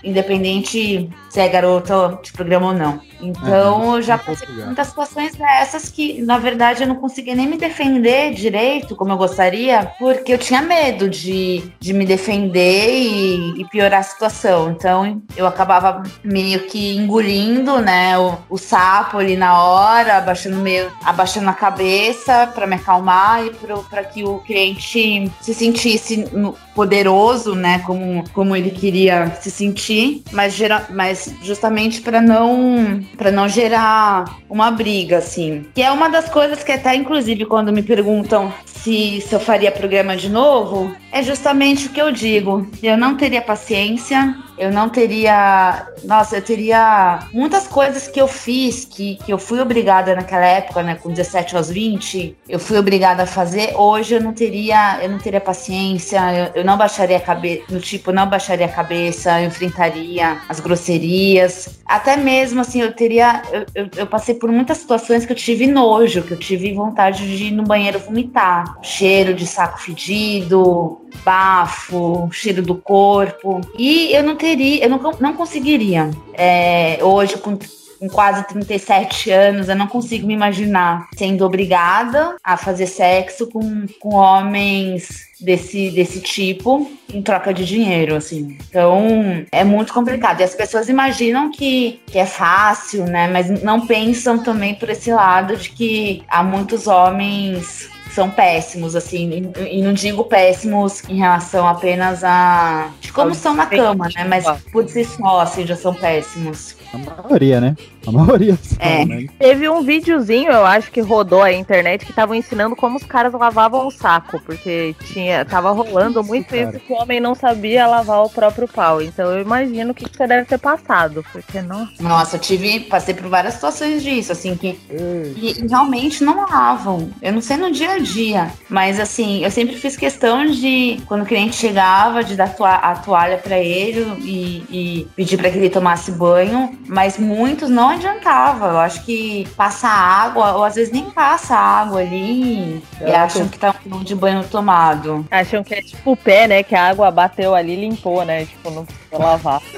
independente 0.04 1.08
se 1.28 1.40
é 1.40 1.48
garota 1.48 2.18
de 2.22 2.32
programa 2.32 2.68
ou 2.68 2.72
não. 2.74 3.00
Então, 3.20 3.96
eu 3.96 4.02
já 4.02 4.16
passei 4.16 4.46
por 4.46 4.64
muitas 4.66 4.86
situações 4.88 5.34
dessas 5.34 5.88
que, 5.88 6.22
na 6.22 6.38
verdade, 6.38 6.82
eu 6.82 6.88
não 6.88 6.94
conseguia 6.96 7.34
nem 7.34 7.46
me 7.48 7.56
defender 7.56 8.32
direito, 8.32 8.94
como 8.94 9.12
eu 9.12 9.16
gostaria, 9.16 9.90
porque 9.98 10.32
eu 10.32 10.38
tinha 10.38 10.62
medo 10.62 11.08
de, 11.08 11.64
de 11.80 11.92
me 11.92 12.06
defender 12.06 12.90
e, 12.90 13.60
e 13.60 13.64
piorar 13.66 14.00
a 14.00 14.04
situação. 14.04 14.70
Então, 14.70 15.20
eu 15.36 15.46
acabava 15.46 16.02
meio 16.22 16.60
que 16.66 16.96
engolindo, 16.96 17.80
né, 17.80 18.16
o, 18.18 18.38
o 18.50 18.56
sapo 18.56 19.18
ali 19.18 19.36
na 19.36 19.60
hora, 19.62 20.18
abaixando 20.18 20.56
meio, 20.56 20.90
abaixando 21.04 21.48
a 21.50 21.54
cabeça 21.54 22.46
para 22.54 22.66
me 22.66 22.76
acalmar 22.76 23.44
e 23.44 23.50
para 23.90 24.04
que 24.04 24.22
o 24.24 24.38
cliente 24.40 25.30
se 25.40 25.54
sentisse 25.54 26.16
no- 26.32 26.56
poderoso, 26.78 27.56
né, 27.56 27.80
como, 27.80 28.22
como 28.32 28.54
ele 28.54 28.70
queria 28.70 29.32
se 29.40 29.50
sentir, 29.50 30.22
mas, 30.30 30.54
gera, 30.54 30.86
mas 30.90 31.34
justamente 31.42 32.00
para 32.00 32.20
não 32.20 33.00
para 33.16 33.32
não 33.32 33.48
gerar 33.48 34.38
uma 34.48 34.70
briga 34.70 35.18
assim. 35.18 35.66
Que 35.74 35.82
é 35.82 35.90
uma 35.90 36.08
das 36.08 36.28
coisas 36.28 36.62
que 36.62 36.70
até 36.70 36.94
inclusive 36.94 37.46
quando 37.46 37.72
me 37.72 37.82
perguntam 37.82 38.52
se, 38.64 39.20
se 39.20 39.34
eu 39.34 39.40
faria 39.40 39.72
programa 39.72 40.16
de 40.16 40.28
novo, 40.28 40.94
é 41.10 41.22
justamente 41.22 41.86
o 41.86 41.90
que 41.90 42.00
eu 42.00 42.12
digo. 42.12 42.66
Eu 42.82 42.96
não 42.96 43.16
teria 43.16 43.40
paciência, 43.40 44.36
eu 44.58 44.72
não 44.72 44.88
teria. 44.88 45.86
Nossa, 46.04 46.36
eu 46.36 46.42
teria 46.42 47.20
muitas 47.32 47.66
coisas 47.66 48.08
que 48.08 48.20
eu 48.20 48.28
fiz 48.28 48.84
que, 48.84 49.16
que 49.24 49.32
eu 49.32 49.38
fui 49.38 49.60
obrigada 49.60 50.14
naquela 50.14 50.44
época, 50.44 50.82
né? 50.82 50.96
Com 50.96 51.10
17 51.10 51.56
aos 51.56 51.70
20, 51.70 52.36
eu 52.48 52.58
fui 52.58 52.78
obrigada 52.78 53.22
a 53.22 53.26
fazer. 53.26 53.74
Hoje 53.76 54.14
eu 54.14 54.20
não 54.20 54.32
teria, 54.32 54.98
eu 55.02 55.08
não 55.08 55.18
teria 55.18 55.40
paciência, 55.40 56.20
eu, 56.34 56.60
eu 56.60 56.64
não 56.64 56.76
baixaria 56.76 57.16
a 57.16 57.20
cabeça, 57.20 57.64
no 57.70 57.80
tipo, 57.80 58.12
não 58.12 58.28
baixaria 58.28 58.66
a 58.66 58.68
cabeça, 58.68 59.40
eu 59.40 59.46
enfrentaria 59.46 60.38
as 60.48 60.60
grosserias. 60.60 61.80
Até 61.86 62.16
mesmo 62.16 62.60
assim, 62.60 62.82
eu 62.82 62.92
teria. 62.92 63.42
Eu, 63.52 63.66
eu, 63.74 63.90
eu 63.96 64.06
passei 64.06 64.34
por 64.34 64.50
muitas 64.50 64.78
situações 64.78 65.24
que 65.24 65.32
eu 65.32 65.36
tive 65.36 65.66
nojo, 65.66 66.22
que 66.22 66.32
eu 66.32 66.38
tive 66.38 66.72
vontade 66.72 67.36
de 67.36 67.44
ir 67.44 67.50
no 67.52 67.62
banheiro 67.62 67.98
vomitar. 67.98 68.78
Cheiro 68.82 69.34
de 69.34 69.46
saco 69.46 69.80
fedido, 69.80 70.98
bafo, 71.24 72.28
cheiro 72.32 72.62
do 72.62 72.74
corpo. 72.74 73.60
E 73.76 74.12
eu 74.14 74.22
não 74.22 74.36
teria, 74.36 74.84
eu 74.84 74.90
não, 74.90 74.98
não 75.20 75.34
conseguiria. 75.34 76.10
É, 76.34 76.98
hoje, 77.02 77.36
com, 77.38 77.58
com 77.98 78.08
quase 78.08 78.46
37 78.48 79.30
anos, 79.30 79.68
eu 79.68 79.76
não 79.76 79.86
consigo 79.86 80.26
me 80.26 80.34
imaginar 80.34 81.08
sendo 81.16 81.44
obrigada 81.44 82.36
a 82.42 82.56
fazer 82.56 82.86
sexo 82.86 83.48
com, 83.48 83.86
com 84.00 84.14
homens 84.14 85.28
desse, 85.40 85.90
desse 85.90 86.20
tipo 86.20 86.90
em 87.12 87.22
troca 87.22 87.52
de 87.52 87.64
dinheiro, 87.64 88.14
assim. 88.14 88.56
Então, 88.68 89.46
é 89.50 89.64
muito 89.64 89.92
complicado. 89.92 90.40
E 90.40 90.44
as 90.44 90.54
pessoas 90.54 90.88
imaginam 90.88 91.50
que, 91.50 92.00
que 92.06 92.18
é 92.18 92.26
fácil, 92.26 93.04
né? 93.04 93.28
Mas 93.28 93.62
não 93.62 93.86
pensam 93.86 94.38
também 94.38 94.74
por 94.74 94.90
esse 94.90 95.12
lado 95.12 95.56
de 95.56 95.70
que 95.70 96.22
há 96.28 96.42
muitos 96.42 96.86
homens 96.86 97.88
são 98.18 98.28
péssimos, 98.28 98.96
assim, 98.96 99.52
e, 99.56 99.78
e 99.78 99.80
não 99.80 99.92
digo 99.92 100.24
péssimos 100.24 101.04
em 101.08 101.18
relação 101.18 101.68
apenas 101.68 102.24
a 102.24 102.90
de 103.00 103.12
como 103.12 103.32
são 103.32 103.54
na 103.54 103.64
cama, 103.64 104.08
né? 104.12 104.24
Mas 104.24 104.44
por 104.72 104.88
si 104.88 105.04
só, 105.04 105.40
assim, 105.40 105.64
já 105.64 105.76
são 105.76 105.94
péssimos. 105.94 106.74
A 106.92 107.22
maioria, 107.22 107.60
né? 107.60 107.76
A 108.06 108.12
maioria. 108.12 108.58
É. 108.78 109.04
né? 109.04 109.26
Teve 109.38 109.68
um 109.68 109.82
videozinho, 109.82 110.50
eu 110.50 110.64
acho 110.64 110.90
que 110.90 111.00
rodou 111.00 111.42
a 111.42 111.52
internet, 111.52 112.04
que 112.04 112.12
estavam 112.12 112.34
ensinando 112.34 112.74
como 112.74 112.96
os 112.96 113.04
caras 113.04 113.32
lavavam 113.32 113.86
o 113.86 113.90
saco, 113.90 114.40
porque 114.40 114.94
tinha, 115.04 115.44
tava 115.44 115.70
rolando 115.70 116.22
muito 116.24 116.48
cara. 116.48 116.62
isso 116.62 116.80
que 116.80 116.92
o 116.92 116.96
homem 116.96 117.20
não 117.20 117.34
sabia 117.34 117.86
lavar 117.86 118.22
o 118.24 118.30
próprio 118.30 118.66
pau. 118.66 119.02
Então 119.02 119.30
eu 119.30 119.42
imagino 119.42 119.92
que 119.94 120.04
você 120.04 120.26
deve 120.26 120.46
ter 120.46 120.58
passado, 120.58 121.24
porque 121.32 121.60
não. 121.60 121.88
Nossa, 122.00 122.36
eu 122.36 122.40
tive, 122.40 122.80
passei 122.80 123.14
por 123.14 123.28
várias 123.28 123.54
situações 123.54 124.02
disso, 124.02 124.32
assim, 124.32 124.56
que 124.56 124.78
e, 124.90 125.62
e 125.62 125.66
realmente 125.68 126.24
não 126.24 126.46
lavam. 126.48 127.10
Eu 127.20 127.32
não 127.32 127.40
sei 127.40 127.56
no 127.56 127.70
dia 127.70 127.92
a 127.92 127.98
dia. 127.98 128.50
Mas 128.68 128.98
assim, 128.98 129.44
eu 129.44 129.50
sempre 129.50 129.76
fiz 129.76 129.96
questão 129.96 130.46
de, 130.46 131.00
quando 131.06 131.22
o 131.22 131.26
cliente 131.26 131.56
chegava, 131.56 132.24
de 132.24 132.36
dar 132.36 132.54
a 132.58 132.94
toalha 132.96 133.38
para 133.38 133.58
ele 133.58 134.06
e, 134.20 134.64
e 134.70 135.08
pedir 135.14 135.36
para 135.36 135.50
que 135.50 135.58
ele 135.58 135.70
tomasse 135.70 136.12
banho. 136.12 136.77
Mas 136.86 137.18
muitos 137.18 137.68
não 137.68 137.90
adiantava. 137.90 138.66
Eu 138.68 138.78
acho 138.78 139.04
que 139.04 139.46
passa 139.56 139.88
água, 139.88 140.52
ou 140.54 140.64
às 140.64 140.74
vezes 140.74 140.92
nem 140.92 141.10
passa 141.10 141.54
água 141.54 142.00
ali 142.00 142.76
e 142.76 142.82
Eu 143.00 143.16
acham 143.16 143.42
acho- 143.42 143.50
que 143.50 143.58
tá 143.58 143.74
um 143.86 144.02
de 144.02 144.14
banho 144.14 144.42
tomado. 144.44 145.26
Acham 145.30 145.62
que 145.62 145.74
é 145.74 145.82
tipo 145.82 146.12
o 146.12 146.16
pé, 146.16 146.46
né? 146.48 146.62
Que 146.62 146.74
a 146.74 146.88
água 146.88 147.10
bateu 147.10 147.54
ali 147.54 147.72
e 147.72 147.80
limpou, 147.88 148.24
né? 148.24 148.44
Tipo, 148.46 148.70
não 148.70 148.84
precisa 148.86 149.18
lavar. 149.18 149.60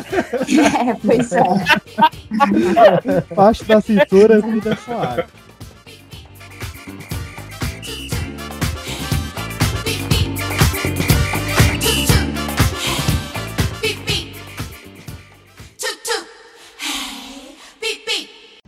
É, 0.89 0.95
pois 1.05 1.33
é. 1.33 1.43
Parte 3.35 3.65
da 3.65 3.81
cintura, 3.81 4.41
tudo 4.41 4.69
é 4.73 4.77
só 4.77 5.25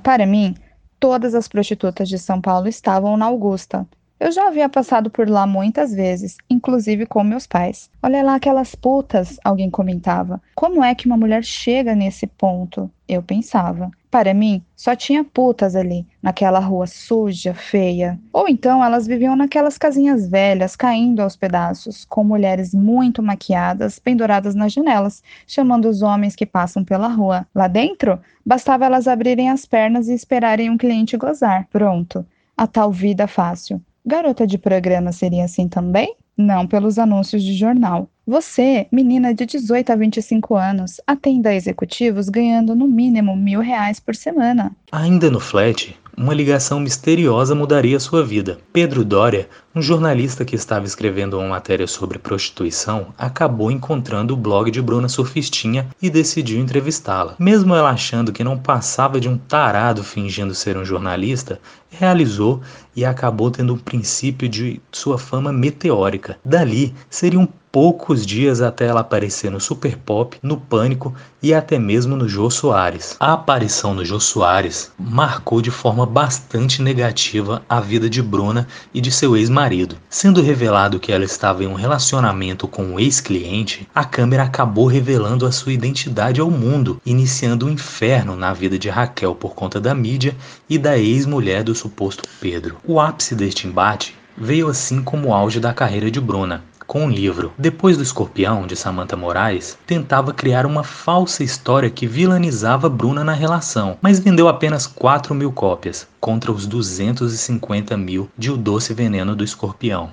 Para 0.02 0.26
mim, 0.26 0.54
todas 0.98 1.34
as 1.34 1.48
prostitutas 1.48 2.08
de 2.08 2.18
São 2.18 2.40
Paulo 2.40 2.68
estavam 2.68 3.16
na 3.16 3.26
Augusta. 3.26 3.86
Eu 4.22 4.30
já 4.30 4.46
havia 4.46 4.68
passado 4.68 5.10
por 5.10 5.28
lá 5.28 5.48
muitas 5.48 5.92
vezes, 5.92 6.36
inclusive 6.48 7.06
com 7.06 7.24
meus 7.24 7.44
pais. 7.44 7.90
Olha 8.00 8.22
lá 8.22 8.36
aquelas 8.36 8.72
putas, 8.72 9.36
alguém 9.42 9.68
comentava. 9.68 10.40
Como 10.54 10.84
é 10.84 10.94
que 10.94 11.06
uma 11.06 11.16
mulher 11.16 11.42
chega 11.42 11.92
nesse 11.92 12.28
ponto? 12.28 12.88
Eu 13.08 13.20
pensava. 13.20 13.90
Para 14.08 14.32
mim, 14.32 14.62
só 14.76 14.94
tinha 14.94 15.24
putas 15.24 15.74
ali, 15.74 16.06
naquela 16.22 16.60
rua 16.60 16.86
suja, 16.86 17.52
feia. 17.52 18.16
Ou 18.32 18.48
então 18.48 18.84
elas 18.84 19.08
viviam 19.08 19.34
naquelas 19.34 19.76
casinhas 19.76 20.30
velhas, 20.30 20.76
caindo 20.76 21.18
aos 21.18 21.34
pedaços, 21.34 22.04
com 22.04 22.22
mulheres 22.22 22.72
muito 22.72 23.24
maquiadas, 23.24 23.98
penduradas 23.98 24.54
nas 24.54 24.72
janelas, 24.72 25.20
chamando 25.48 25.88
os 25.88 26.00
homens 26.00 26.36
que 26.36 26.46
passam 26.46 26.84
pela 26.84 27.08
rua. 27.08 27.44
Lá 27.52 27.66
dentro, 27.66 28.20
bastava 28.46 28.84
elas 28.84 29.08
abrirem 29.08 29.50
as 29.50 29.66
pernas 29.66 30.06
e 30.06 30.14
esperarem 30.14 30.70
um 30.70 30.78
cliente 30.78 31.16
gozar. 31.16 31.66
Pronto. 31.72 32.24
A 32.56 32.68
tal 32.68 32.92
vida 32.92 33.26
fácil. 33.26 33.82
Garota 34.04 34.46
de 34.46 34.58
programa 34.58 35.12
seria 35.12 35.44
assim 35.44 35.68
também? 35.68 36.16
Não 36.36 36.66
pelos 36.66 36.98
anúncios 36.98 37.42
de 37.42 37.54
jornal. 37.54 38.08
Você, 38.26 38.86
menina 38.90 39.32
de 39.32 39.46
18 39.46 39.92
a 39.92 39.96
25 39.96 40.56
anos, 40.56 41.00
atenda 41.06 41.54
executivos 41.54 42.28
ganhando 42.28 42.74
no 42.74 42.88
mínimo 42.88 43.36
mil 43.36 43.60
reais 43.60 44.00
por 44.00 44.16
semana. 44.16 44.72
Ainda 44.90 45.30
no 45.30 45.38
flat, 45.38 45.96
uma 46.16 46.34
ligação 46.34 46.78
misteriosa 46.78 47.54
mudaria 47.54 47.98
sua 47.98 48.24
vida. 48.24 48.58
Pedro 48.72 49.04
Doria, 49.04 49.48
um 49.74 49.80
jornalista 49.80 50.44
que 50.44 50.54
estava 50.54 50.84
escrevendo 50.84 51.38
uma 51.38 51.48
matéria 51.48 51.86
sobre 51.86 52.18
prostituição, 52.18 53.08
acabou 53.16 53.70
encontrando 53.70 54.34
o 54.34 54.36
blog 54.36 54.70
de 54.70 54.82
Bruna 54.82 55.08
Surfistinha 55.08 55.88
e 56.02 56.10
decidiu 56.10 56.60
entrevistá-la. 56.60 57.34
Mesmo 57.38 57.74
ela 57.74 57.90
achando 57.90 58.32
que 58.32 58.44
não 58.44 58.58
passava 58.58 59.18
de 59.18 59.28
um 59.28 59.38
tarado 59.38 60.04
fingindo 60.04 60.54
ser 60.54 60.76
um 60.76 60.84
jornalista, 60.84 61.58
realizou 61.92 62.60
e 62.96 63.04
acabou 63.04 63.50
tendo 63.50 63.74
um 63.74 63.78
princípio 63.78 64.48
de 64.48 64.80
sua 64.90 65.18
fama 65.18 65.52
meteórica. 65.52 66.38
Dali, 66.44 66.94
seriam 67.08 67.48
poucos 67.72 68.26
dias 68.26 68.60
até 68.60 68.86
ela 68.86 69.00
aparecer 69.00 69.50
no 69.50 69.58
Super 69.58 69.96
Pop, 69.96 70.36
no 70.42 70.58
Pânico 70.58 71.14
e 71.42 71.54
até 71.54 71.78
mesmo 71.78 72.14
no 72.14 72.28
Jô 72.28 72.50
Soares. 72.50 73.16
A 73.18 73.32
aparição 73.32 73.94
no 73.94 74.04
Jô 74.04 74.20
Soares 74.20 74.92
marcou 74.98 75.62
de 75.62 75.70
forma 75.70 76.04
bastante 76.04 76.82
negativa 76.82 77.62
a 77.66 77.80
vida 77.80 78.10
de 78.10 78.22
Bruna 78.22 78.68
e 78.92 79.00
de 79.00 79.10
seu 79.10 79.34
ex-marido. 79.38 79.96
Sendo 80.10 80.42
revelado 80.42 81.00
que 81.00 81.10
ela 81.10 81.24
estava 81.24 81.64
em 81.64 81.66
um 81.66 81.72
relacionamento 81.72 82.68
com 82.68 82.84
um 82.84 83.00
ex-cliente, 83.00 83.88
a 83.94 84.04
câmera 84.04 84.42
acabou 84.42 84.86
revelando 84.86 85.46
a 85.46 85.50
sua 85.50 85.72
identidade 85.72 86.42
ao 86.42 86.50
mundo, 86.50 87.00
iniciando 87.06 87.64
um 87.64 87.70
inferno 87.70 88.36
na 88.36 88.52
vida 88.52 88.78
de 88.78 88.90
Raquel 88.90 89.34
por 89.34 89.54
conta 89.54 89.80
da 89.80 89.94
mídia 89.94 90.36
e 90.68 90.76
da 90.76 90.98
ex-mulher 90.98 91.64
do 91.64 91.74
suposto 91.82 92.24
Pedro. 92.40 92.76
O 92.86 93.00
ápice 93.00 93.34
deste 93.34 93.66
embate 93.66 94.16
veio 94.36 94.68
assim 94.68 95.02
como 95.02 95.28
o 95.28 95.34
auge 95.34 95.58
da 95.58 95.74
carreira 95.74 96.10
de 96.10 96.20
Bruna, 96.20 96.62
com 96.86 97.06
o 97.06 97.10
livro 97.10 97.52
Depois 97.58 97.96
do 97.96 98.02
Escorpião, 98.02 98.66
de 98.66 98.76
Samantha 98.76 99.16
Moraes, 99.16 99.76
tentava 99.86 100.32
criar 100.32 100.64
uma 100.64 100.84
falsa 100.84 101.42
história 101.42 101.90
que 101.90 102.06
vilanizava 102.06 102.88
Bruna 102.88 103.24
na 103.24 103.32
relação, 103.32 103.96
mas 104.00 104.18
vendeu 104.18 104.48
apenas 104.48 104.86
4 104.86 105.34
mil 105.34 105.50
cópias, 105.52 106.06
contra 106.20 106.52
os 106.52 106.66
250 106.66 107.96
mil 107.96 108.28
de 108.38 108.50
O 108.50 108.56
Doce 108.56 108.94
Veneno 108.94 109.34
do 109.34 109.44
Escorpião. 109.44 110.10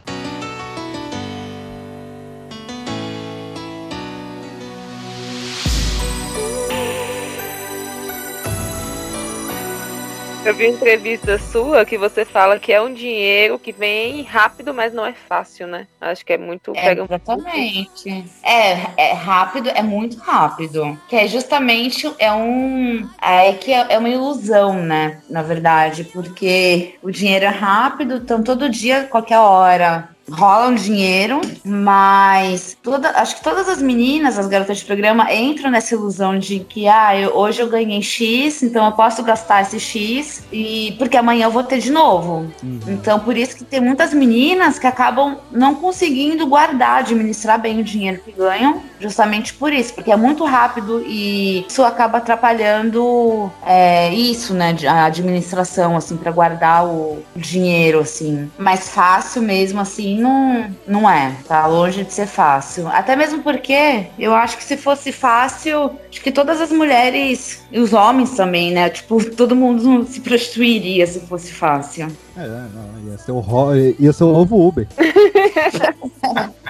Eu 10.45 10.55
vi 10.55 10.67
uma 10.67 10.75
entrevista 10.75 11.37
sua 11.37 11.85
que 11.85 11.97
você 11.97 12.23
fala 12.23 12.57
que 12.57 12.71
é 12.71 12.81
um 12.81 12.93
dinheiro 12.93 13.59
que 13.59 13.73
vem 13.73 14.23
rápido, 14.23 14.73
mas 14.73 14.93
não 14.93 15.05
é 15.05 15.13
fácil, 15.13 15.67
né? 15.67 15.85
Acho 15.99 16.25
que 16.25 16.33
é 16.33 16.37
muito. 16.37 16.71
É, 16.75 16.81
pega 16.81 17.01
um- 17.03 17.05
exatamente. 17.05 18.25
É, 18.41 18.71
é 19.09 19.13
rápido, 19.13 19.69
é 19.69 19.83
muito 19.83 20.17
rápido. 20.17 20.97
Que 21.09 21.17
é 21.17 21.27
justamente 21.27 22.11
é 22.17 22.31
um. 22.31 23.07
É 23.21 23.51
que 23.53 23.71
é 23.73 23.85
é 23.89 23.97
uma 23.99 24.09
ilusão, 24.09 24.73
né? 24.81 25.21
Na 25.29 25.41
verdade, 25.43 26.05
porque 26.05 26.95
o 27.03 27.11
dinheiro 27.11 27.45
é 27.45 27.49
rápido, 27.49 28.15
então 28.15 28.41
todo 28.41 28.69
dia, 28.69 29.03
qualquer 29.03 29.39
hora. 29.39 30.09
Rola 30.31 30.67
um 30.69 30.75
dinheiro, 30.75 31.41
mas 31.65 32.77
toda, 32.81 33.09
acho 33.11 33.37
que 33.37 33.43
todas 33.43 33.67
as 33.69 33.81
meninas, 33.81 34.37
as 34.37 34.47
garotas 34.47 34.77
de 34.79 34.85
programa, 34.85 35.31
entram 35.33 35.69
nessa 35.71 35.95
ilusão 35.95 36.37
de 36.37 36.59
que 36.59 36.87
ah, 36.87 37.15
eu- 37.19 37.35
hoje 37.35 37.61
eu 37.61 37.69
ganhei 37.69 38.01
X, 38.01 38.61
então 38.63 38.85
eu 38.85 38.91
posso 38.93 39.23
gastar 39.23 39.61
esse 39.61 39.79
X, 39.79 40.43
e 40.51 40.95
porque 40.97 41.17
amanhã 41.17 41.45
eu 41.45 41.51
vou 41.51 41.63
ter 41.63 41.79
de 41.79 41.91
novo. 41.91 42.51
Então, 42.87 43.19
por 43.19 43.35
isso 43.37 43.55
que 43.55 43.63
tem 43.63 43.79
muitas 43.79 44.13
meninas 44.13 44.77
que 44.79 44.87
acabam 44.87 45.37
não 45.51 45.75
conseguindo 45.75 46.45
guardar, 46.47 46.99
administrar 46.99 47.59
bem 47.59 47.79
o 47.79 47.83
dinheiro 47.83 48.21
que 48.23 48.31
ganham, 48.31 48.81
justamente 48.99 49.53
por 49.53 49.71
isso, 49.71 49.93
porque 49.93 50.11
é 50.11 50.15
muito 50.15 50.45
rápido 50.45 51.03
e 51.05 51.65
isso 51.67 51.83
acaba 51.83 52.17
atrapalhando 52.17 53.51
é, 53.65 54.13
isso, 54.13 54.53
né? 54.53 54.75
A 54.87 55.05
administração, 55.05 55.95
assim, 55.95 56.17
para 56.17 56.31
guardar 56.31 56.85
o 56.85 57.23
dinheiro, 57.35 57.99
assim. 57.99 58.49
Mais 58.57 58.89
fácil 58.89 59.41
mesmo, 59.41 59.79
assim, 59.79 60.19
não, 60.19 60.69
não 60.87 61.09
é. 61.09 61.33
Tá 61.47 61.65
longe 61.65 62.03
de 62.03 62.13
ser 62.13 62.27
fácil. 62.27 62.87
Até 62.87 63.15
mesmo 63.15 63.41
porque 63.41 64.07
eu 64.17 64.33
acho 64.35 64.57
que 64.57 64.63
se 64.63 64.77
fosse 64.77 65.11
fácil, 65.11 65.91
acho 66.09 66.21
que 66.21 66.31
todas 66.31 66.61
as 66.61 66.71
mulheres 66.71 67.63
e 67.71 67.79
os 67.79 67.93
homens 67.93 68.31
também, 68.31 68.71
né? 68.71 68.89
Tipo, 68.89 69.23
todo 69.35 69.55
mundo 69.55 70.05
se 70.05 70.19
prostituiria 70.19 71.05
se 71.07 71.19
fosse 71.21 71.51
fácil. 71.53 72.07
É, 72.39 72.47
não, 72.47 73.11
ia 73.11 73.17
ser 73.17 73.31
o, 73.31 73.39
ro- 73.39 73.75
ia 73.75 74.13
ser 74.13 74.23
o 74.23 74.31
novo 74.33 74.67
Uber. 74.67 74.87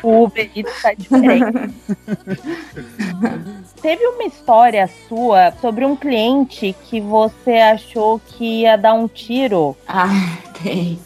O 0.02 0.24
Uber 0.24 0.50
Eats 0.56 0.82
tá 0.82 0.94
diferente. 0.94 1.74
Teve 3.82 4.06
uma 4.08 4.24
história 4.24 4.90
sua 5.10 5.52
sobre 5.60 5.84
um 5.86 5.94
cliente 5.96 6.74
que 6.90 7.02
você 7.02 7.52
achou 7.56 8.18
que 8.20 8.62
ia 8.62 8.78
dar 8.78 8.94
um 8.94 9.08
tiro. 9.10 9.76
Ah, 9.86 10.08
tem. 10.64 10.98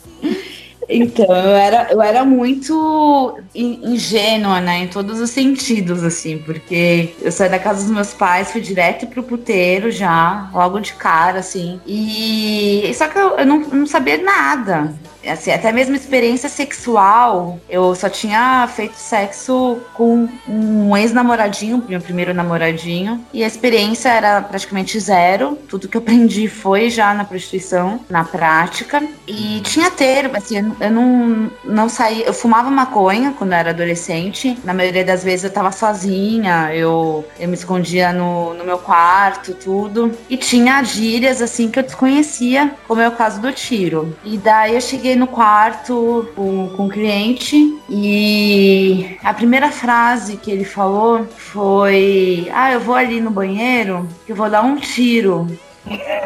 Então, 0.89 1.25
eu 1.25 1.55
era, 1.55 1.91
eu 1.91 2.01
era 2.01 2.25
muito 2.25 3.37
in- 3.55 3.93
ingênua, 3.93 4.59
né, 4.59 4.79
em 4.79 4.87
todos 4.87 5.19
os 5.19 5.29
sentidos, 5.29 6.03
assim, 6.03 6.37
porque 6.39 7.13
eu 7.21 7.31
saí 7.31 7.49
da 7.49 7.59
casa 7.59 7.81
dos 7.83 7.91
meus 7.91 8.13
pais, 8.13 8.51
fui 8.51 8.61
direto 8.61 9.07
pro 9.07 9.23
puteiro 9.23 9.89
já, 9.91 10.49
logo 10.53 10.79
de 10.79 10.93
cara, 10.93 11.39
assim, 11.39 11.79
e 11.87 12.91
só 12.95 13.07
que 13.07 13.17
eu, 13.17 13.37
eu 13.37 13.45
não, 13.45 13.59
não 13.59 13.85
sabia 13.87 14.17
nada. 14.21 14.93
Assim, 15.27 15.51
até 15.51 15.71
mesmo 15.71 15.95
experiência 15.95 16.49
sexual, 16.49 17.59
eu 17.69 17.95
só 17.95 18.09
tinha 18.09 18.67
feito 18.67 18.95
sexo 18.95 19.77
com 19.93 20.27
um 20.47 20.95
ex-namoradinho, 20.97 21.83
meu 21.87 22.01
primeiro 22.01 22.33
namoradinho, 22.33 23.23
e 23.33 23.43
a 23.43 23.47
experiência 23.47 24.09
era 24.09 24.41
praticamente 24.41 24.99
zero. 24.99 25.57
Tudo 25.67 25.87
que 25.87 25.95
eu 25.97 26.01
aprendi 26.01 26.47
foi 26.47 26.89
já 26.89 27.13
na 27.13 27.23
prostituição, 27.23 27.99
na 28.09 28.23
prática. 28.23 29.01
E 29.27 29.61
tinha 29.61 29.89
termo, 29.89 30.35
assim, 30.37 30.57
eu- 30.79 30.91
não, 30.91 31.51
não 31.63 31.89
saía. 31.89 32.25
Eu 32.25 32.33
fumava 32.33 32.69
maconha 32.69 33.33
quando 33.37 33.53
eu 33.53 33.57
era 33.57 33.69
adolescente. 33.69 34.57
Na 34.63 34.73
maioria 34.73 35.05
das 35.05 35.23
vezes 35.23 35.45
eu 35.45 35.51
tava 35.51 35.71
sozinha, 35.71 36.69
eu, 36.73 37.25
eu 37.39 37.47
me 37.47 37.53
escondia 37.53 38.11
no, 38.11 38.53
no 38.53 38.63
meu 38.65 38.77
quarto, 38.77 39.53
tudo. 39.53 40.11
E 40.29 40.37
tinha 40.37 40.83
gírias, 40.83 41.41
assim, 41.41 41.69
que 41.69 41.79
eu 41.79 41.83
desconhecia, 41.83 42.73
como 42.87 43.01
é 43.01 43.07
o 43.07 43.11
caso 43.11 43.39
do 43.41 43.51
tiro. 43.51 44.15
E 44.23 44.37
daí 44.37 44.75
eu 44.75 44.81
cheguei 44.81 45.12
no 45.15 45.27
quarto 45.27 46.29
com, 46.35 46.69
com 46.69 46.85
o 46.87 46.89
cliente 46.89 47.79
e 47.89 49.17
a 49.23 49.33
primeira 49.33 49.71
frase 49.71 50.37
que 50.37 50.51
ele 50.51 50.65
falou 50.65 51.25
foi: 51.25 52.49
Ah, 52.53 52.71
eu 52.71 52.79
vou 52.79 52.95
ali 52.95 53.19
no 53.21 53.31
banheiro 53.31 54.07
que 54.25 54.31
eu 54.31 54.35
vou 54.35 54.49
dar 54.49 54.61
um 54.61 54.75
tiro. 54.77 55.47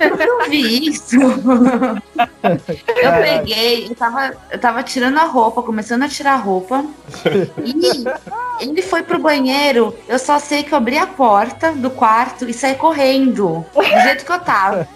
Eu 0.00 0.48
vi 0.48 0.88
isso. 0.88 1.16
Eu 1.16 3.12
peguei, 3.22 3.86
eu 3.88 3.94
tava, 3.94 4.34
eu 4.50 4.58
tava 4.58 4.82
tirando 4.82 5.18
a 5.18 5.24
roupa, 5.24 5.62
começando 5.62 6.02
a 6.02 6.08
tirar 6.08 6.34
a 6.34 6.36
roupa. 6.36 6.84
E 8.60 8.68
ele 8.68 8.82
foi 8.82 9.02
pro 9.02 9.18
banheiro. 9.18 9.94
Eu 10.08 10.18
só 10.18 10.38
sei 10.38 10.62
que 10.62 10.72
eu 10.72 10.78
abri 10.78 10.96
a 10.96 11.08
porta 11.08 11.72
do 11.72 11.90
quarto 11.90 12.48
e 12.48 12.52
saí 12.52 12.76
correndo. 12.76 13.66
Do 13.74 13.82
jeito 13.82 14.24
que 14.24 14.30
eu 14.30 14.38
tava. 14.38 14.88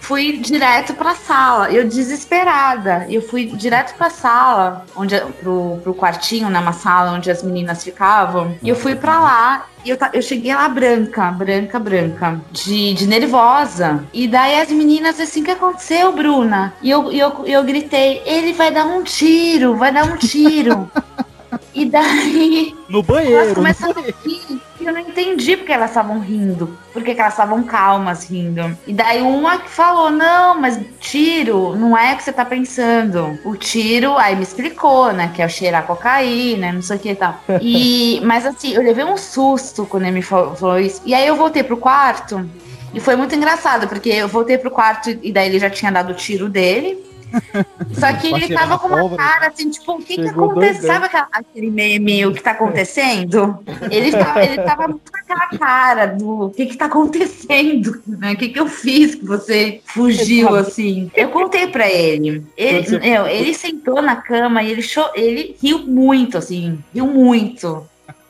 Fui 0.00 0.38
direto 0.38 0.94
pra 0.94 1.14
sala. 1.14 1.70
Eu 1.70 1.86
desesperada. 1.88 3.06
Eu 3.08 3.22
fui 3.22 3.46
direto 3.46 3.94
pra 3.96 4.10
sala, 4.10 4.84
onde, 4.96 5.18
pro, 5.40 5.78
pro 5.82 5.94
quartinho, 5.94 6.48
né? 6.48 6.58
Uma 6.58 6.72
sala 6.72 7.12
onde 7.12 7.30
as 7.30 7.42
meninas 7.42 7.82
ficavam. 7.84 8.56
E 8.62 8.68
eu 8.68 8.76
fui 8.76 8.94
pra 8.94 9.20
lá 9.20 9.66
e 9.84 9.90
eu, 9.90 9.98
eu 10.12 10.22
cheguei 10.22 10.54
lá 10.54 10.68
branca, 10.68 11.30
branca, 11.32 11.78
branca, 11.78 12.40
de, 12.52 12.94
de 12.94 13.06
nervosa. 13.06 14.04
E 14.12 14.28
daí 14.28 14.60
as 14.60 14.70
meninas, 14.70 15.18
assim, 15.18 15.40
o 15.42 15.44
que 15.44 15.50
aconteceu, 15.50 16.12
Bruna? 16.12 16.72
E 16.80 16.90
eu, 16.90 17.10
eu, 17.10 17.44
eu 17.46 17.64
gritei, 17.64 18.22
ele 18.24 18.52
vai 18.52 18.70
dar 18.70 18.84
um 18.86 19.02
tiro, 19.02 19.76
vai 19.76 19.90
dar 19.92 20.04
um 20.04 20.16
tiro. 20.16 20.88
e 21.74 21.84
daí 21.84 22.74
No 22.88 22.98
elas 22.98 23.06
banheiro. 23.06 23.54
começaram 23.54 24.00
a 24.00 24.04
rir. 24.26 24.61
E 24.82 24.86
eu 24.86 24.92
não 24.92 25.00
entendi 25.00 25.56
porque 25.56 25.72
elas 25.72 25.90
estavam 25.90 26.18
rindo. 26.18 26.76
Porque 26.92 27.14
que 27.14 27.20
elas 27.20 27.34
estavam 27.34 27.62
calmas 27.62 28.28
rindo. 28.28 28.76
E 28.84 28.92
daí 28.92 29.22
uma 29.22 29.58
que 29.58 29.70
falou: 29.70 30.10
Não, 30.10 30.60
mas 30.60 30.78
tiro 30.98 31.76
não 31.76 31.96
é 31.96 32.12
o 32.12 32.16
que 32.16 32.24
você 32.24 32.32
tá 32.32 32.44
pensando. 32.44 33.38
O 33.44 33.56
tiro, 33.56 34.18
aí 34.18 34.34
me 34.34 34.42
explicou, 34.42 35.12
né? 35.12 35.30
Que 35.32 35.40
é 35.40 35.46
o 35.46 35.48
cheirar 35.48 35.86
cocaína, 35.86 36.72
não 36.72 36.82
sei 36.82 36.96
o 36.96 37.00
que 37.00 37.10
e 37.10 37.14
tal. 37.14 37.38
E, 37.64 38.20
mas 38.24 38.44
assim, 38.44 38.74
eu 38.74 38.82
levei 38.82 39.04
um 39.04 39.16
susto 39.16 39.86
quando 39.86 40.02
ele 40.02 40.12
me 40.12 40.22
falou 40.22 40.78
isso. 40.78 41.00
E 41.06 41.14
aí 41.14 41.26
eu 41.26 41.36
voltei 41.36 41.62
pro 41.62 41.76
quarto. 41.76 42.44
E 42.92 42.98
foi 42.98 43.14
muito 43.14 43.34
engraçado, 43.34 43.86
porque 43.86 44.10
eu 44.10 44.28
voltei 44.28 44.58
pro 44.58 44.70
quarto 44.70 45.10
e 45.22 45.32
daí 45.32 45.48
ele 45.48 45.58
já 45.58 45.70
tinha 45.70 45.92
dado 45.92 46.10
o 46.10 46.14
tiro 46.14 46.48
dele. 46.48 46.98
Só 47.98 48.12
que 48.14 48.32
ele 48.32 48.54
tava 48.54 48.78
com 48.78 48.88
uma 48.88 49.16
cara 49.16 49.48
assim, 49.48 49.70
tipo, 49.70 49.92
o 49.92 50.02
que 50.02 50.16
que 50.16 50.28
aconteceu? 50.28 50.86
Sabe 50.86 51.06
aquela- 51.06 51.28
aquele 51.32 51.70
meme, 51.70 52.26
o 52.26 52.34
que 52.34 52.42
tá 52.42 52.52
acontecendo? 52.52 53.58
Ele 53.90 54.10
tava, 54.10 54.44
ele 54.44 54.62
tava 54.62 54.88
muito 54.88 55.10
com 55.10 55.18
aquela 55.18 55.46
cara 55.58 56.06
do 56.06 56.46
o 56.46 56.50
que 56.50 56.66
que 56.66 56.76
tá 56.76 56.86
acontecendo, 56.86 58.02
né? 58.06 58.32
O 58.32 58.36
que 58.36 58.48
que 58.48 58.60
eu 58.60 58.66
fiz 58.66 59.14
que 59.14 59.24
você 59.24 59.80
fugiu 59.86 60.54
assim? 60.54 61.10
Eu 61.14 61.28
contei 61.30 61.66
pra 61.68 61.88
ele. 61.90 62.44
Ele, 62.56 62.86
eu, 63.08 63.26
ele 63.26 63.54
sentou 63.54 64.00
na 64.02 64.16
cama 64.16 64.62
e 64.62 64.70
ele, 64.70 64.82
cho- 64.82 65.10
ele 65.14 65.56
riu 65.62 65.78
muito, 65.80 66.36
assim, 66.38 66.78
riu 66.94 67.06
muito. 67.06 67.86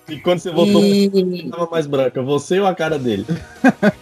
E 0.09 0.19
quando 0.19 0.41
você 0.41 0.51
voltou, 0.51 0.83
E... 0.85 1.49
tava 1.51 1.69
mais 1.71 1.87
branca, 1.87 2.21
você 2.23 2.59
ou 2.61 2.67
a 2.67 2.75
cara 2.75 2.99
dele? 2.99 3.25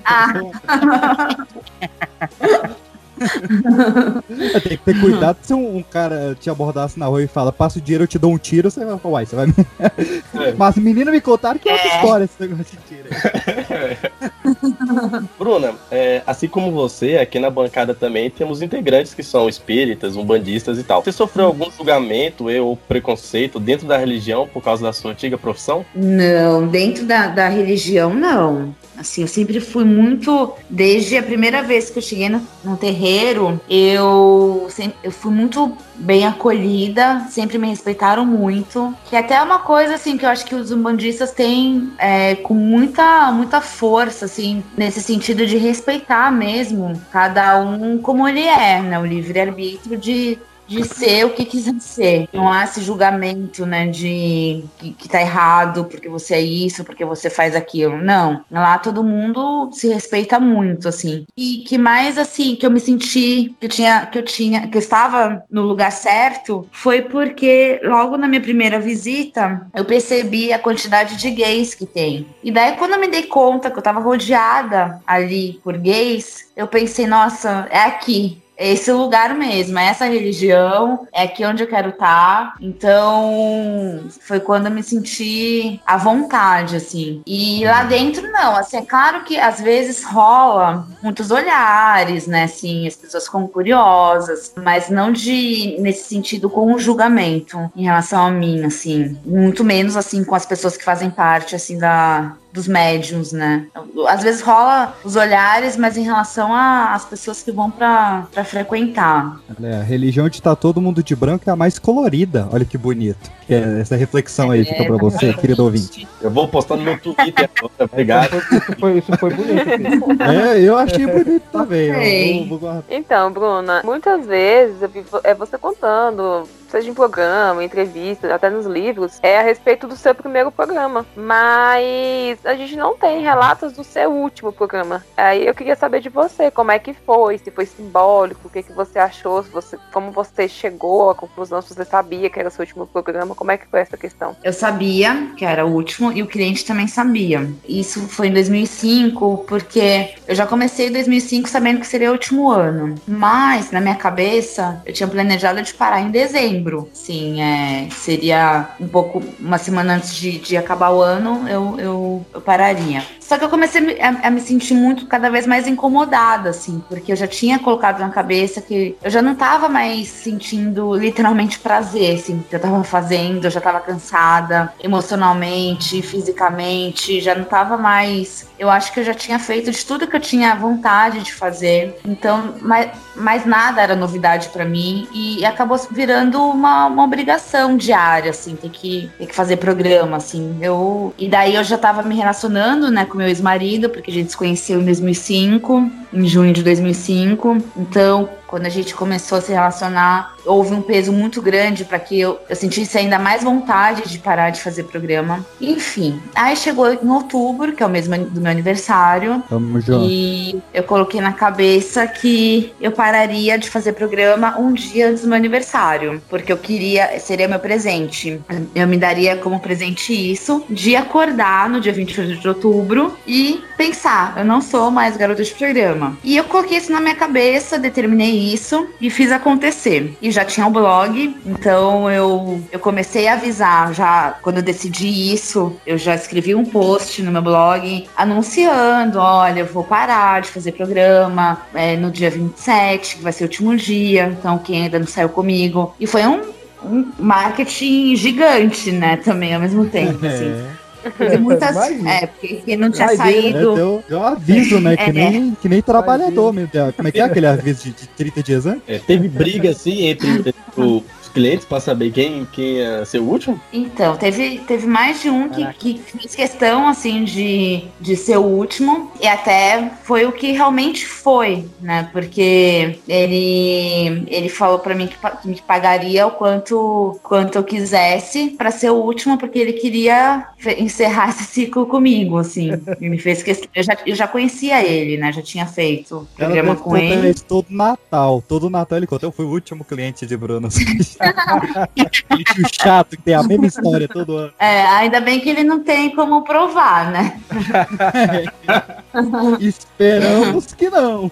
Ah, 0.05 0.33
Tem 4.63 4.77
que 4.77 4.85
ter 4.85 5.01
cuidado 5.01 5.39
se 5.43 5.53
um, 5.53 5.77
um 5.77 5.83
cara 5.83 6.37
te 6.39 6.49
abordasse 6.49 6.99
na 6.99 7.07
rua 7.07 7.23
e 7.23 7.27
fala, 7.27 7.53
passa 7.53 7.79
o 7.79 7.83
dinheiro, 7.83 8.05
eu 8.05 8.09
te 8.09 8.19
dou 8.19 8.33
um 8.33 8.39
tiro, 8.39 8.71
você 8.71 8.85
vai 8.85 8.99
falar, 8.99 9.15
uai, 9.15 9.27
você 9.27 9.37
vai 9.37 9.47
me. 9.47 9.55
Mas 10.57 10.77
meninas 10.77 11.13
me 11.13 11.21
contaram 11.21 11.59
que 11.59 11.69
é 11.69 11.73
outra 11.73 11.89
história 11.89 12.25
esse 12.25 12.41
negócio 12.41 12.65
de 12.65 12.79
tiro. 12.87 13.11
Bruna, 15.39 15.75
é, 15.91 16.23
assim 16.27 16.49
como 16.49 16.73
você, 16.73 17.17
aqui 17.17 17.39
na 17.39 17.51
bancada 17.51 17.95
também 17.95 18.31
temos 18.31 18.63
integrantes 18.63 19.15
que 19.15 19.23
são 19.23 19.49
espíritas, 19.49 20.17
umbandistas 20.17 20.79
e 20.79 20.83
tal. 20.83 21.03
Você 21.03 21.13
sofreu 21.13 21.47
algum 21.47 21.71
julgamento 21.71 22.49
ou 22.49 22.77
preconceito 22.77 23.61
dentro 23.61 23.87
da 23.87 23.97
religião 23.97 24.49
por 24.49 24.63
causa 24.63 24.83
da 24.83 24.93
sua 24.93 25.13
antiga 25.13 25.37
profissão? 25.37 25.85
Não, 25.95 26.67
dentro 26.67 27.05
da, 27.05 27.29
da 27.29 27.49
religião, 27.49 28.15
não. 28.15 28.75
Assim, 29.01 29.23
eu 29.23 29.29
sempre 29.29 29.59
fui 29.61 29.83
muito. 29.83 30.53
Desde 30.69 31.17
a 31.17 31.23
primeira 31.23 31.63
vez 31.63 31.89
que 31.89 31.99
eu 31.99 32.03
cheguei 32.03 32.29
no, 32.29 32.47
no 32.63 32.77
terreiro, 32.77 33.59
eu, 33.69 34.67
sempre, 34.69 34.99
eu 35.03 35.11
fui 35.11 35.33
muito 35.33 35.75
bem 35.97 36.27
acolhida, 36.27 37.27
sempre 37.31 37.57
me 37.57 37.69
respeitaram 37.69 38.27
muito. 38.27 38.95
Que 39.07 39.17
até 39.17 39.37
é 39.37 39.43
uma 39.43 39.61
coisa, 39.61 39.95
assim, 39.95 40.19
que 40.19 40.27
eu 40.27 40.29
acho 40.29 40.45
que 40.45 40.55
os 40.55 40.71
umbandistas 40.71 41.33
têm 41.33 41.91
é, 41.97 42.35
com 42.35 42.53
muita, 42.53 43.33
muita 43.33 43.63
força, 43.63 44.27
assim, 44.27 44.63
nesse 44.77 45.01
sentido 45.01 45.47
de 45.47 45.57
respeitar 45.57 46.31
mesmo 46.31 47.01
cada 47.11 47.59
um 47.59 47.97
como 47.97 48.29
ele 48.29 48.43
é, 48.43 48.83
né? 48.83 48.99
O 48.99 49.07
livre-arbítrio 49.07 49.97
de 49.97 50.39
de 50.71 50.85
ser 50.85 51.27
o 51.27 51.31
que 51.31 51.45
quiser 51.45 51.75
ser. 51.81 52.29
Não 52.33 52.51
há 52.51 52.63
esse 52.63 52.81
julgamento, 52.81 53.67
né, 53.67 53.89
de 53.89 54.63
que, 54.79 54.93
que 54.93 55.09
tá 55.09 55.21
errado 55.21 55.87
porque 55.87 56.09
você 56.09 56.35
é 56.35 56.41
isso, 56.41 56.85
porque 56.85 57.05
você 57.05 57.29
faz 57.29 57.57
aquilo. 57.57 57.99
Não. 57.99 58.45
Lá 58.49 58.79
todo 58.79 59.03
mundo 59.03 59.71
se 59.73 59.89
respeita 59.89 60.39
muito, 60.39 60.89
assim. 60.89 61.27
E 61.37 61.65
que 61.67 61.77
mais, 61.77 62.17
assim, 62.17 62.55
que 62.55 62.65
eu 62.65 62.71
me 62.71 62.79
senti 62.79 63.55
que 63.59 63.67
eu 63.67 63.69
tinha, 63.69 64.07
que 64.07 64.19
eu 64.19 64.23
tinha, 64.23 64.69
que 64.69 64.77
eu 64.77 64.81
estava 64.81 65.43
no 65.51 65.63
lugar 65.63 65.91
certo 65.91 66.69
foi 66.71 67.03
porque 67.03 67.81
logo 67.83 68.17
na 68.17 68.29
minha 68.29 68.41
primeira 68.41 68.79
visita 68.79 69.67
eu 69.75 69.85
percebi 69.85 70.53
a 70.53 70.59
quantidade 70.59 71.17
de 71.17 71.31
gays 71.31 71.75
que 71.75 71.85
tem. 71.85 72.27
E 72.45 72.53
daí 72.53 72.77
quando 72.77 72.93
eu 72.93 73.01
me 73.01 73.09
dei 73.09 73.25
conta 73.25 73.71
que 73.71 73.79
eu 73.79 73.83
tava 73.83 73.99
rodeada 73.99 75.01
ali 75.05 75.61
por 75.65 75.77
gays, 75.77 76.49
eu 76.57 76.69
pensei, 76.69 77.07
nossa, 77.07 77.67
é 77.71 77.81
aqui. 77.81 78.40
Esse 78.61 78.93
lugar 78.93 79.35
mesmo, 79.35 79.79
é 79.79 79.87
essa 79.87 80.05
religião, 80.05 81.09
é 81.15 81.23
aqui 81.23 81.43
onde 81.47 81.63
eu 81.63 81.67
quero 81.67 81.89
estar. 81.89 82.57
Então, 82.61 84.05
foi 84.21 84.39
quando 84.39 84.67
eu 84.67 84.71
me 84.71 84.83
senti 84.83 85.81
à 85.87 85.97
vontade, 85.97 86.77
assim. 86.77 87.23
E 87.27 87.65
lá 87.65 87.85
dentro, 87.85 88.31
não. 88.31 88.55
Assim, 88.55 88.77
é 88.77 88.83
claro 88.83 89.25
que 89.25 89.39
às 89.39 89.63
vezes 89.63 90.05
rola 90.05 90.87
muitos 91.03 91.31
olhares, 91.31 92.27
né? 92.27 92.45
Assim, 92.45 92.87
as 92.87 92.97
pessoas 92.97 93.25
ficam 93.25 93.49
curiosas, 93.49 94.53
mas 94.63 94.91
não 94.91 95.11
de, 95.11 95.77
nesse 95.81 96.05
sentido, 96.05 96.51
com 96.51 96.75
o 96.75 96.79
julgamento 96.79 97.71
em 97.75 97.85
relação 97.85 98.27
a 98.27 98.31
mim, 98.31 98.63
assim. 98.65 99.17
Muito 99.25 99.65
menos, 99.65 99.97
assim, 99.97 100.23
com 100.23 100.35
as 100.35 100.45
pessoas 100.45 100.77
que 100.77 100.85
fazem 100.85 101.09
parte, 101.09 101.57
assim, 101.57 101.79
da, 101.79 102.37
dos 102.53 102.67
médiums, 102.67 103.33
né? 103.33 103.67
Às 104.09 104.23
vezes 104.23 104.41
rola 104.41 104.95
os 105.05 105.17
olhares, 105.17 105.77
mas 105.77 105.97
em 105.97 106.03
relação 106.03 106.55
às 106.55 107.05
pessoas 107.05 107.43
que 107.43 107.53
vão 107.53 107.71
pra 107.71 108.27
pra 108.33 108.45
frequentar. 108.45 109.41
É, 109.63 109.77
a 109.77 109.83
religião 109.83 110.29
de 110.29 110.37
estar 110.37 110.57
todo 110.57 110.81
mundo 110.81 111.03
de 111.03 111.15
branco 111.15 111.49
é 111.49 111.53
a 111.53 111.57
mais 111.57 111.79
colorida. 111.79 112.49
Olha 112.53 112.65
que 112.65 112.79
bonito. 112.79 113.31
É 113.49 113.81
essa 113.81 113.97
reflexão 113.97 114.51
aí 114.51 114.65
fica 114.65 114.85
pra 114.85 114.97
você, 114.97 115.33
querido 115.35 115.65
ouvinte. 115.65 116.07
Eu 116.21 116.31
vou 116.31 116.47
postar 116.47 116.77
no 116.77 116.85
meu 116.85 116.99
Twitter 117.01 117.51
agora, 117.59 117.91
obrigado. 117.93 118.37
Isso 118.37 118.77
foi, 118.79 118.99
isso 118.99 119.17
foi 119.19 119.35
bonito. 119.35 120.23
É, 120.23 120.61
eu 120.61 120.77
achei 120.77 121.07
bonito 121.07 121.43
também. 121.51 122.49
Então, 122.89 123.33
Bruna, 123.33 123.83
muitas 123.85 124.25
vezes 124.27 124.77
é 125.25 125.35
você 125.35 125.59
contando, 125.59 126.45
seja 126.71 126.89
em 126.89 126.95
programa, 126.95 127.63
em 127.63 127.67
entrevista, 127.67 128.35
até 128.35 128.49
nos 128.49 128.67
livros, 128.67 129.19
é 129.23 129.39
a 129.39 129.43
respeito 129.43 129.87
do 129.87 129.97
seu 129.97 130.15
primeiro 130.15 130.51
programa. 130.51 131.05
Mas 131.17 132.39
a 132.45 132.55
gente 132.55 132.77
não 132.77 132.97
tem 132.97 133.23
relatos 133.23 133.73
do 133.73 133.85
seu 133.85 134.11
último 134.11 134.53
programa. 134.53 135.05
Aí 135.17 135.47
eu 135.47 135.55
queria 135.55 135.77
saber 135.77 136.01
de 136.01 136.09
você, 136.09 136.51
como 136.51 136.71
é 136.71 136.79
que 136.79 136.95
foi, 136.95 137.39
se 137.39 137.51
foi 137.51 137.67
simbólico, 137.67 138.49
o 138.49 138.51
que, 138.51 138.63
que 138.63 138.73
você 138.73 138.99
achou, 138.99 139.43
você, 139.43 139.79
como 139.93 140.11
você 140.11 140.49
chegou 140.49 141.11
à 141.11 141.15
conclusão, 141.15 141.61
se 141.61 141.75
você 141.75 141.85
sabia 141.85 142.31
que 142.31 142.39
era 142.39 142.49
o 142.49 142.53
seu 142.53 142.63
último 142.63 142.87
programa, 142.87 143.35
como 143.35 143.51
é 143.51 143.59
que 143.59 143.67
foi 143.67 143.81
essa 143.81 143.97
questão? 143.97 144.37
Eu 144.43 144.53
sabia 144.53 145.33
que 145.37 145.45
era 145.45 145.67
o 145.67 145.73
último 145.73 146.13
e 146.13 146.23
o 146.23 146.27
cliente 146.27 146.65
também 146.65 146.87
sabia. 146.87 147.49
Isso 147.69 148.01
foi 148.09 148.29
em 148.29 148.33
2005, 148.33 149.45
porque 149.49 150.15
eu 150.27 150.35
já 150.35 150.47
comecei 150.47 150.89
em 150.89 150.93
2005 150.93 151.49
sabendo 151.49 151.81
que 151.81 151.87
seria 151.87 152.11
o 152.11 152.13
último 152.13 152.51
ano. 152.51 152.95
Mas, 153.07 153.71
na 153.71 153.81
minha 153.81 153.97
cabeça, 153.97 154.83
eu 154.87 154.93
tinha 154.93 155.09
planejado 155.09 155.63
de 155.63 155.75
parar 155.75 156.01
em 156.01 156.11
dezembro. 156.11 156.60
Sim, 156.93 157.41
é, 157.43 157.89
seria 157.91 158.69
um 158.81 158.89
pouco, 158.89 159.23
uma 159.39 159.59
semana 159.59 159.95
antes 159.95 160.15
de, 160.15 160.39
de 160.39 160.57
acabar 160.57 160.91
o 160.91 161.01
ano, 161.01 161.49
eu, 161.49 161.77
eu, 161.79 162.27
eu 162.35 162.41
pararia. 162.41 163.03
Só 163.21 163.39
que 163.39 163.45
eu 163.45 163.49
comecei 163.49 163.81
a 164.01 164.11
me- 164.13 164.21
a, 164.25 164.31
me 164.31 164.41
sentir 164.41 164.75
muito, 164.75 165.07
cada 165.07 165.31
vez 165.31 165.47
mais 165.47 165.67
incomodada, 165.69 166.51
assim, 166.51 166.83
porque 166.89 167.13
eu 167.13 167.17
já 167.17 167.29
tinha 167.29 167.59
colocado 167.61 168.01
na 168.01 168.09
cabeça 168.11 168.61
que 168.61 168.97
eu 169.03 169.11
já 169.11 169.23
não 169.23 169.35
tava 169.37 169.69
mais 169.69 170.09
sentindo 170.09 170.95
literalmente 170.97 171.59
prazer, 171.61 172.17
assim, 172.17 172.43
que 172.49 172.57
eu 172.57 172.61
tava 172.61 172.83
fazendo, 172.83 173.45
eu 173.45 173.51
já 173.51 173.61
tava 173.61 173.79
cansada 173.81 174.73
emocionalmente, 174.83 176.03
fisicamente, 176.03 177.21
já 177.21 177.35
não 177.35 177.45
tava 177.45 177.77
mais. 177.77 178.49
Eu 178.59 178.69
acho 178.69 178.93
que 178.93 179.01
eu 179.01 179.05
já 179.05 179.15
tinha 179.15 179.39
feito 179.39 179.71
de 179.71 179.85
tudo 179.87 180.07
que 180.07 180.17
eu 180.17 180.21
tinha 180.21 180.55
vontade 180.55 181.21
de 181.23 181.33
fazer. 181.33 181.97
Então, 182.05 182.55
mais, 182.61 182.91
mais 183.15 183.47
nada 183.47 183.81
era 183.81 183.95
novidade 183.97 184.49
pra 184.49 184.65
mim 184.65 185.07
e 185.13 185.45
acabou 185.45 185.79
virando 185.91 186.50
uma, 186.51 186.87
uma 186.87 187.05
obrigação 187.05 187.77
diária, 187.77 188.31
assim, 188.31 188.57
ter 188.57 188.71
que, 188.71 189.11
ter 189.19 189.27
que 189.27 189.35
fazer 189.35 189.57
programa, 189.57 190.17
assim. 190.17 190.57
Eu, 190.61 191.15
e 191.19 191.29
daí 191.29 191.55
eu 191.55 191.65
já 191.65 191.79
tava 191.79 192.03
me 192.03 192.15
relacionando, 192.15 192.91
né, 192.91 193.05
com 193.05 193.17
meu 193.17 193.29
ex-marido, 193.29 193.89
porque 193.89 194.11
a 194.11 194.15
gente 194.15 194.31
se 194.31 194.37
conheceu 194.37 194.81
em 194.81 194.85
2005, 194.85 195.91
em 196.13 196.27
junho 196.27 196.53
de 196.53 196.63
2005. 196.63 197.59
Então, 197.77 198.29
quando 198.51 198.67
a 198.67 198.69
gente 198.69 198.97
começou 198.97 199.39
a 199.39 199.41
se 199.41 199.53
relacionar, 199.53 200.35
houve 200.45 200.75
um 200.75 200.83
peso 200.83 201.13
muito 201.13 201.41
grande 201.41 201.85
para 201.85 202.01
que 202.01 202.19
eu, 202.19 202.41
eu 202.49 202.57
sentisse 202.57 202.99
ainda 202.99 203.17
mais 203.17 203.45
vontade 203.45 204.09
de 204.09 204.19
parar 204.19 204.51
de 204.51 204.61
fazer 204.61 204.83
programa. 204.85 205.47
Enfim, 205.61 206.21
aí 206.35 206.57
chegou 206.57 206.93
em 206.93 207.09
outubro, 207.09 207.73
que 207.73 207.81
é 207.81 207.87
o 207.87 207.89
mesmo 207.89 208.19
do 208.19 208.41
meu 208.41 208.51
aniversário, 208.51 209.41
Tamo 209.49 209.81
junto. 209.81 210.05
e 210.05 210.61
eu 210.75 210.83
coloquei 210.83 211.21
na 211.21 211.33
cabeça 211.33 212.05
que 212.09 212.75
eu 212.81 212.91
pararia 212.91 213.57
de 213.57 213.71
fazer 213.71 213.93
programa 213.93 214.59
um 214.59 214.73
dia 214.73 215.11
antes 215.11 215.23
do 215.23 215.29
meu 215.29 215.37
aniversário, 215.37 216.21
porque 216.29 216.53
eu 216.53 216.59
queria, 216.59 217.21
seria 217.21 217.47
meu 217.47 217.61
presente. 217.61 218.41
Eu 218.75 218.89
me 218.89 218.97
daria 218.97 219.37
como 219.37 219.61
presente 219.61 220.13
isso, 220.13 220.65
de 220.69 220.97
acordar 220.97 221.69
no 221.69 221.81
dia 221.81 221.93
28 221.93 222.41
de 222.41 222.49
outubro 222.49 223.17
e 223.25 223.63
pensar, 223.77 224.35
eu 224.37 224.45
não 224.45 224.61
sou 224.61 224.91
mais 224.91 225.17
garota 225.17 225.45
de 225.45 225.55
programa. 225.55 226.19
E 226.25 226.37
eu 226.37 226.45
coloquei 226.45 226.79
isso 226.79 226.91
na 226.91 227.01
minha 227.01 227.15
cabeça, 227.15 227.79
determinei 227.79 228.40
isso 228.41 228.89
e 229.01 229.11
fiz 229.11 229.31
acontecer. 229.33 230.17
E 230.21 230.31
já 230.31 230.45
tinha 230.45 230.67
o 230.67 230.71
blog, 230.71 231.37
então 231.47 232.11
eu, 232.11 232.63
eu 232.73 232.79
comecei 232.79 233.29
a 233.29 233.35
avisar 233.35 233.93
já 233.95 234.39
quando 234.43 234.57
eu 234.57 234.63
decidi 234.63 235.33
isso, 235.33 235.77
eu 235.87 235.99
já 235.99 236.15
escrevi 236.15 236.55
um 236.55 236.65
post 236.65 237.23
no 237.23 237.31
meu 237.31 237.43
blog 237.43 238.09
anunciando, 238.17 239.19
olha, 239.19 239.61
eu 239.61 239.67
vou 239.67 239.85
parar 239.85 240.41
de 240.41 240.49
fazer 240.49 240.73
programa 240.73 241.63
é, 241.75 241.97
no 241.97 242.11
dia 242.11 242.31
27, 242.31 243.17
que 243.17 243.23
vai 243.23 243.33
ser 243.33 243.45
o 243.45 243.47
último 243.47 243.77
dia, 243.77 244.35
então 244.39 244.59
quem 244.59 244.85
ainda 244.85 244.99
não 244.99 245.07
saiu 245.07 245.29
comigo. 245.29 245.95
E 245.99 246.07
foi 246.07 246.27
um, 246.27 246.43
um 246.85 247.13
marketing 247.19 248.17
gigante, 248.17 248.91
né, 248.93 249.17
também 249.17 249.55
ao 249.55 249.61
mesmo 249.61 249.87
tempo, 249.87 250.25
assim. 250.27 250.55
Teve 251.17 251.39
muitas. 251.39 251.71
Imagina. 251.75 252.11
É, 252.11 252.27
porque 252.27 252.77
não 252.77 252.91
tinha 252.91 253.07
Doideira, 253.09 253.33
né? 253.37 253.43
saído. 253.43 253.75
Deu, 253.75 254.05
deu 254.09 254.19
um 254.19 254.25
aviso, 254.25 254.81
né? 254.81 254.97
Que, 254.97 255.11
É. 255.11 255.13
nem, 255.13 255.55
que 255.55 255.69
nem 255.69 255.83
trabalhador, 255.83 256.53
meu 256.53 256.67
Deus. 256.67 256.95
Como 256.95 257.09
é 257.09 257.13
que 257.13 257.21
é 257.21 257.23
aquele 257.25 257.47
aviso 257.47 257.85
de, 257.85 257.93
de 257.93 258.07
30 258.09 258.43
dias 258.43 258.67
antes? 258.67 258.83
É, 258.87 258.99
teve 258.99 259.29
briga 259.29 259.71
assim 259.71 260.07
entre 260.07 260.55
os 260.77 261.03
clientes 261.31 261.65
pra 261.65 261.81
saber 261.81 262.11
quem, 262.13 262.47
quem 262.53 262.77
ia 262.77 263.05
ser 263.05 263.19
o 263.19 263.25
último? 263.25 263.61
Então, 263.73 264.17
teve, 264.17 264.59
teve 264.67 264.87
mais 264.87 265.23
de 265.23 265.31
um 265.31 265.49
que, 265.49 265.67
que 265.75 265.99
fez 265.99 266.35
questão, 266.35 266.89
assim, 266.89 267.25
de, 267.25 267.85
de 268.01 268.17
ser 268.17 268.37
o 268.39 268.43
último. 268.43 269.11
E 269.21 269.27
até 269.27 269.91
foi 270.03 270.27
o 270.27 270.33
que 270.33 270.53
realmente 270.53 271.07
foi, 271.07 271.65
né? 271.81 272.09
Porque 272.13 272.99
ele, 273.09 274.25
ele 274.29 274.49
falou 274.49 274.79
pra 274.79 274.95
mim 274.95 275.07
que, 275.07 275.17
que 275.17 275.49
me 275.49 275.61
pagaria 275.67 276.27
o 276.27 276.33
quanto, 276.33 277.19
quanto 277.23 277.57
eu 277.57 277.65
quisesse 277.65 278.51
pra 278.51 278.71
ser 278.71 278.91
o 278.91 278.97
último, 278.97 279.39
porque 279.39 279.59
ele 279.59 279.75
queria 279.75 280.47
encerrar 280.79 281.31
esse 281.31 281.45
ciclo 281.45 281.87
comigo, 281.87 282.39
assim. 282.39 282.71
E 283.01 283.09
me 283.09 283.19
fez 283.19 283.43
questão. 283.43 283.69
Eu 283.75 283.83
já, 283.83 283.97
eu 284.07 284.15
já 284.15 284.29
conhecia 284.29 284.85
ele, 284.85 285.17
né? 285.17 285.33
Já 285.33 285.43
tinha 285.43 285.67
feito 285.67 286.27
programa 286.37 286.77
com 286.77 286.97
ele. 286.97 287.35
todo 287.35 287.67
Natal. 287.71 288.43
Todo 288.47 288.71
Natal 288.71 288.99
ele 288.99 289.07
conta. 289.07 289.27
Eu 289.27 289.33
fui 289.33 289.45
o 289.45 289.51
último 289.51 289.85
cliente 289.85 290.27
de 290.27 290.37
Bruno. 290.37 290.69
Tio 292.55 292.67
chato 292.73 293.11
que 293.17 293.23
tem 293.23 293.35
a 293.35 293.43
mesma 293.43 293.67
história 293.67 294.09
todo 294.09 294.37
ano. 294.37 294.53
É, 294.59 294.83
ainda 294.87 295.21
bem 295.21 295.41
que 295.41 295.51
ele 295.51 295.65
não 295.65 295.81
tem 295.83 296.15
como 296.15 296.43
provar, 296.43 297.11
né? 297.11 297.41
Esperamos 299.61 300.67
que 300.75 300.89
não. 300.91 301.31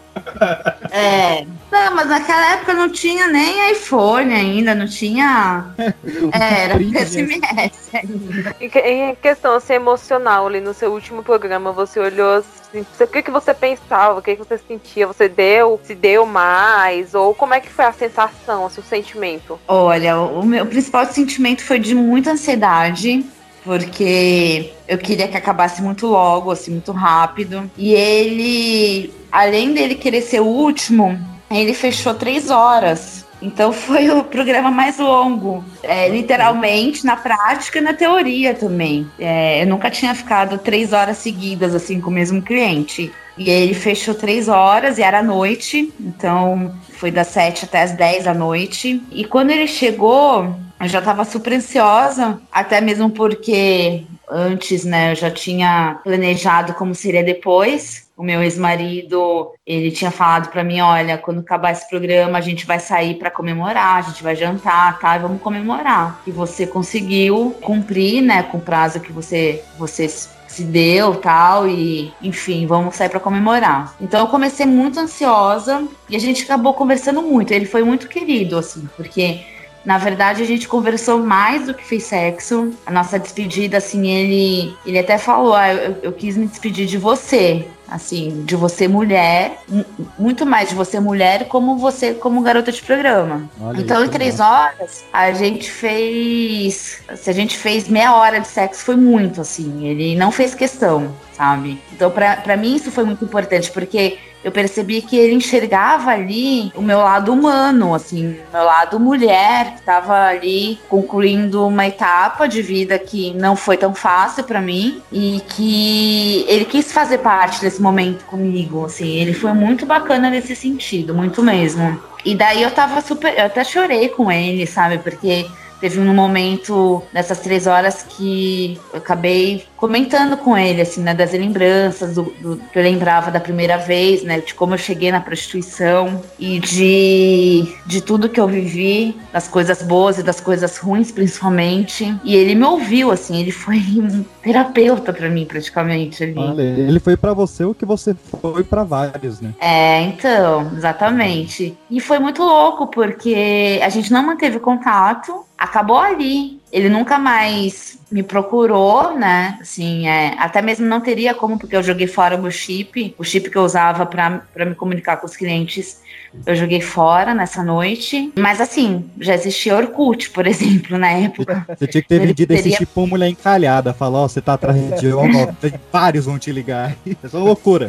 É. 0.90 1.44
Não, 1.70 1.94
mas 1.94 2.08
naquela 2.08 2.52
época 2.54 2.74
não 2.74 2.90
tinha 2.90 3.28
nem 3.28 3.72
iPhone 3.72 4.32
ainda, 4.34 4.74
não 4.74 4.86
tinha. 4.86 5.66
É, 6.32 6.64
era 6.64 6.74
SMS 7.06 7.90
ainda. 7.94 8.56
Em 8.60 8.68
que- 8.68 8.78
Em 8.80 9.14
questão 9.14 9.54
assim, 9.54 9.74
emocional, 9.74 10.46
ali 10.46 10.60
no 10.60 10.74
seu 10.74 10.92
último 10.92 11.22
programa, 11.22 11.70
você 11.72 12.00
olhou 12.00 12.36
assim, 12.38 12.84
o 13.00 13.06
que, 13.06 13.22
que 13.22 13.30
você 13.30 13.54
pensava, 13.54 14.18
o 14.18 14.22
que, 14.22 14.36
que 14.36 14.42
você 14.44 14.58
sentia? 14.58 15.06
Você 15.06 15.28
deu, 15.28 15.80
se 15.84 15.94
deu 15.94 16.26
mais? 16.26 17.14
Ou 17.14 17.34
como 17.34 17.54
é 17.54 17.60
que 17.60 17.70
foi 17.70 17.84
a 17.84 17.92
sensação, 17.92 18.66
assim, 18.66 18.80
o 18.80 18.84
sentimento? 18.84 19.58
Olha, 19.78 20.18
o 20.18 20.44
meu 20.44 20.66
principal 20.66 21.06
sentimento 21.06 21.62
foi 21.62 21.78
de 21.78 21.94
muita 21.94 22.32
ansiedade. 22.32 23.24
Porque 23.64 24.72
eu 24.86 24.96
queria 24.96 25.28
que 25.28 25.36
acabasse 25.36 25.82
muito 25.82 26.06
logo, 26.06 26.50
assim, 26.50 26.70
muito 26.70 26.90
rápido. 26.90 27.70
E 27.76 27.92
ele, 27.92 29.12
além 29.30 29.74
dele 29.74 29.94
querer 29.94 30.22
ser 30.22 30.40
o 30.40 30.46
último, 30.46 31.18
ele 31.50 31.74
fechou 31.74 32.14
três 32.14 32.50
horas. 32.50 33.26
Então 33.42 33.70
foi 33.74 34.10
o 34.10 34.24
programa 34.24 34.70
mais 34.70 34.98
longo. 34.98 35.64
É, 35.82 36.08
literalmente, 36.08 37.04
na 37.04 37.16
prática 37.16 37.78
e 37.78 37.82
na 37.82 37.92
teoria 37.92 38.54
também. 38.54 39.06
É, 39.18 39.62
eu 39.62 39.66
nunca 39.66 39.90
tinha 39.90 40.14
ficado 40.14 40.58
três 40.58 40.92
horas 40.92 41.18
seguidas, 41.18 41.74
assim, 41.74 42.00
com 42.00 42.10
o 42.10 42.14
mesmo 42.14 42.40
cliente. 42.40 43.12
E 43.38 43.48
ele 43.48 43.72
fechou 43.72 44.14
três 44.14 44.48
horas 44.48 44.98
e 44.98 45.02
era 45.02 45.22
noite. 45.22 45.92
Então 46.00 46.74
foi 46.98 47.10
das 47.10 47.28
sete 47.28 47.64
até 47.64 47.82
as 47.82 47.92
dez 47.92 48.24
da 48.24 48.34
noite. 48.34 49.00
E 49.12 49.24
quando 49.24 49.50
ele 49.50 49.68
chegou, 49.68 50.54
eu 50.80 50.88
já 50.88 51.00
tava 51.00 51.24
super 51.24 51.52
ansiosa, 51.52 52.40
até 52.52 52.80
mesmo 52.80 53.10
porque 53.10 54.04
antes, 54.30 54.84
né, 54.84 55.12
eu 55.12 55.14
já 55.14 55.30
tinha 55.30 56.00
planejado 56.04 56.74
como 56.74 56.94
seria 56.94 57.24
depois. 57.24 58.06
O 58.16 58.22
meu 58.22 58.42
ex-marido, 58.42 59.52
ele 59.64 59.92
tinha 59.92 60.10
falado 60.10 60.50
pra 60.50 60.64
mim, 60.64 60.80
olha, 60.80 61.16
quando 61.16 61.38
acabar 61.38 61.70
esse 61.70 61.88
programa, 61.88 62.36
a 62.36 62.40
gente 62.40 62.66
vai 62.66 62.80
sair 62.80 63.14
pra 63.14 63.30
comemorar, 63.30 63.96
a 63.96 64.02
gente 64.02 64.22
vai 64.24 64.34
jantar, 64.34 64.98
tá? 64.98 65.16
E 65.16 65.20
vamos 65.20 65.40
comemorar. 65.40 66.20
E 66.26 66.32
você 66.32 66.66
conseguiu 66.66 67.56
cumprir, 67.62 68.20
né, 68.20 68.42
com 68.42 68.58
o 68.58 68.60
prazo 68.60 69.00
que 69.00 69.12
você 69.12 69.62
você 69.78 70.08
se 70.48 70.64
deu, 70.64 71.14
tal, 71.16 71.68
e 71.68 72.12
enfim, 72.22 72.66
vamos 72.66 72.96
sair 72.96 73.10
pra 73.10 73.20
comemorar. 73.20 73.94
Então 74.00 74.20
eu 74.20 74.26
comecei 74.26 74.66
muito 74.66 74.98
ansiosa 74.98 75.86
e 76.08 76.16
a 76.16 76.18
gente 76.18 76.42
acabou 76.42 76.74
conversando 76.74 77.22
muito. 77.22 77.52
Ele 77.52 77.66
foi 77.66 77.84
muito 77.84 78.08
querido, 78.08 78.58
assim, 78.58 78.88
porque 78.96 79.44
na 79.88 79.96
verdade, 79.96 80.42
a 80.42 80.46
gente 80.46 80.68
conversou 80.68 81.16
mais 81.24 81.64
do 81.64 81.72
que 81.72 81.82
fez 81.82 82.02
sexo. 82.02 82.74
A 82.84 82.92
nossa 82.92 83.18
despedida, 83.18 83.78
assim, 83.78 84.06
ele, 84.06 84.76
ele 84.84 84.98
até 84.98 85.16
falou: 85.16 85.54
ah, 85.54 85.72
eu, 85.72 85.96
eu 86.02 86.12
quis 86.12 86.36
me 86.36 86.46
despedir 86.46 86.86
de 86.86 86.98
você. 86.98 87.66
Assim, 87.90 88.42
de 88.44 88.54
você 88.54 88.86
mulher, 88.86 89.62
mu- 89.66 89.86
muito 90.18 90.44
mais 90.44 90.68
de 90.68 90.74
você 90.74 91.00
mulher, 91.00 91.48
como 91.48 91.78
você 91.78 92.12
como 92.12 92.42
garota 92.42 92.70
de 92.70 92.82
programa. 92.82 93.48
Olha 93.58 93.80
então, 93.80 94.04
em 94.04 94.08
três 94.10 94.34
legal. 94.34 94.52
horas, 94.52 95.04
a 95.10 95.32
gente 95.32 95.70
fez. 95.70 97.00
Se 97.16 97.30
a 97.30 97.32
gente 97.32 97.56
fez 97.56 97.88
meia 97.88 98.14
hora 98.14 98.40
de 98.40 98.46
sexo, 98.48 98.84
foi 98.84 98.96
muito, 98.96 99.40
assim. 99.40 99.86
Ele 99.86 100.14
não 100.16 100.30
fez 100.30 100.54
questão, 100.54 101.14
sabe? 101.32 101.80
Então, 101.90 102.10
pra 102.10 102.58
mim, 102.58 102.76
isso 102.76 102.90
foi 102.90 103.04
muito 103.04 103.24
importante, 103.24 103.70
porque 103.70 104.18
eu 104.42 104.52
percebi 104.52 105.02
que 105.02 105.16
ele 105.16 105.34
enxergava 105.34 106.10
ali 106.10 106.72
o 106.74 106.82
meu 106.82 106.98
lado 106.98 107.32
humano, 107.32 107.94
assim, 107.94 108.36
meu 108.52 108.64
lado 108.64 109.00
mulher, 109.00 109.74
que 109.76 109.82
tava 109.82 110.14
ali 110.26 110.78
concluindo 110.88 111.66
uma 111.66 111.86
etapa 111.86 112.46
de 112.46 112.62
vida 112.62 112.98
que 112.98 113.32
não 113.34 113.56
foi 113.56 113.76
tão 113.76 113.94
fácil 113.94 114.44
pra 114.44 114.60
mim 114.60 115.02
e 115.12 115.42
que 115.48 116.44
ele 116.48 116.64
quis 116.64 116.92
fazer 116.92 117.18
parte 117.18 117.60
desse 117.60 117.82
momento 117.82 118.24
comigo, 118.24 118.84
assim, 118.84 119.16
ele 119.16 119.34
foi 119.34 119.52
muito 119.52 119.84
bacana 119.84 120.30
nesse 120.30 120.54
sentido, 120.54 121.14
muito 121.14 121.42
mesmo. 121.42 122.00
E 122.24 122.34
daí 122.34 122.62
eu 122.62 122.70
tava 122.70 123.00
super, 123.00 123.36
eu 123.36 123.46
até 123.46 123.64
chorei 123.64 124.08
com 124.08 124.30
ele, 124.30 124.66
sabe, 124.66 124.98
porque 124.98 125.46
Teve 125.80 126.00
um 126.00 126.14
momento 126.14 127.02
nessas 127.12 127.38
três 127.38 127.66
horas 127.66 128.02
que 128.02 128.78
eu 128.92 128.98
acabei 128.98 129.64
comentando 129.76 130.36
com 130.36 130.58
ele, 130.58 130.82
assim, 130.82 131.00
né, 131.00 131.14
das 131.14 131.32
lembranças, 131.32 132.14
do, 132.14 132.24
do 132.40 132.56
que 132.56 132.78
eu 132.78 132.82
lembrava 132.82 133.30
da 133.30 133.38
primeira 133.38 133.76
vez, 133.76 134.24
né, 134.24 134.40
de 134.40 134.52
como 134.54 134.74
eu 134.74 134.78
cheguei 134.78 135.12
na 135.12 135.20
prostituição 135.20 136.20
e 136.38 136.58
de, 136.58 137.72
de 137.86 138.00
tudo 138.00 138.28
que 138.28 138.40
eu 138.40 138.48
vivi, 138.48 139.16
das 139.32 139.46
coisas 139.46 139.82
boas 139.82 140.18
e 140.18 140.22
das 140.22 140.40
coisas 140.40 140.76
ruins, 140.78 141.12
principalmente. 141.12 142.12
E 142.24 142.34
ele 142.34 142.54
me 142.54 142.64
ouviu, 142.64 143.12
assim, 143.12 143.40
ele 143.40 143.52
foi 143.52 143.76
um 144.02 144.24
terapeuta 144.42 145.12
pra 145.12 145.28
mim, 145.28 145.44
praticamente, 145.44 146.24
ali. 146.24 146.38
Olha, 146.38 146.62
ele 146.62 146.98
foi 146.98 147.16
pra 147.16 147.32
você 147.32 147.64
o 147.64 147.74
que 147.74 147.84
você 147.84 148.14
foi 148.40 148.64
pra 148.64 148.82
vários, 148.82 149.40
né? 149.40 149.54
É, 149.60 150.02
então, 150.02 150.72
exatamente. 150.76 151.76
E 151.90 152.00
foi 152.00 152.18
muito 152.18 152.42
louco, 152.42 152.88
porque 152.88 153.80
a 153.82 153.88
gente 153.88 154.10
não 154.10 154.24
manteve 154.24 154.58
contato, 154.58 155.46
acabou 155.58 155.98
ali. 155.98 156.58
Ele 156.70 156.88
nunca 156.90 157.18
mais 157.18 157.98
me 158.12 158.22
procurou, 158.22 159.16
né? 159.18 159.58
Assim, 159.60 160.06
é, 160.06 160.34
até 160.38 160.60
mesmo 160.60 160.86
não 160.86 161.00
teria 161.00 161.34
como, 161.34 161.58
porque 161.58 161.74
eu 161.74 161.82
joguei 161.82 162.06
fora 162.06 162.36
o 162.36 162.42
meu 162.42 162.50
chip, 162.50 163.14
o 163.18 163.24
chip 163.24 163.48
que 163.50 163.56
eu 163.56 163.62
usava 163.62 164.04
pra 164.06 164.42
pra 164.52 164.64
me 164.66 164.74
comunicar 164.74 165.16
com 165.16 165.26
os 165.26 165.34
clientes. 165.36 166.00
Eu 166.44 166.54
joguei 166.54 166.82
fora 166.82 167.32
nessa 167.32 167.62
noite. 167.62 168.30
Mas 168.38 168.60
assim, 168.60 169.08
já 169.18 169.34
existia 169.34 169.74
Orkut, 169.74 170.28
por 170.30 170.44
exemplo, 170.46 170.98
na 170.98 171.10
época. 171.10 171.66
Você 171.78 171.86
tinha 171.86 172.02
que 172.02 172.08
ter 172.08 172.20
vendido 172.20 172.52
esse 172.52 172.64
teria- 172.64 172.78
tipo 172.78 172.92
pra 172.92 173.00
uma 173.02 173.08
mulher 173.08 173.28
encalhada. 173.30 173.94
Falar, 173.94 174.18
ó, 174.20 174.28
você 174.28 174.42
tá 174.42 174.52
atrás 174.52 175.00
de 175.00 175.08
ó, 175.12 175.22
ó, 175.22 175.46
tem 175.58 175.72
vários 175.90 176.26
vão 176.26 176.38
te 176.38 176.52
ligar. 176.52 176.94
É 177.24 177.28
só 177.28 177.38
loucura. 177.38 177.88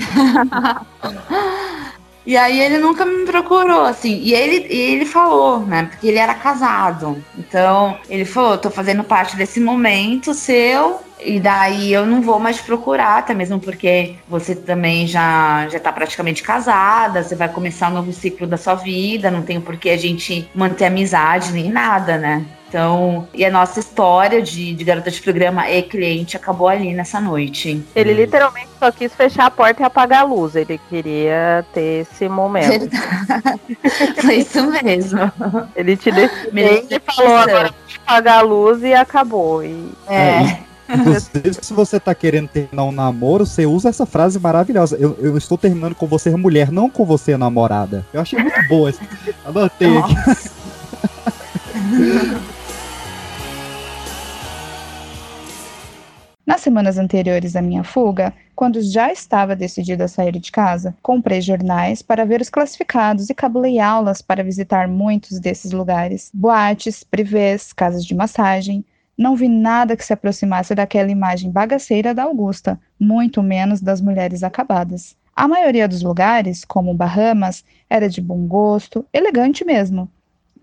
E 2.25 2.37
aí 2.37 2.59
ele 2.59 2.77
nunca 2.77 3.05
me 3.05 3.25
procurou, 3.25 3.85
assim. 3.85 4.19
E 4.21 4.33
ele, 4.33 4.67
e 4.69 4.93
ele 4.93 5.05
falou, 5.05 5.61
né? 5.61 5.83
Porque 5.83 6.07
ele 6.07 6.17
era 6.17 6.33
casado. 6.33 7.23
Então, 7.37 7.97
ele 8.09 8.25
falou, 8.25 8.57
tô 8.57 8.69
fazendo 8.69 9.03
parte 9.03 9.35
desse 9.35 9.59
momento 9.59 10.33
seu. 10.33 11.01
E 11.21 11.39
daí 11.39 11.91
eu 11.91 12.05
não 12.05 12.21
vou 12.21 12.39
mais 12.39 12.61
procurar, 12.61 13.17
até 13.17 13.33
mesmo 13.33 13.59
porque 13.59 14.15
você 14.27 14.55
também 14.55 15.05
já 15.05 15.67
já 15.69 15.77
tá 15.77 15.91
praticamente 15.91 16.41
casada, 16.41 17.21
você 17.21 17.35
vai 17.35 17.49
começar 17.49 17.89
um 17.89 17.95
novo 17.95 18.13
ciclo 18.13 18.47
da 18.47 18.55
sua 18.55 18.75
vida, 18.75 19.29
não 19.29 19.41
tem 19.41 19.59
por 19.59 19.75
que 19.75 19.89
a 19.89 19.97
gente 19.97 20.49
manter 20.55 20.85
amizade 20.85 21.51
nem 21.51 21.69
nada, 21.69 22.17
né? 22.17 22.45
Então, 22.69 23.27
e 23.33 23.43
a 23.43 23.49
nossa 23.49 23.79
história 23.79 24.43
de, 24.43 24.75
de 24.75 24.83
garota 24.83 25.09
de 25.09 25.19
programa 25.19 25.67
e 25.69 25.81
cliente 25.81 26.37
acabou 26.37 26.67
ali 26.67 26.93
nessa 26.93 27.19
noite. 27.19 27.83
Ele 27.95 28.13
literalmente 28.13 28.69
só 28.77 28.91
quis 28.91 29.11
fechar 29.11 29.47
a 29.47 29.51
porta 29.51 29.81
e 29.81 29.85
apagar 29.85 30.21
a 30.21 30.23
luz. 30.23 30.55
Ele 30.55 30.79
queria 30.87 31.65
ter 31.73 32.05
esse 32.11 32.29
momento. 32.29 32.87
Foi 34.21 34.35
isso 34.35 34.61
mesmo. 34.83 35.19
Ele 35.75 35.97
te 35.97 36.11
decidiu 36.11 36.85
e 36.91 36.99
falou 37.11 37.35
agora 37.37 37.73
apagar 38.05 38.37
a 38.37 38.41
luz 38.41 38.83
e 38.83 38.93
acabou. 38.93 39.63
E... 39.63 39.91
É. 40.07 40.59
Inclusive, 40.91 41.53
se 41.61 41.73
você 41.73 41.99
tá 41.99 42.13
querendo 42.13 42.47
terminar 42.49 42.83
um 42.83 42.91
namoro, 42.91 43.45
você 43.47 43.65
usa 43.65 43.89
essa 43.89 44.05
frase 44.05 44.39
maravilhosa. 44.39 44.95
Eu, 44.99 45.17
eu 45.19 45.37
estou 45.37 45.57
terminando 45.57 45.95
com 45.95 46.05
você, 46.07 46.29
mulher, 46.35 46.71
não 46.71 46.89
com 46.89 47.03
você, 47.05 47.35
namorada. 47.35 48.05
Eu 48.13 48.21
achei 48.21 48.39
muito 48.39 48.67
boa. 48.67 48.89
essa- 48.89 49.01
Anotei 49.45 49.97
aqui. 49.97 50.15
Nas 56.49 56.61
semanas 56.61 56.97
anteriores 56.97 57.55
à 57.55 57.61
minha 57.61 57.83
fuga, 57.83 58.33
quando 58.55 58.81
já 58.81 59.11
estava 59.11 59.55
decidido 59.55 60.03
a 60.03 60.07
sair 60.07 60.31
de 60.31 60.51
casa, 60.51 60.95
comprei 60.99 61.41
jornais 61.41 62.01
para 62.01 62.25
ver 62.25 62.41
os 62.41 62.49
classificados 62.49 63.29
e 63.29 63.35
cabulei 63.35 63.79
aulas 63.79 64.19
para 64.19 64.43
visitar 64.43 64.87
muitos 64.87 65.39
desses 65.39 65.71
lugares. 65.71 66.31
Boates, 66.33 67.03
privês, 67.03 67.71
casas 67.71 68.03
de 68.03 68.15
massagem. 68.15 68.83
Não 69.15 69.35
vi 69.35 69.47
nada 69.47 69.95
que 69.95 70.03
se 70.03 70.11
aproximasse 70.11 70.73
daquela 70.73 71.11
imagem 71.11 71.51
bagaceira 71.51 72.15
da 72.15 72.23
Augusta, 72.23 72.79
muito 72.99 73.43
menos 73.43 73.79
das 73.79 74.01
mulheres 74.01 74.41
acabadas. 74.41 75.15
A 75.35 75.47
maioria 75.47 75.87
dos 75.87 76.01
lugares, 76.01 76.65
como 76.65 76.95
Bahamas, 76.95 77.63
era 77.87 78.09
de 78.09 78.21
bom 78.21 78.47
gosto, 78.47 79.05
elegante 79.13 79.63
mesmo. 79.63 80.09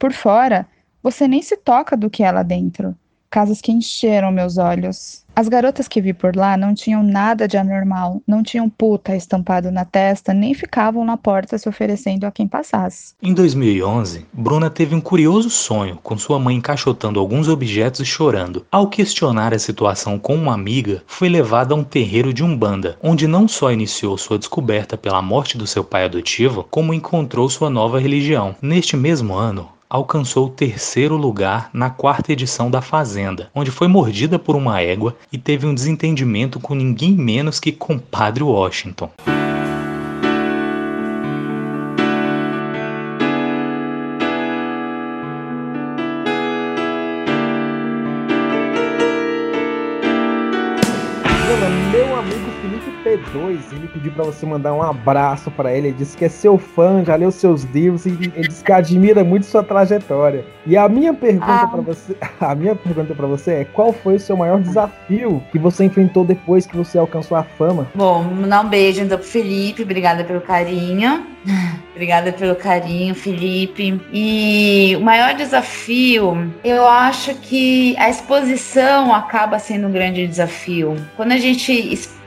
Por 0.01 0.13
fora, 0.13 0.67
você 1.01 1.29
nem 1.29 1.43
se 1.43 1.57
toca 1.57 1.97
do 1.97 2.11
que 2.11 2.25
é 2.25 2.33
lá 2.33 2.43
dentro. 2.43 2.93
Casas 3.31 3.61
que 3.61 3.71
encheram 3.71 4.33
meus 4.33 4.59
olhos. 4.59 5.25
As 5.39 5.49
garotas 5.49 5.87
que 5.87 6.01
vi 6.01 6.15
por 6.15 6.35
lá 6.35 6.57
não 6.57 6.75
tinham 6.75 7.03
nada 7.03 7.47
de 7.47 7.59
anormal, 7.59 8.23
não 8.27 8.43
tinham 8.43 8.71
puta 8.71 9.15
estampado 9.15 9.71
na 9.71 9.85
testa, 9.85 10.33
nem 10.33 10.55
ficavam 10.55 11.05
na 11.05 11.19
porta 11.19 11.59
se 11.59 11.69
oferecendo 11.69 12.25
a 12.25 12.31
quem 12.31 12.49
passasse. 12.49 13.13
Em 13.23 13.35
2011, 13.35 14.25
Bruna 14.33 14.71
teve 14.71 14.95
um 14.95 15.01
curioso 15.01 15.51
sonho 15.51 15.99
com 16.03 16.17
sua 16.17 16.39
mãe 16.39 16.57
encaixotando 16.57 17.21
alguns 17.21 17.49
objetos 17.49 18.01
e 18.01 18.07
chorando. 18.07 18.65
Ao 18.73 18.89
questionar 18.89 19.53
a 19.53 19.59
situação 19.59 20.19
com 20.19 20.35
uma 20.35 20.55
amiga, 20.55 21.03
foi 21.07 21.29
levada 21.29 21.75
a 21.75 21.77
um 21.77 21.85
terreiro 21.85 22.33
de 22.33 22.43
Umbanda, 22.43 22.97
onde 23.03 23.27
não 23.27 23.47
só 23.47 23.71
iniciou 23.71 24.17
sua 24.17 24.39
descoberta 24.39 24.97
pela 24.97 25.21
morte 25.21 25.59
do 25.59 25.67
seu 25.67 25.85
pai 25.85 26.07
adotivo, 26.07 26.67
como 26.71 26.95
encontrou 26.95 27.51
sua 27.51 27.69
nova 27.69 28.01
religião. 28.01 28.57
Neste 28.63 28.97
mesmo 28.97 29.35
ano, 29.35 29.69
alcançou 29.89 30.47
o 30.47 30.51
terceiro 30.51 31.17
lugar 31.17 31.71
na 31.73 31.91
quarta 31.91 32.33
edição 32.33 32.71
da 32.71 32.81
Fazenda, 32.81 33.51
onde 33.55 33.71
foi 33.71 33.89
mordida 33.89 34.39
por 34.39 34.57
uma 34.57 34.81
égua 34.81 35.17
e 35.33 35.39
teve 35.39 35.67
um 35.67 35.75
desentendimento 35.75 36.61
com 36.61 36.75
ninguém 36.75 37.13
menos 37.13 37.59
que 37.59 37.73
compadre 37.73 38.43
Washington. 38.43 39.11
Ele 53.73 53.89
pediu 53.89 54.13
pra 54.13 54.25
você 54.25 54.45
mandar 54.47 54.73
um 54.75 54.83
abraço 54.83 55.51
pra 55.51 55.73
ele. 55.73 55.89
Ele 55.89 55.97
disse 55.97 56.17
que 56.17 56.25
é 56.25 56.29
seu 56.29 56.59
fã, 56.59 57.05
já 57.05 57.15
leu 57.17 57.31
seus 57.31 57.65
livros 57.65 58.07
e 58.07 58.11
ele 58.11 58.49
disse 58.49 58.63
que 58.65 58.73
admira 58.73 59.23
muito 59.25 59.47
sua 59.47 59.63
trajetória. 59.63 60.45
E 60.67 60.77
a 60.77 60.89
minha 60.89 61.15
pergunta 61.15 61.47
Ah. 61.47 61.67
pra 61.67 61.81
você, 61.81 62.17
a 62.41 62.55
minha 62.55 62.75
pergunta 62.75 63.15
para 63.15 63.27
você 63.27 63.51
é: 63.53 63.65
qual 63.65 63.93
foi 63.93 64.17
o 64.17 64.21
seu 64.21 64.37
maior 64.37 64.61
desafio 64.61 65.43
que 65.53 65.59
você 65.59 65.85
enfrentou 65.85 66.25
depois 66.25 66.67
que 66.67 66.77
você 66.77 66.99
alcançou 66.99 67.37
a 67.37 67.43
fama? 67.43 67.87
Bom, 67.95 68.23
mandar 68.23 68.65
um 68.65 68.69
beijo 68.69 69.03
então 69.03 69.19
pro 69.19 69.27
Felipe, 69.27 69.83
obrigada 69.83 70.25
pelo 70.25 70.41
carinho. 70.41 71.25
Obrigada 71.95 72.31
pelo 72.31 72.55
carinho, 72.55 73.15
Felipe. 73.15 73.99
E 74.13 74.95
o 74.99 75.01
maior 75.01 75.33
desafio, 75.35 76.53
eu 76.63 76.87
acho 76.87 77.35
que 77.37 77.97
a 77.97 78.11
exposição 78.11 79.15
acaba 79.15 79.59
sendo 79.59 79.87
um 79.89 79.93
grande 79.93 80.27
desafio. 80.27 80.97
Quando 81.17 81.33
a 81.33 81.39
gente 81.39 81.73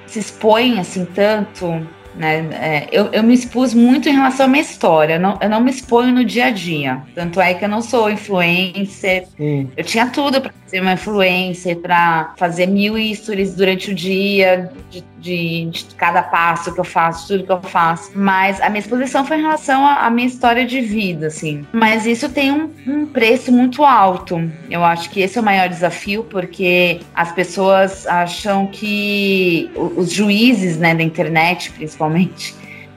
se 0.09 0.19
expõe 0.19 0.79
assim 0.79 1.05
tanto, 1.05 1.87
né? 2.19 2.47
é, 2.51 2.87
eu, 2.91 3.05
eu 3.13 3.23
me 3.23 3.33
expus 3.33 3.73
muito 3.73 4.07
em 4.09 4.13
relação 4.13 4.45
à 4.45 4.49
minha 4.49 4.61
história. 4.61 5.13
Eu 5.15 5.19
não, 5.19 5.37
eu 5.41 5.49
não 5.49 5.61
me 5.61 5.71
exponho 5.71 6.13
no 6.13 6.23
dia 6.25 6.45
a 6.45 6.51
dia. 6.51 7.01
Tanto 7.15 7.39
é 7.41 7.53
que 7.53 7.63
eu 7.65 7.69
não 7.69 7.81
sou 7.81 8.09
influencer. 8.11 9.25
Sim. 9.37 9.69
Eu 9.75 9.83
tinha 9.83 10.07
tudo 10.07 10.41
para 10.41 10.51
ser 10.67 10.81
uma 10.81 10.93
influencer, 10.93 11.77
para 11.77 12.33
fazer 12.37 12.67
mil 12.67 12.93
stories 13.15 13.55
durante 13.55 13.89
o 13.91 13.95
dia, 13.95 14.69
de, 14.91 15.03
de- 15.19 15.65
de 15.71 15.85
cada 15.95 16.21
passo 16.21 16.73
que 16.73 16.79
eu 16.79 16.83
faço, 16.83 17.27
tudo 17.27 17.43
que 17.43 17.51
eu 17.51 17.61
faço. 17.61 18.11
Mas 18.13 18.61
a 18.61 18.69
minha 18.69 18.79
exposição 18.79 19.25
foi 19.25 19.37
em 19.37 19.41
relação 19.41 19.85
à, 19.85 20.09
minha 20.09 20.27
história 20.27 20.65
de 20.65 20.79
vida, 20.81 21.27
assim. 21.27 21.65
Mas 21.73 22.05
isso 22.05 22.29
tem 22.29 22.51
um, 22.51 22.69
um 22.85 23.05
preço 23.07 23.51
muito 23.51 23.83
alto. 23.83 24.49
Eu 24.69 24.83
acho 24.83 25.09
que 25.09 25.21
esse 25.21 25.37
é 25.37 25.41
o 25.41 25.43
maior 25.43 25.67
desafio, 25.69 26.23
porque 26.23 26.99
as 27.15 27.31
pessoas 27.31 28.05
acham 28.05 28.67
que 28.67 29.69
os 29.75 30.11
juízes, 30.11 30.77
né, 30.77 30.93
da 30.93 31.03
internet, 31.03 31.71
principalmente, 31.71 32.08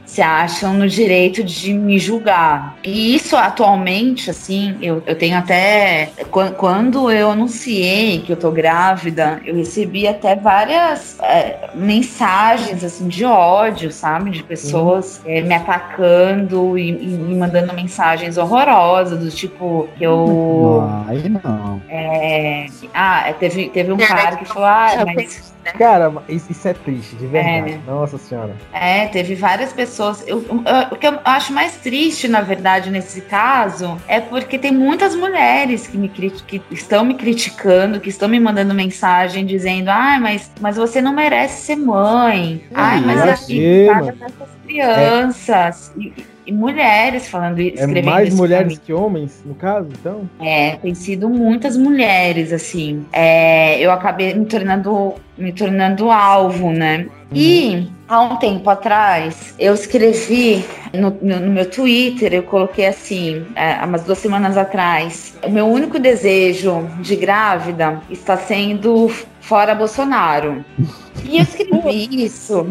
se 0.04 0.20
acham 0.20 0.74
no 0.74 0.86
direito 0.86 1.42
de 1.42 1.72
me 1.72 1.98
julgar. 1.98 2.76
E 2.84 3.14
isso 3.14 3.34
atualmente, 3.34 4.28
assim, 4.28 4.76
eu, 4.82 5.02
eu 5.06 5.14
tenho 5.16 5.38
até. 5.38 6.10
quan- 6.30 6.52
Quando 6.52 7.10
eu 7.10 7.30
anunciei 7.30 8.18
que 8.20 8.30
eu 8.30 8.36
tô 8.36 8.50
grávida, 8.50 9.40
eu 9.42 9.54
recebi 9.56 10.06
até 10.06 10.36
várias 10.36 11.18
é, 11.22 11.70
mensagens, 11.74 12.84
assim, 12.84 13.08
de 13.08 13.24
ódio, 13.24 13.90
sabe? 13.90 14.32
De 14.32 14.42
pessoas 14.42 15.22
é, 15.24 15.40
me 15.40 15.54
atacando 15.54 16.76
e, 16.76 16.90
e 16.90 17.06
me 17.06 17.34
mandando 17.36 17.72
mensagens 17.72 18.36
horrorosas, 18.36 19.18
do 19.18 19.30
tipo, 19.30 19.88
que 19.96 20.04
eu. 20.04 20.82
Aí 21.08 21.26
não. 21.26 21.80
é, 21.88 22.66
ah, 22.92 23.32
teve, 23.40 23.70
teve 23.70 23.90
um 23.92 23.96
cara 23.96 24.36
que 24.36 24.44
falou, 24.44 24.64
ah, 24.68 25.04
mas. 25.16 25.51
Cara, 25.64 26.12
isso, 26.28 26.68
é 26.68 26.72
triste, 26.74 27.16
de 27.16 27.26
verdade. 27.26 27.72
É. 27.72 27.90
Nossa 27.90 28.18
senhora. 28.18 28.56
É, 28.72 29.06
teve 29.06 29.34
várias 29.34 29.72
pessoas. 29.72 30.22
Eu- 30.26 30.44
eu- 30.44 30.62
o 30.90 30.96
que 30.96 31.06
eu 31.06 31.18
acho 31.24 31.52
mais 31.52 31.76
triste, 31.76 32.26
na 32.28 32.40
verdade, 32.40 32.90
nesse 32.90 33.20
caso, 33.22 33.96
é 34.08 34.20
porque 34.20 34.58
tem 34.58 34.72
muitas 34.72 35.14
mulheres 35.14 35.86
que, 35.86 35.96
me 35.96 36.08
que 36.08 36.60
estão 36.70 37.04
me 37.04 37.14
criticando, 37.14 38.00
que 38.00 38.08
estão 38.08 38.28
me 38.28 38.40
mandando 38.40 38.74
mensagem 38.74 39.46
dizendo: 39.46 39.88
ai, 39.88 40.18
mas, 40.18 40.50
mas 40.60 40.76
você 40.76 41.00
não 41.00 41.12
merece 41.14 41.62
ser 41.62 41.76
mãe. 41.76 42.64
Ai, 42.74 43.00
mas 43.00 43.16
Imagina. 43.22 43.32
aqui, 43.32 44.16
dessas 44.18 44.48
crianças. 44.66 45.92
E, 45.96 46.12
e 46.46 46.52
mulheres 46.52 47.28
falando 47.28 47.60
É 47.60 47.64
escrevendo 47.64 48.04
mais 48.04 48.28
isso 48.28 48.36
pra 48.36 48.42
mulheres 48.46 48.78
que 48.78 48.92
homens, 48.92 49.42
no 49.44 49.54
caso, 49.54 49.88
então? 49.98 50.28
É, 50.40 50.72
tem 50.76 50.94
sido 50.94 51.28
muitas 51.28 51.76
mulheres, 51.76 52.52
assim. 52.52 53.04
É, 53.12 53.78
eu 53.80 53.90
acabei 53.92 54.34
me 54.34 54.44
tornando, 54.46 55.14
me 55.38 55.52
tornando 55.52 56.10
alvo, 56.10 56.70
né? 56.72 57.06
E 57.34 57.88
há 58.08 58.20
um 58.20 58.36
tempo 58.36 58.68
atrás, 58.68 59.54
eu 59.58 59.72
escrevi 59.72 60.64
no, 60.92 61.10
no- 61.22 61.40
no 61.40 61.50
meu 61.52 61.68
Twitter, 61.70 62.34
eu 62.34 62.42
coloquei 62.42 62.86
assim, 62.86 63.46
é, 63.56 63.74
há 63.74 63.86
umas 63.86 64.02
duas 64.04 64.18
semanas 64.18 64.56
atrás, 64.56 65.34
o 65.42 65.50
meu 65.50 65.66
único 65.66 65.98
desejo 65.98 66.86
de 67.00 67.16
grávida 67.16 68.00
está 68.10 68.36
sendo 68.36 69.08
fora 69.40 69.74
Bolsonaro. 69.74 70.64
E 71.24 71.36
eu 71.36 71.42
escrevi 71.42 72.24
isso. 72.24 72.66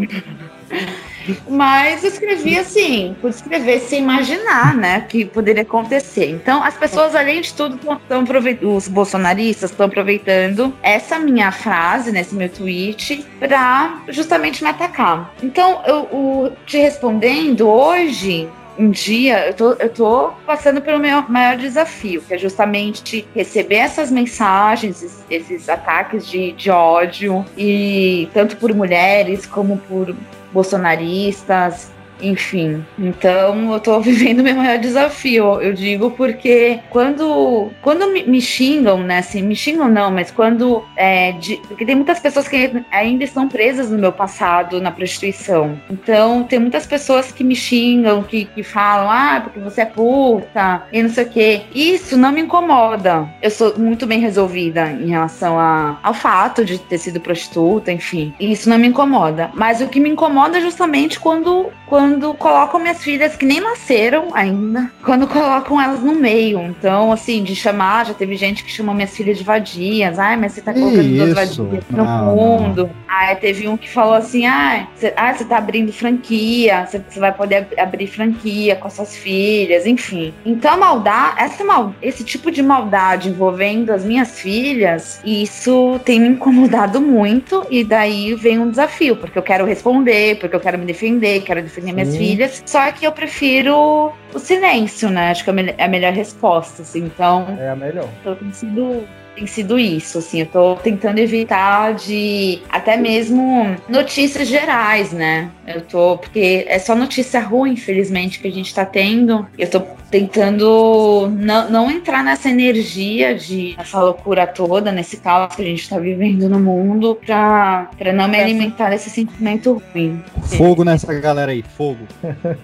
Mas 1.49 2.03
eu 2.03 2.09
escrevi 2.09 2.57
assim, 2.57 3.15
por 3.21 3.29
escrever 3.29 3.79
sem 3.79 4.01
imaginar, 4.01 4.75
né, 4.75 5.05
que 5.07 5.25
poderia 5.25 5.63
acontecer. 5.63 6.29
Então, 6.29 6.63
as 6.63 6.75
pessoas, 6.75 7.15
além 7.15 7.41
de 7.41 7.53
tudo, 7.53 7.75
estão 7.75 8.21
aproveitando, 8.21 8.75
os 8.75 8.87
bolsonaristas 8.87 9.71
estão 9.71 9.85
aproveitando 9.85 10.73
essa 10.81 11.19
minha 11.19 11.51
frase, 11.51 12.11
nesse 12.11 12.33
meu 12.35 12.49
tweet, 12.49 13.25
para 13.39 14.01
justamente 14.09 14.63
me 14.63 14.69
atacar. 14.69 15.33
Então, 15.41 15.81
eu, 15.85 15.99
o- 16.11 16.51
te 16.65 16.77
respondendo, 16.77 17.67
hoje, 17.67 18.47
um 18.79 18.89
dia, 18.89 19.47
eu 19.47 19.53
tô, 19.53 19.73
eu 19.73 19.89
tô 19.89 20.29
passando 20.45 20.81
pelo 20.81 20.97
meu 20.99 21.21
maior 21.27 21.57
desafio, 21.57 22.21
que 22.21 22.33
é 22.33 22.37
justamente 22.37 23.27
receber 23.35 23.75
essas 23.75 24.09
mensagens, 24.09 25.03
esses, 25.03 25.23
esses 25.29 25.69
ataques 25.69 26.25
de, 26.27 26.53
de 26.53 26.71
ódio, 26.71 27.45
e 27.57 28.27
tanto 28.33 28.55
por 28.57 28.73
mulheres 28.73 29.45
como 29.45 29.77
por 29.77 30.15
bolsonaristas 30.53 31.91
enfim. 32.21 32.83
Então 32.97 33.73
eu 33.73 33.79
tô 33.79 33.99
vivendo 34.01 34.43
meu 34.43 34.55
maior 34.55 34.77
desafio, 34.77 35.61
eu 35.61 35.73
digo, 35.73 36.11
porque 36.11 36.79
quando, 36.89 37.71
quando 37.81 38.11
me, 38.11 38.41
xingam, 38.41 38.99
né, 39.03 39.19
assim, 39.19 39.41
me 39.41 39.55
xingam 39.55 39.87
não, 39.87 40.11
mas 40.11 40.31
quando, 40.31 40.83
é, 40.95 41.31
de, 41.33 41.57
porque 41.67 41.85
tem 41.85 41.95
muitas 41.95 42.19
pessoas 42.19 42.47
que 42.47 42.83
ainda 42.91 43.23
estão 43.23 43.47
presas 43.47 43.89
no 43.89 43.97
meu 43.97 44.11
passado 44.11 44.81
na 44.81 44.91
prostituição. 44.91 45.79
Então 45.89 46.43
tem 46.43 46.59
muitas 46.59 46.85
pessoas 46.85 47.31
que 47.31 47.43
me 47.43 47.55
xingam, 47.55 48.23
que, 48.23 48.45
que 48.45 48.63
falam, 48.63 49.09
ah, 49.09 49.41
porque 49.43 49.59
você 49.59 49.81
é 49.81 49.85
puta, 49.85 50.83
e 50.91 51.01
não 51.01 51.09
sei 51.09 51.25
o 51.25 51.29
quê. 51.29 51.61
Isso 51.73 52.17
não 52.17 52.31
me 52.31 52.41
incomoda. 52.41 53.27
Eu 53.41 53.51
sou 53.51 53.77
muito 53.77 54.05
bem 54.05 54.19
resolvida 54.19 54.91
em 54.91 55.09
relação 55.09 55.59
a, 55.59 55.97
ao 56.03 56.13
fato 56.13 56.63
de 56.63 56.77
ter 56.79 56.97
sido 56.97 57.19
prostituta, 57.19 57.91
enfim. 57.91 58.33
Isso 58.39 58.69
não 58.69 58.77
me 58.77 58.87
incomoda. 58.87 59.51
Mas 59.53 59.81
o 59.81 59.87
que 59.87 59.99
me 59.99 60.09
incomoda 60.09 60.57
é 60.57 60.61
justamente 60.61 61.19
quando, 61.19 61.71
quando 61.87 62.10
colocam 62.37 62.79
minhas 62.79 63.03
filhas 63.03 63.35
que 63.35 63.45
nem 63.45 63.59
nasceram 63.59 64.29
ainda, 64.33 64.91
quando 65.03 65.27
colocam 65.27 65.79
elas 65.81 66.01
no 66.01 66.13
meio. 66.13 66.61
Então, 66.61 67.11
assim, 67.11 67.43
de 67.43 67.55
chamar, 67.55 68.05
já 68.05 68.13
teve 68.13 68.35
gente 68.35 68.63
que 68.63 68.71
chamou 68.71 68.93
minhas 68.93 69.15
filhas 69.15 69.37
de 69.37 69.43
vadias. 69.43 70.19
Ai, 70.19 70.37
mas 70.37 70.53
você 70.53 70.61
tá 70.61 70.73
colocando 70.73 71.15
duas 71.15 71.33
vadias 71.33 71.83
no 71.89 72.03
não, 72.03 72.35
mundo. 72.35 72.83
Não. 72.87 73.01
Aí 73.07 73.35
teve 73.35 73.67
um 73.67 73.77
que 73.77 73.89
falou 73.89 74.13
assim: 74.13 74.45
ah, 74.45 74.87
você, 74.95 75.13
ah, 75.15 75.33
você 75.33 75.45
tá 75.45 75.57
abrindo 75.57 75.91
franquia, 75.91 76.85
você, 76.85 77.19
vai 77.19 77.33
poder 77.33 77.57
ab 77.57 77.91
abrir 77.91 78.07
franquia 78.07 78.75
com 78.75 78.87
as 78.87 78.93
suas 78.93 79.15
filhas, 79.15 79.85
enfim. 79.85 80.33
Então, 80.45 80.71
a 80.71 80.77
maldade, 80.77 81.35
essa 81.41 81.63
mal, 81.63 81.93
esse 82.01 82.23
tipo 82.23 82.49
de 82.49 82.61
maldade 82.61 83.29
envolvendo 83.29 83.91
as 83.91 84.05
minhas 84.05 84.39
filhas, 84.39 85.21
isso 85.25 85.99
tem 86.05 86.19
me 86.19 86.29
incomodado 86.29 87.01
muito. 87.01 87.65
E 87.69 87.83
daí 87.83 88.33
vem 88.35 88.59
um 88.59 88.69
desafio, 88.69 89.15
porque 89.15 89.37
eu 89.37 89.43
quero 89.43 89.65
responder, 89.65 90.39
porque 90.39 90.55
eu 90.55 90.59
quero 90.59 90.77
me 90.77 90.85
defender, 90.85 91.41
quero 91.41 91.61
defender 91.61 91.91
minhas 92.03 92.17
filhas. 92.17 92.63
Só 92.65 92.91
que 92.91 93.05
eu 93.05 93.11
prefiro 93.11 94.11
o 94.33 94.39
silêncio, 94.39 95.09
né? 95.09 95.31
Acho 95.31 95.43
que 95.43 95.49
é 95.49 95.83
a 95.83 95.87
melhor 95.87 96.13
resposta, 96.13 96.81
assim. 96.81 97.05
Então. 97.05 97.57
É 97.59 97.69
a 97.69 97.75
melhor. 97.75 98.09
Tô 98.23 98.35
sido 98.51 99.05
tem 99.35 99.47
sido 99.47 99.79
isso, 99.79 100.17
assim, 100.17 100.41
eu 100.41 100.45
tô 100.45 100.75
tentando 100.75 101.19
evitar 101.19 101.93
de 101.93 102.61
até 102.69 102.97
mesmo 102.97 103.75
notícias 103.87 104.47
gerais, 104.47 105.11
né? 105.11 105.49
Eu 105.65 105.81
tô, 105.81 106.17
porque 106.17 106.65
é 106.67 106.77
só 106.79 106.95
notícia 106.95 107.39
ruim, 107.39 107.73
infelizmente, 107.73 108.39
que 108.39 108.47
a 108.47 108.51
gente 108.51 108.73
tá 108.73 108.85
tendo. 108.85 109.45
Eu 109.57 109.69
tô 109.69 109.81
tentando 110.09 111.31
não, 111.37 111.69
não 111.69 111.91
entrar 111.91 112.23
nessa 112.23 112.49
energia 112.49 113.33
de 113.33 113.73
essa 113.77 114.01
loucura 114.01 114.45
toda, 114.45 114.91
nesse 114.91 115.17
caos 115.17 115.55
que 115.55 115.61
a 115.61 115.65
gente 115.65 115.89
tá 115.89 115.97
vivendo 115.97 116.49
no 116.49 116.59
mundo, 116.59 117.17
pra, 117.25 117.89
pra 117.97 118.11
não 118.11 118.27
me 118.27 118.39
alimentar 118.39 118.89
desse 118.89 119.09
sentimento 119.09 119.81
ruim. 119.93 120.21
Fogo 120.57 120.83
nessa 120.83 121.13
galera 121.13 121.51
aí, 121.51 121.63
fogo. 121.77 122.05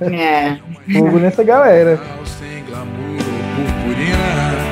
É. 0.02 0.58
Fogo 0.98 1.20
nessa 1.20 1.44
galera. 1.44 2.00
Sem 2.26 2.64
glamour, 2.66 3.18
purpurina. 3.56 4.67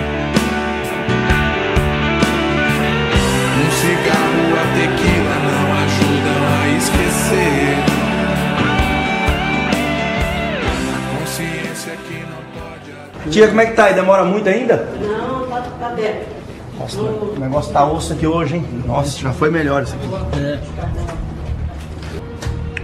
A 10.94 11.20
consciência 11.20 11.94
que 12.08 12.20
não 12.20 12.38
pode. 12.54 13.32
Tia, 13.32 13.48
como 13.48 13.62
é 13.62 13.66
que 13.66 13.74
tá 13.74 13.86
aí? 13.86 13.94
Demora 13.94 14.24
muito 14.24 14.48
ainda? 14.48 14.88
Não, 15.02 15.48
tá, 15.48 15.62
tá 15.80 15.90
dentro. 15.90 16.36
Nossa, 16.78 17.00
o 17.02 17.36
negócio 17.40 17.72
tá 17.74 17.86
osso 17.86 18.14
aqui 18.14 18.28
hoje, 18.28 18.58
hein? 18.58 18.66
Nossa, 18.86 19.18
já 19.18 19.32
foi 19.32 19.50
melhor 19.50 19.84
isso 19.84 19.96
aqui. 19.96 20.08
É. 20.40 20.60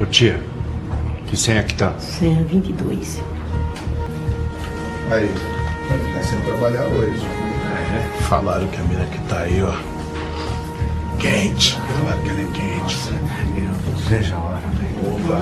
Ô 0.01 0.05
tia, 0.05 0.39
que 1.27 1.37
senha 1.37 1.61
que 1.63 1.75
tá? 1.75 1.93
Senha 1.99 2.43
22. 2.43 3.21
Aí, 5.11 5.29
ficar 6.07 6.23
sem 6.23 6.39
trabalhar 6.41 6.83
hoje. 6.85 7.21
É, 7.93 8.21
falaram 8.23 8.65
que 8.67 8.77
a 8.79 8.83
mina 8.85 9.05
que 9.05 9.19
tá 9.27 9.39
aí, 9.39 9.61
ó. 9.61 9.73
Quente. 11.21 11.77
Falaram 11.99 12.21
que 12.23 12.29
ela 12.29 12.41
é 12.41 12.45
quente. 12.45 12.97
Eu 13.55 13.95
vejo 14.09 14.33
a 14.33 14.39
hora. 14.39 14.61
Opa. 15.03 15.37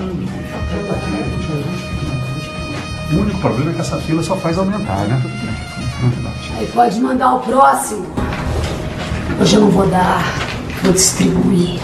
O 3.11 3.15
único 3.21 3.39
problema 3.39 3.71
é 3.71 3.73
que 3.75 3.79
essa 3.79 3.97
fila 4.01 4.21
só 4.21 4.35
faz 4.35 4.57
aumentar, 4.57 5.05
né? 5.07 5.21
Aí 6.57 6.67
pode 6.67 6.99
mandar 6.99 7.35
o 7.35 7.39
próximo. 7.39 8.05
Hoje 9.39 9.55
eu 9.55 9.61
não 9.61 9.69
vou 9.69 9.87
dar, 9.87 10.21
vou 10.83 10.91
distribuir. 10.91 11.79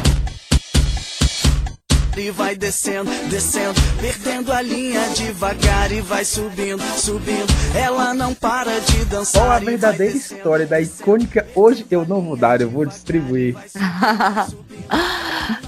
E 2.18 2.32
vai 2.32 2.56
descendo, 2.56 3.12
descendo, 3.30 3.74
perdendo 4.00 4.54
a 4.54 4.62
linha 4.62 5.02
devagar 5.10 5.92
e 5.92 6.00
vai 6.00 6.24
subindo, 6.24 6.82
subindo. 6.98 7.54
Ela 7.76 8.14
não 8.14 8.34
para 8.34 8.80
de 8.80 9.04
dançar. 9.06 9.42
Qual 9.42 9.52
a 9.52 9.60
verdadeira 9.60 10.16
história 10.16 10.66
da 10.66 10.80
icônica 10.80 11.46
Hoje 11.54 11.86
Eu 11.92 12.06
Não 12.06 12.22
Vou 12.22 12.38
Dar, 12.38 12.62
Eu 12.62 12.70
Vou 12.70 12.86
Distribuir? 12.86 13.58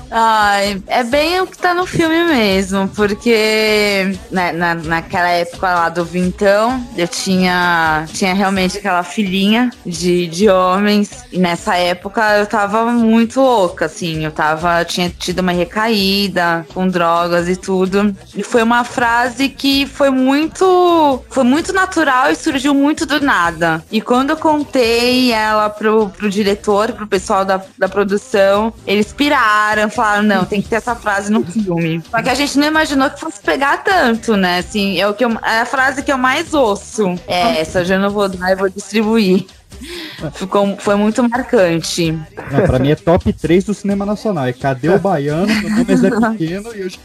Ai, 0.09 0.81
é 0.87 1.03
bem 1.03 1.41
o 1.41 1.47
que 1.47 1.57
tá 1.57 1.73
no 1.73 1.85
filme 1.85 2.23
mesmo, 2.25 2.87
porque 2.89 4.17
na, 4.31 4.53
na, 4.53 4.75
naquela 4.75 5.29
época 5.29 5.67
lá 5.67 5.89
do 5.89 6.05
Vintão, 6.05 6.81
eu 6.95 7.07
tinha, 7.07 8.05
tinha 8.13 8.33
realmente 8.33 8.77
aquela 8.77 9.03
filhinha 9.03 9.69
de, 9.85 10.27
de 10.27 10.49
homens, 10.49 11.25
e 11.31 11.37
nessa 11.37 11.75
época 11.75 12.37
eu 12.37 12.45
tava 12.45 12.85
muito 12.85 13.41
louca, 13.41 13.85
assim, 13.85 14.23
eu 14.23 14.31
tava, 14.31 14.81
eu 14.81 14.85
tinha 14.85 15.09
tido 15.09 15.39
uma 15.39 15.51
recaída 15.51 16.65
com 16.73 16.87
drogas 16.87 17.49
e 17.49 17.55
tudo, 17.55 18.15
e 18.35 18.43
foi 18.43 18.63
uma 18.63 18.83
frase 18.85 19.49
que 19.49 19.85
foi 19.85 20.09
muito, 20.09 21.21
foi 21.29 21.43
muito 21.43 21.73
natural 21.73 22.31
e 22.31 22.35
surgiu 22.35 22.73
muito 22.73 23.05
do 23.05 23.19
nada, 23.19 23.83
e 23.91 23.99
quando 23.99 24.29
eu 24.29 24.37
contei 24.37 25.33
ela 25.33 25.69
pro, 25.69 26.09
pro 26.09 26.29
diretor, 26.29 26.93
pro 26.93 27.07
pessoal 27.07 27.43
da, 27.43 27.61
da 27.77 27.89
produção, 27.89 28.73
eles 28.85 29.11
piraram, 29.11 29.89
falaram, 29.97 30.23
não, 30.23 30.45
tem 30.45 30.61
que 30.61 30.69
ter 30.69 30.75
essa 30.75 30.95
frase 30.95 31.31
no 31.31 31.43
filme. 31.43 32.01
Só 32.09 32.21
que 32.21 32.29
a 32.29 32.35
gente 32.35 32.57
não 32.57 32.67
imaginou 32.67 33.09
que 33.09 33.19
fosse 33.19 33.41
pegar 33.41 33.77
tanto, 33.83 34.37
né? 34.37 34.59
Assim, 34.59 34.99
é, 34.99 35.07
o 35.07 35.13
que 35.13 35.25
eu, 35.25 35.31
é 35.43 35.61
a 35.61 35.65
frase 35.65 36.03
que 36.03 36.11
eu 36.11 36.17
mais 36.17 36.53
ouço. 36.53 37.15
É 37.27 37.59
essa, 37.59 37.83
já 37.83 37.97
não 37.97 38.09
vou 38.09 38.29
dar, 38.29 38.51
eu 38.51 38.57
vou 38.57 38.69
distribuir. 38.69 39.45
Ficou, 40.33 40.77
foi 40.77 40.95
muito 40.95 41.27
marcante. 41.27 42.11
Não, 42.11 42.65
pra 42.65 42.79
mim 42.79 42.91
é 42.91 42.95
top 42.95 43.31
3 43.31 43.63
do 43.65 43.73
cinema 43.73 44.05
nacional. 44.05 44.47
É 44.47 44.53
Cadê 44.53 44.89
o 44.89 44.99
Baiano? 44.99 45.47
Meu 45.47 45.69
nome 45.69 45.93
é 45.93 45.95
Zé 45.95 46.09
Pequeno 46.31 46.75
e 46.75 46.81
eu 46.81 46.89
já, 46.89 46.99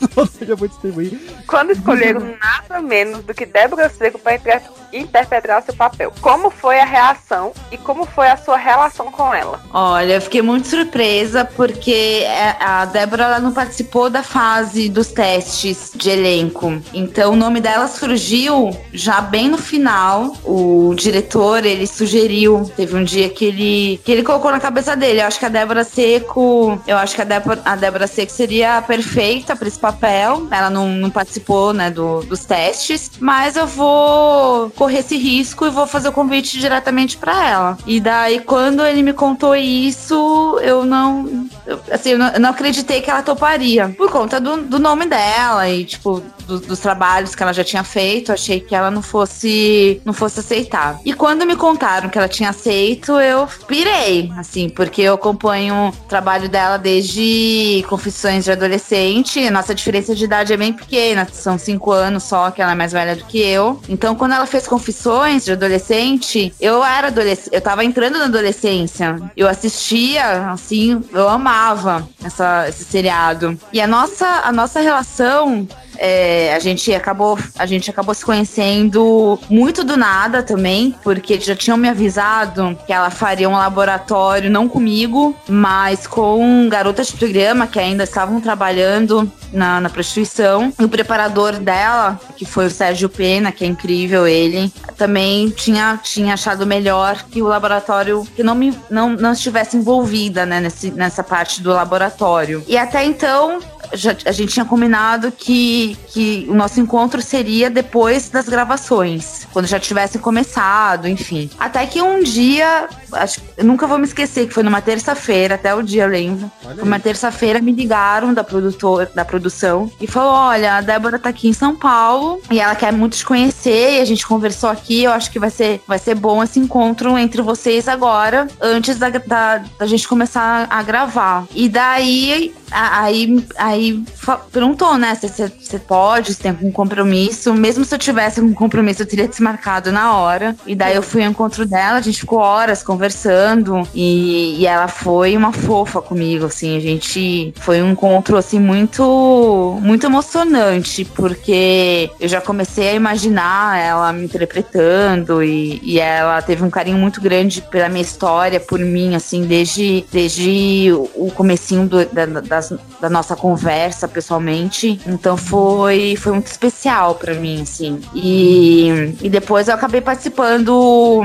já 0.46 0.54
vou 0.54 0.68
distribuir. 0.68 1.18
Quando 1.46 1.72
escolheram 1.72 2.34
nada 2.40 2.80
menos 2.80 3.24
do 3.24 3.34
que 3.34 3.44
Débora 3.44 3.88
Seco 3.88 4.18
para 4.18 4.36
inter 4.36 4.62
interpretar 4.92 5.62
seu 5.62 5.74
papel, 5.74 6.12
como 6.20 6.50
foi 6.50 6.80
a 6.80 6.84
reação 6.84 7.52
e 7.70 7.76
como 7.76 8.04
foi 8.04 8.28
a 8.28 8.36
sua 8.36 8.56
relação 8.56 9.10
com 9.10 9.32
ela? 9.32 9.60
Olha, 9.72 10.14
eu 10.14 10.20
fiquei 10.20 10.42
muito 10.42 10.68
surpresa 10.68 11.44
porque 11.44 12.24
a 12.60 12.84
Débora 12.84 13.24
ela 13.24 13.38
não 13.38 13.52
participou 13.52 14.10
da 14.10 14.22
fase 14.22 14.88
dos 14.88 15.08
testes 15.08 15.92
de 15.94 16.10
elenco. 16.10 16.80
Então 16.92 17.32
o 17.32 17.36
nome 17.36 17.60
dela 17.60 17.88
surgiu 17.88 18.70
já 18.92 19.20
bem 19.20 19.48
no 19.48 19.58
final. 19.58 20.34
O 20.44 20.94
diretor 20.94 21.64
ele 21.64 21.86
sugeriu 21.86 22.32
Teve 22.76 22.96
um 22.96 23.04
dia 23.04 23.28
que 23.28 23.44
ele, 23.44 24.00
que 24.04 24.10
ele 24.10 24.22
colocou 24.22 24.50
na 24.50 24.60
cabeça 24.60 24.96
dele. 24.96 25.20
Eu 25.20 25.26
acho 25.26 25.38
que 25.38 25.46
a 25.46 25.48
Débora 25.48 25.84
Seco. 25.84 26.80
Eu 26.86 26.96
acho 26.96 27.14
que 27.14 27.20
a 27.20 27.24
Débora, 27.24 27.60
a 27.64 27.76
Débora 27.76 28.06
Seco 28.06 28.32
seria 28.32 28.80
perfeita 28.82 29.54
para 29.54 29.68
esse 29.68 29.78
papel. 29.78 30.46
Ela 30.50 30.70
não, 30.70 30.88
não 30.88 31.10
participou, 31.10 31.72
né, 31.72 31.90
do, 31.90 32.22
dos 32.22 32.44
testes. 32.44 33.12
Mas 33.20 33.56
eu 33.56 33.66
vou 33.66 34.70
correr 34.82 34.98
esse 34.98 35.16
risco 35.16 35.64
e 35.64 35.70
vou 35.70 35.86
fazer 35.86 36.08
o 36.08 36.12
convite 36.12 36.58
diretamente 36.58 37.16
para 37.16 37.48
ela. 37.48 37.78
E 37.86 38.00
daí, 38.00 38.40
quando 38.40 38.84
ele 38.84 39.00
me 39.00 39.12
contou 39.12 39.54
isso, 39.54 40.58
eu 40.60 40.84
não. 40.84 41.46
Eu, 41.64 41.80
assim, 41.92 42.10
eu 42.10 42.18
não, 42.18 42.28
eu 42.30 42.40
não 42.40 42.50
acreditei 42.50 43.00
que 43.00 43.08
ela 43.08 43.22
toparia. 43.22 43.90
Por 43.90 44.10
conta 44.10 44.40
do, 44.40 44.56
do 44.62 44.80
nome 44.80 45.06
dela 45.06 45.68
e, 45.68 45.84
tipo, 45.84 46.20
do, 46.48 46.58
dos 46.58 46.80
trabalhos 46.80 47.32
que 47.32 47.42
ela 47.44 47.52
já 47.52 47.62
tinha 47.62 47.84
feito. 47.84 48.32
Achei 48.32 48.58
que 48.58 48.74
ela 48.74 48.90
não 48.90 49.02
fosse, 49.02 50.02
não 50.04 50.12
fosse 50.12 50.40
aceitar. 50.40 50.98
E 51.04 51.12
quando 51.12 51.46
me 51.46 51.54
contaram 51.54 52.08
que 52.08 52.18
ela 52.18 52.28
tinha 52.28 52.50
aceito, 52.50 53.12
eu 53.20 53.46
pirei, 53.68 54.32
assim, 54.36 54.68
porque 54.68 55.02
eu 55.02 55.14
acompanho 55.14 55.90
o 55.90 55.92
trabalho 56.08 56.48
dela 56.48 56.76
desde 56.76 57.84
Confissões 57.88 58.44
de 58.44 58.50
Adolescente. 58.50 59.48
Nossa 59.48 59.72
diferença 59.72 60.12
de 60.12 60.24
idade 60.24 60.52
é 60.52 60.56
bem 60.56 60.72
pequena, 60.72 61.28
são 61.32 61.56
cinco 61.56 61.92
anos 61.92 62.24
só, 62.24 62.50
que 62.50 62.60
ela 62.60 62.72
é 62.72 62.74
mais 62.74 62.90
velha 62.90 63.14
do 63.14 63.24
que 63.24 63.38
eu. 63.38 63.80
Então, 63.88 64.16
quando 64.16 64.32
ela 64.32 64.46
fez 64.46 64.66
Confissões 64.72 65.44
de 65.44 65.52
Adolescente, 65.52 66.54
eu 66.58 66.82
era 66.82 67.08
adolescente, 67.08 67.50
eu 67.52 67.60
tava 67.60 67.84
entrando 67.84 68.18
na 68.18 68.24
adolescência. 68.24 69.20
Eu 69.36 69.46
assistia, 69.46 70.50
assim, 70.50 71.04
eu 71.12 71.28
amava 71.28 72.08
essa, 72.24 72.66
esse 72.70 72.82
seriado. 72.82 73.58
E 73.70 73.82
a 73.82 73.86
nossa, 73.86 74.26
a 74.26 74.50
nossa 74.50 74.80
relação 74.80 75.68
É, 75.98 76.54
a 76.54 76.58
gente 76.58 76.92
acabou 76.94 77.38
a 77.58 77.66
gente 77.66 77.90
acabou 77.90 78.14
se 78.14 78.24
conhecendo 78.24 79.38
muito 79.48 79.84
do 79.84 79.96
nada 79.96 80.42
também, 80.42 80.94
porque 81.02 81.38
já 81.40 81.54
tinham 81.54 81.76
me 81.76 81.88
avisado 81.88 82.76
que 82.86 82.92
ela 82.92 83.10
faria 83.10 83.48
um 83.48 83.52
laboratório 83.52 84.50
não 84.50 84.68
comigo, 84.68 85.36
mas 85.48 86.06
com 86.06 86.68
garotas 86.68 87.08
de 87.08 87.16
programa 87.16 87.66
que 87.66 87.78
ainda 87.78 88.04
estavam 88.04 88.40
trabalhando 88.40 89.30
na, 89.52 89.80
na 89.80 89.90
prostituição. 89.90 90.72
E 90.78 90.84
o 90.84 90.88
preparador 90.88 91.58
dela, 91.58 92.18
que 92.36 92.44
foi 92.44 92.66
o 92.66 92.70
Sérgio 92.70 93.08
Pena, 93.08 93.52
que 93.52 93.64
é 93.64 93.66
incrível 93.66 94.26
ele, 94.26 94.72
também 94.96 95.50
tinha, 95.50 95.98
tinha 96.02 96.34
achado 96.34 96.66
melhor 96.66 97.24
que 97.30 97.42
o 97.42 97.46
laboratório 97.46 98.26
que 98.34 98.42
não 98.42 98.54
me 98.54 98.76
não, 98.90 99.10
não 99.10 99.32
estivesse 99.32 99.76
envolvida 99.76 100.46
né, 100.46 100.60
nesse, 100.60 100.90
nessa 100.90 101.22
parte 101.22 101.62
do 101.62 101.70
laboratório. 101.70 102.64
E 102.66 102.76
até 102.76 103.04
então 103.04 103.60
já, 103.94 104.16
a 104.24 104.32
gente 104.32 104.52
tinha 104.52 104.64
combinado 104.64 105.32
que, 105.32 105.96
que 106.08 106.46
o 106.48 106.54
nosso 106.54 106.80
encontro 106.80 107.20
seria 107.22 107.70
depois 107.70 108.28
das 108.28 108.48
gravações, 108.48 109.46
quando 109.52 109.66
já 109.66 109.78
tivessem 109.78 110.20
começado, 110.20 111.08
enfim. 111.08 111.50
Até 111.58 111.86
que 111.86 112.00
um 112.00 112.22
dia, 112.22 112.88
acho, 113.12 113.40
nunca 113.62 113.86
vou 113.86 113.98
me 113.98 114.04
esquecer, 114.04 114.46
que 114.46 114.54
foi 114.54 114.62
numa 114.62 114.80
terça-feira, 114.80 115.54
até 115.54 115.74
o 115.74 115.82
dia 115.82 116.04
eu 116.04 116.08
lembro. 116.08 116.50
Foi 116.62 116.82
uma 116.82 116.98
terça-feira, 116.98 117.60
me 117.60 117.72
ligaram 117.72 118.32
da, 118.32 118.44
produtor, 118.44 119.10
da 119.14 119.24
produção 119.24 119.90
e 120.00 120.06
falou: 120.06 120.32
Olha, 120.32 120.76
a 120.76 120.80
Débora 120.80 121.18
tá 121.18 121.28
aqui 121.28 121.48
em 121.48 121.52
São 121.52 121.76
Paulo 121.76 122.40
e 122.50 122.60
ela 122.60 122.74
quer 122.74 122.92
muito 122.92 123.16
te 123.16 123.24
conhecer. 123.24 123.98
E 123.98 124.00
a 124.00 124.04
gente 124.04 124.26
conversou 124.26 124.70
aqui. 124.70 125.04
Eu 125.04 125.12
acho 125.12 125.30
que 125.30 125.38
vai 125.38 125.50
ser, 125.50 125.80
vai 125.86 125.98
ser 125.98 126.14
bom 126.14 126.42
esse 126.42 126.58
encontro 126.58 127.16
entre 127.18 127.42
vocês 127.42 127.88
agora, 127.88 128.46
antes 128.60 128.98
da, 128.98 129.08
da, 129.10 129.62
da 129.78 129.86
gente 129.86 130.06
começar 130.06 130.66
a 130.70 130.82
gravar. 130.82 131.44
E 131.54 131.68
daí, 131.68 132.54
aí, 132.72 133.44
aí 133.56 134.04
perguntou, 134.50 134.96
né? 134.96 135.14
Se 135.14 135.28
você 135.28 135.78
pode, 135.78 136.34
se 136.34 136.40
tem 136.40 136.50
algum 136.50 136.70
compromisso. 136.70 137.54
Mesmo 137.54 137.84
se 137.84 137.94
eu 137.94 137.98
tivesse 137.98 138.40
algum 138.40 138.54
compromisso, 138.54 139.02
eu 139.02 139.06
teria 139.06 139.28
desmarcado 139.28 139.92
na 139.92 140.16
hora. 140.16 140.56
E 140.66 140.74
daí 140.74 140.94
eu 140.94 141.02
fui 141.02 141.22
ao 141.22 141.30
encontro 141.30 141.66
dela, 141.66 141.98
a 141.98 142.00
gente 142.00 142.20
ficou 142.20 142.38
horas 142.38 142.82
conversando. 142.82 143.86
E, 143.94 144.60
e 144.60 144.66
ela 144.66 144.88
foi 144.88 145.36
uma 145.36 145.52
fofa 145.52 146.00
comigo, 146.00 146.46
assim. 146.46 146.76
A 146.76 146.80
gente 146.80 147.52
foi 147.60 147.82
um 147.82 147.92
encontro, 147.92 148.36
assim, 148.36 148.58
muito, 148.58 149.78
muito 149.80 150.06
emocionante, 150.06 151.04
porque 151.04 152.10
eu 152.18 152.28
já 152.28 152.40
comecei 152.40 152.88
a 152.88 152.94
imaginar 152.94 153.78
ela 153.78 154.12
me 154.12 154.24
interpretando 154.24 155.42
e, 155.42 155.80
e 155.82 156.00
ela 156.00 156.40
teve 156.42 156.64
um 156.64 156.70
carinho 156.70 156.98
muito 156.98 157.20
grande 157.20 157.60
pela 157.62 157.88
minha 157.88 158.02
história, 158.02 158.58
por 158.60 158.78
mim, 158.78 159.14
assim, 159.14 159.42
desde, 159.44 160.04
desde 160.10 160.92
o 161.14 161.30
comecinho 161.30 161.86
do, 161.86 162.04
da, 162.06 162.26
das, 162.26 162.61
da 163.00 163.08
nossa 163.08 163.36
conversa 163.36 164.06
pessoalmente. 164.08 165.00
Então 165.06 165.36
foi, 165.36 166.16
foi 166.16 166.32
muito 166.32 166.46
especial 166.46 167.14
para 167.14 167.34
mim, 167.34 167.62
assim. 167.62 168.00
E, 168.14 169.16
e 169.20 169.28
depois 169.28 169.68
eu 169.68 169.74
acabei 169.74 170.00
participando 170.00 171.22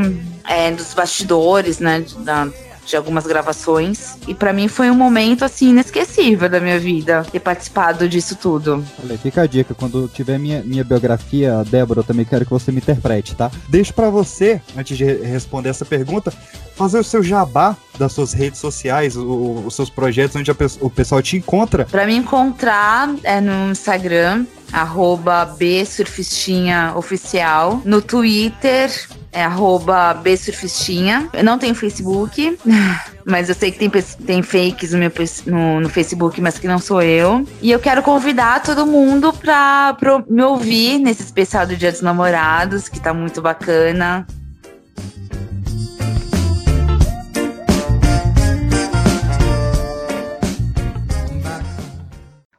é, 0.47 0.71
dos 0.71 0.93
bastidores, 0.93 1.79
né? 1.79 2.05
Da, 2.19 2.47
de 2.87 2.95
algumas 2.95 3.27
gravações. 3.27 4.17
E 4.27 4.33
para 4.33 4.53
mim 4.53 4.67
foi 4.67 4.89
um 4.89 4.95
momento 4.95 5.43
assim 5.43 5.69
inesquecível 5.69 6.49
da 6.49 6.59
minha 6.59 6.79
vida 6.79 7.25
ter 7.31 7.39
participado 7.39 8.07
disso 8.07 8.35
tudo. 8.35 8.83
Olha, 9.03 9.17
fica 9.17 9.41
a 9.41 9.47
dica, 9.47 9.75
quando 9.75 10.07
tiver 10.07 10.39
minha, 10.39 10.63
minha 10.63 10.83
biografia, 10.83 11.63
Débora, 11.69 11.99
eu 11.99 12.03
também 12.03 12.25
quero 12.25 12.45
que 12.45 12.51
você 12.51 12.71
me 12.71 12.77
interprete, 12.77 13.35
tá? 13.35 13.51
Deixo 13.67 13.93
para 13.93 14.09
você, 14.09 14.61
antes 14.75 14.97
de 14.97 15.03
responder 15.03 15.69
essa 15.69 15.85
pergunta, 15.85 16.31
fazer 16.75 16.99
o 16.99 17.03
seu 17.03 17.21
jabá 17.21 17.75
das 17.97 18.13
suas 18.13 18.31
redes 18.33 18.59
sociais, 18.59 19.17
o, 19.17 19.63
os 19.65 19.75
seus 19.75 19.89
projetos, 19.89 20.35
onde 20.35 20.51
a, 20.51 20.55
o 20.79 20.89
pessoal 20.89 21.21
te 21.21 21.35
encontra. 21.35 21.85
Para 21.85 22.05
me 22.05 22.15
encontrar 22.15 23.13
é 23.23 23.41
no 23.41 23.71
Instagram, 23.71 24.45
arroba 24.71 25.45
bsurfistinha 25.45 26.93
oficial. 26.95 27.81
No 27.83 28.01
Twitter, 28.01 28.91
é 29.37 29.43
arroba 29.43 30.15
bsurfistinha. 30.15 31.29
Eu 31.31 31.43
não 31.43 31.59
tenho 31.59 31.75
Facebook, 31.75 32.57
mas 33.23 33.49
eu 33.49 33.53
sei 33.53 33.71
que 33.71 33.77
tem, 33.77 33.89
tem 34.25 34.41
fakes 34.41 34.93
no, 34.93 34.97
meu, 34.97 35.11
no, 35.45 35.81
no, 35.81 35.89
Facebook, 35.89 36.41
mas 36.41 36.57
que 36.57 36.67
não 36.67 36.79
sou 36.79 37.03
eu. 37.03 37.47
E 37.61 37.71
eu 37.71 37.79
quero 37.79 38.01
convidar 38.01 38.63
todo 38.63 38.83
mundo 38.87 39.31
pra, 39.31 39.93
pra 39.93 40.23
me 40.27 40.41
ouvir 40.41 40.97
nesse 40.97 41.21
especial 41.21 41.67
do 41.67 41.75
Dia 41.75 41.91
dos 41.91 42.01
Namorados, 42.01 42.89
que 42.89 42.99
tá 42.99 43.13
muito 43.13 43.39
bacana. 43.39 44.25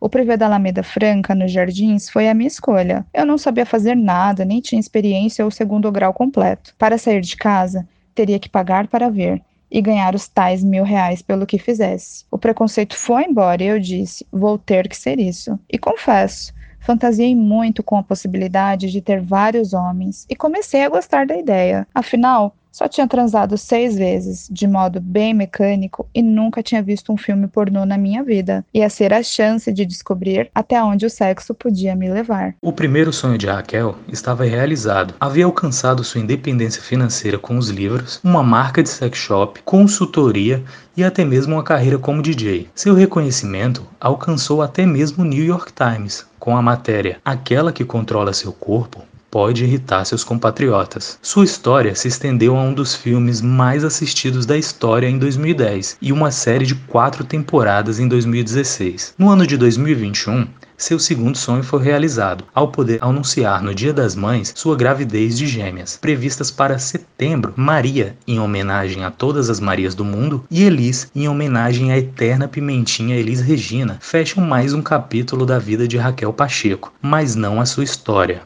O 0.09 0.11
privê 0.11 0.39
da 0.39 0.47
Alameda 0.47 0.83
Franca, 0.83 1.35
nos 1.35 1.53
Jardins, 1.53 2.09
foi 2.09 2.31
a 2.31 2.33
minha 2.33 2.49
escolha. 2.49 3.05
Eu 3.13 3.27
não 3.27 3.37
sabia 3.37 3.67
fazer 3.67 3.95
nada, 3.95 4.43
nem 4.43 4.59
tinha 4.59 4.81
experiência 4.81 5.45
ou 5.45 5.51
segundo 5.51 5.93
grau 5.93 6.15
completo. 6.15 6.75
Para 6.79 6.97
sair 6.97 7.21
de 7.21 7.37
casa, 7.37 7.87
teria 8.15 8.39
que 8.39 8.49
pagar 8.49 8.89
para 8.89 9.11
ver 9.11 9.43
e 9.71 9.83
ganhar 9.83 10.15
os 10.15 10.27
tais 10.27 10.65
mil 10.65 10.83
reais 10.83 11.21
pelo 11.21 11.45
que 11.45 11.59
fizesse. 11.59 12.25
O 12.31 12.39
preconceito 12.39 12.97
foi 12.97 13.25
embora 13.25 13.63
e 13.63 13.67
eu 13.67 13.79
disse: 13.79 14.27
vou 14.33 14.57
ter 14.57 14.89
que 14.89 14.97
ser 14.97 15.21
isso. 15.21 15.61
E 15.71 15.77
confesso, 15.77 16.55
fantasiei 16.81 17.37
muito 17.37 17.83
com 17.83 17.99
a 17.99 18.03
possibilidade 18.03 18.91
de 18.91 19.03
ter 19.03 19.21
vários 19.21 19.75
homens 19.75 20.25
e 20.31 20.35
comecei 20.35 20.87
a 20.87 20.89
gostar 20.89 21.27
da 21.27 21.37
ideia. 21.37 21.87
Afinal, 21.95 22.57
só 22.71 22.87
tinha 22.89 23.07
transado 23.07 23.57
seis 23.57 23.97
vezes, 23.97 24.49
de 24.51 24.67
modo 24.67 25.01
bem 25.01 25.35
mecânico, 25.35 26.09
e 26.15 26.23
nunca 26.23 26.63
tinha 26.63 26.83
visto 26.83 27.13
um 27.13 27.17
filme 27.17 27.47
pornô 27.49 27.85
na 27.85 27.99
minha 27.99 28.23
vida. 28.23 28.65
Ia 28.73 28.89
ser 28.89 29.13
a 29.13 29.23
chance 29.23 29.73
de 29.73 29.85
descobrir 29.85 30.51
até 30.55 30.83
onde 30.83 31.07
o 31.07 31.11
sexo 31.11 31.55
podia 31.55 31.95
me 31.95 32.09
levar. 32.09 32.55
O 32.63 32.73
primeiro 32.73 33.13
sonho 33.13 33.39
de 33.39 33.47
Raquel 33.47 33.97
estava 34.09 34.45
realizado. 34.45 35.15
Havia 35.19 35.45
alcançado 35.45 36.05
sua 36.05 36.21
independência 36.21 36.83
financeira 36.83 37.39
com 37.39 37.59
os 37.59 37.69
livros, 37.69 38.21
uma 38.23 38.43
marca 38.43 38.83
de 38.83 38.89
sex 38.89 39.19
shop, 39.19 39.61
consultoria 39.65 40.63
e 40.97 41.05
até 41.05 41.25
mesmo 41.25 41.55
uma 41.55 41.63
carreira 41.63 41.99
como 41.99 42.23
DJ. 42.23 42.69
Seu 42.75 42.95
reconhecimento 42.95 43.87
alcançou 44.01 44.63
até 44.63 44.85
mesmo 44.85 45.25
o 45.25 45.27
New 45.27 45.45
York 45.45 45.73
Times, 45.73 46.27
com 46.39 46.57
a 46.57 46.63
matéria 46.63 47.19
Aquela 47.25 47.73
que 47.73 47.85
controla 47.85 48.33
seu 48.33 48.53
corpo 48.53 49.08
pode 49.31 49.65
irritar 49.65 50.05
seus 50.05 50.25
compatriotas. 50.25 51.19
Sua 51.23 51.45
história 51.45 51.95
se 51.95 52.09
estendeu 52.09 52.57
a 52.57 52.63
um 52.63 52.73
dos 52.73 52.95
filmes 52.95 53.41
mais 53.41 53.85
assistidos 53.85 54.47
da 54.47 54.57
história 54.57 55.09
em 55.09 55.19
2010 55.19 55.99
e 56.01 56.13
uma 56.13 56.31
série 56.31 56.67
de 56.67 56.75
quatro 56.75 57.25
temporadas 57.25 57.99
em 57.99 58.09
2016. 58.09 59.15
No 59.19 59.31
ano 59.31 59.47
de 59.47 59.57
2021, 59.57 60.47
seu 60.79 60.97
segundo 61.01 61.37
sonho 61.37 61.65
foi 61.65 61.83
realizado, 61.83 62.45
ao 62.55 62.69
poder 62.69 62.99
anunciar 63.03 63.61
no 63.61 63.75
Dia 63.75 63.93
das 63.93 64.15
Mães 64.15 64.53
sua 64.55 64.77
gravidez 64.77 65.37
de 65.37 65.45
gêmeas, 65.45 65.99
previstas 66.01 66.53
para 66.53 66.79
setembro. 66.79 67.53
Maria, 67.57 68.17
em 68.29 68.39
homenagem 68.39 69.05
a 69.05 69.11
todas 69.11 69.51
as 69.51 69.59
Marias 69.59 69.97
do 69.97 70.05
mundo, 70.05 70.45
e 70.49 70.63
Elis, 70.63 71.11
em 71.17 71.29
homenagem 71.29 71.91
à 71.91 71.99
eterna 71.99 72.47
pimentinha 72.47 73.17
Elis 73.17 73.41
Regina, 73.41 73.99
fecham 74.01 74.45
mais 74.45 74.73
um 74.73 74.81
capítulo 74.81 75.45
da 75.45 75.59
vida 75.59 75.89
de 75.89 75.97
Raquel 75.97 76.33
Pacheco, 76.33 76.93
mas 77.03 77.35
não 77.35 77.61
a 77.61 77.67
sua 77.67 77.83
história. 77.83 78.43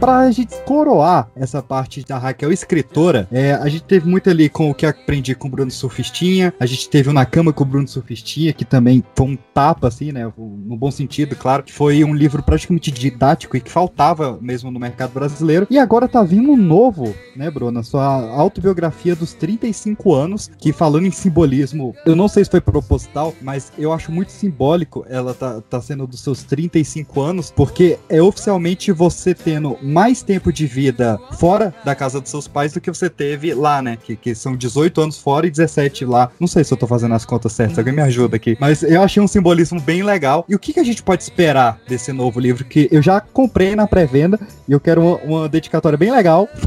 Pra 0.00 0.30
gente 0.30 0.56
coroar 0.64 1.28
essa 1.36 1.62
parte 1.62 2.02
da 2.02 2.16
Raquel 2.16 2.50
escritora, 2.50 3.28
é, 3.30 3.52
a 3.52 3.68
gente 3.68 3.84
teve 3.84 4.08
muito 4.08 4.30
ali 4.30 4.48
com 4.48 4.70
o 4.70 4.74
que 4.74 4.86
aprendi 4.86 5.34
com 5.34 5.46
o 5.46 5.50
Bruno 5.50 5.70
Surfistinha, 5.70 6.54
a 6.58 6.64
gente 6.64 6.88
teve 6.88 7.10
o 7.10 7.12
Na 7.12 7.26
Cama 7.26 7.52
com 7.52 7.64
o 7.64 7.66
Bruno 7.66 7.86
Surfistinha, 7.86 8.54
que 8.54 8.64
também 8.64 9.04
foi 9.14 9.26
um 9.26 9.36
tapa, 9.36 9.88
assim, 9.88 10.10
né, 10.10 10.24
no 10.38 10.74
bom 10.74 10.90
sentido, 10.90 11.36
claro, 11.36 11.64
foi 11.70 12.02
um 12.02 12.14
livro 12.14 12.42
praticamente 12.42 12.90
didático 12.90 13.58
e 13.58 13.60
que 13.60 13.70
faltava 13.70 14.38
mesmo 14.40 14.70
no 14.70 14.80
mercado 14.80 15.12
brasileiro, 15.12 15.66
e 15.68 15.78
agora 15.78 16.08
tá 16.08 16.22
vindo 16.22 16.50
um 16.50 16.56
novo, 16.56 17.14
né, 17.36 17.50
Bruno, 17.50 17.84
sua 17.84 18.06
autobiografia 18.30 19.14
dos 19.14 19.34
35 19.34 20.14
anos, 20.14 20.50
que 20.58 20.72
falando 20.72 21.06
em 21.06 21.10
simbolismo, 21.10 21.94
eu 22.06 22.16
não 22.16 22.26
sei 22.26 22.42
se 22.42 22.50
foi 22.50 22.62
proposital, 22.62 23.34
mas 23.42 23.70
eu 23.76 23.92
acho 23.92 24.10
muito 24.10 24.32
simbólico 24.32 25.04
ela 25.10 25.34
tá, 25.34 25.60
tá 25.60 25.80
sendo 25.82 26.06
dos 26.06 26.20
seus 26.20 26.42
35 26.42 27.20
anos, 27.20 27.52
porque 27.54 27.98
é 28.08 28.22
oficialmente 28.22 28.90
você 28.92 29.34
tendo 29.34 29.76
mais 29.90 30.22
tempo 30.22 30.52
de 30.52 30.66
vida 30.66 31.18
fora 31.32 31.74
da 31.84 31.94
casa 31.94 32.20
dos 32.20 32.30
seus 32.30 32.46
pais 32.46 32.72
do 32.72 32.80
que 32.80 32.90
você 32.90 33.10
teve 33.10 33.52
lá, 33.54 33.82
né? 33.82 33.96
Que, 34.02 34.16
que 34.16 34.34
são 34.34 34.56
18 34.56 35.00
anos 35.00 35.18
fora 35.18 35.46
e 35.46 35.50
17 35.50 36.04
lá. 36.04 36.30
Não 36.38 36.46
sei 36.46 36.64
se 36.64 36.72
eu 36.72 36.76
tô 36.76 36.86
fazendo 36.86 37.14
as 37.14 37.24
contas 37.24 37.52
certas, 37.52 37.78
alguém 37.78 37.94
me 37.94 38.02
ajuda 38.02 38.36
aqui. 38.36 38.56
Mas 38.60 38.82
eu 38.82 39.02
achei 39.02 39.22
um 39.22 39.28
simbolismo 39.28 39.80
bem 39.80 40.02
legal. 40.02 40.44
E 40.48 40.54
o 40.54 40.58
que, 40.58 40.72
que 40.72 40.80
a 40.80 40.84
gente 40.84 41.02
pode 41.02 41.22
esperar 41.22 41.80
desse 41.88 42.12
novo 42.12 42.38
livro? 42.40 42.64
Que 42.64 42.88
eu 42.90 43.02
já 43.02 43.20
comprei 43.20 43.74
na 43.76 43.86
pré-venda 43.86 44.38
e 44.68 44.72
eu 44.72 44.80
quero 44.80 45.02
uma, 45.02 45.16
uma 45.18 45.48
dedicatória 45.48 45.98
bem 45.98 46.10
legal. 46.10 46.48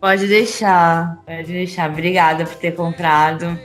pode 0.00 0.26
deixar, 0.26 1.22
pode 1.26 1.52
deixar. 1.52 1.90
Obrigada 1.90 2.44
por 2.44 2.56
ter 2.56 2.72
comprado. 2.72 3.58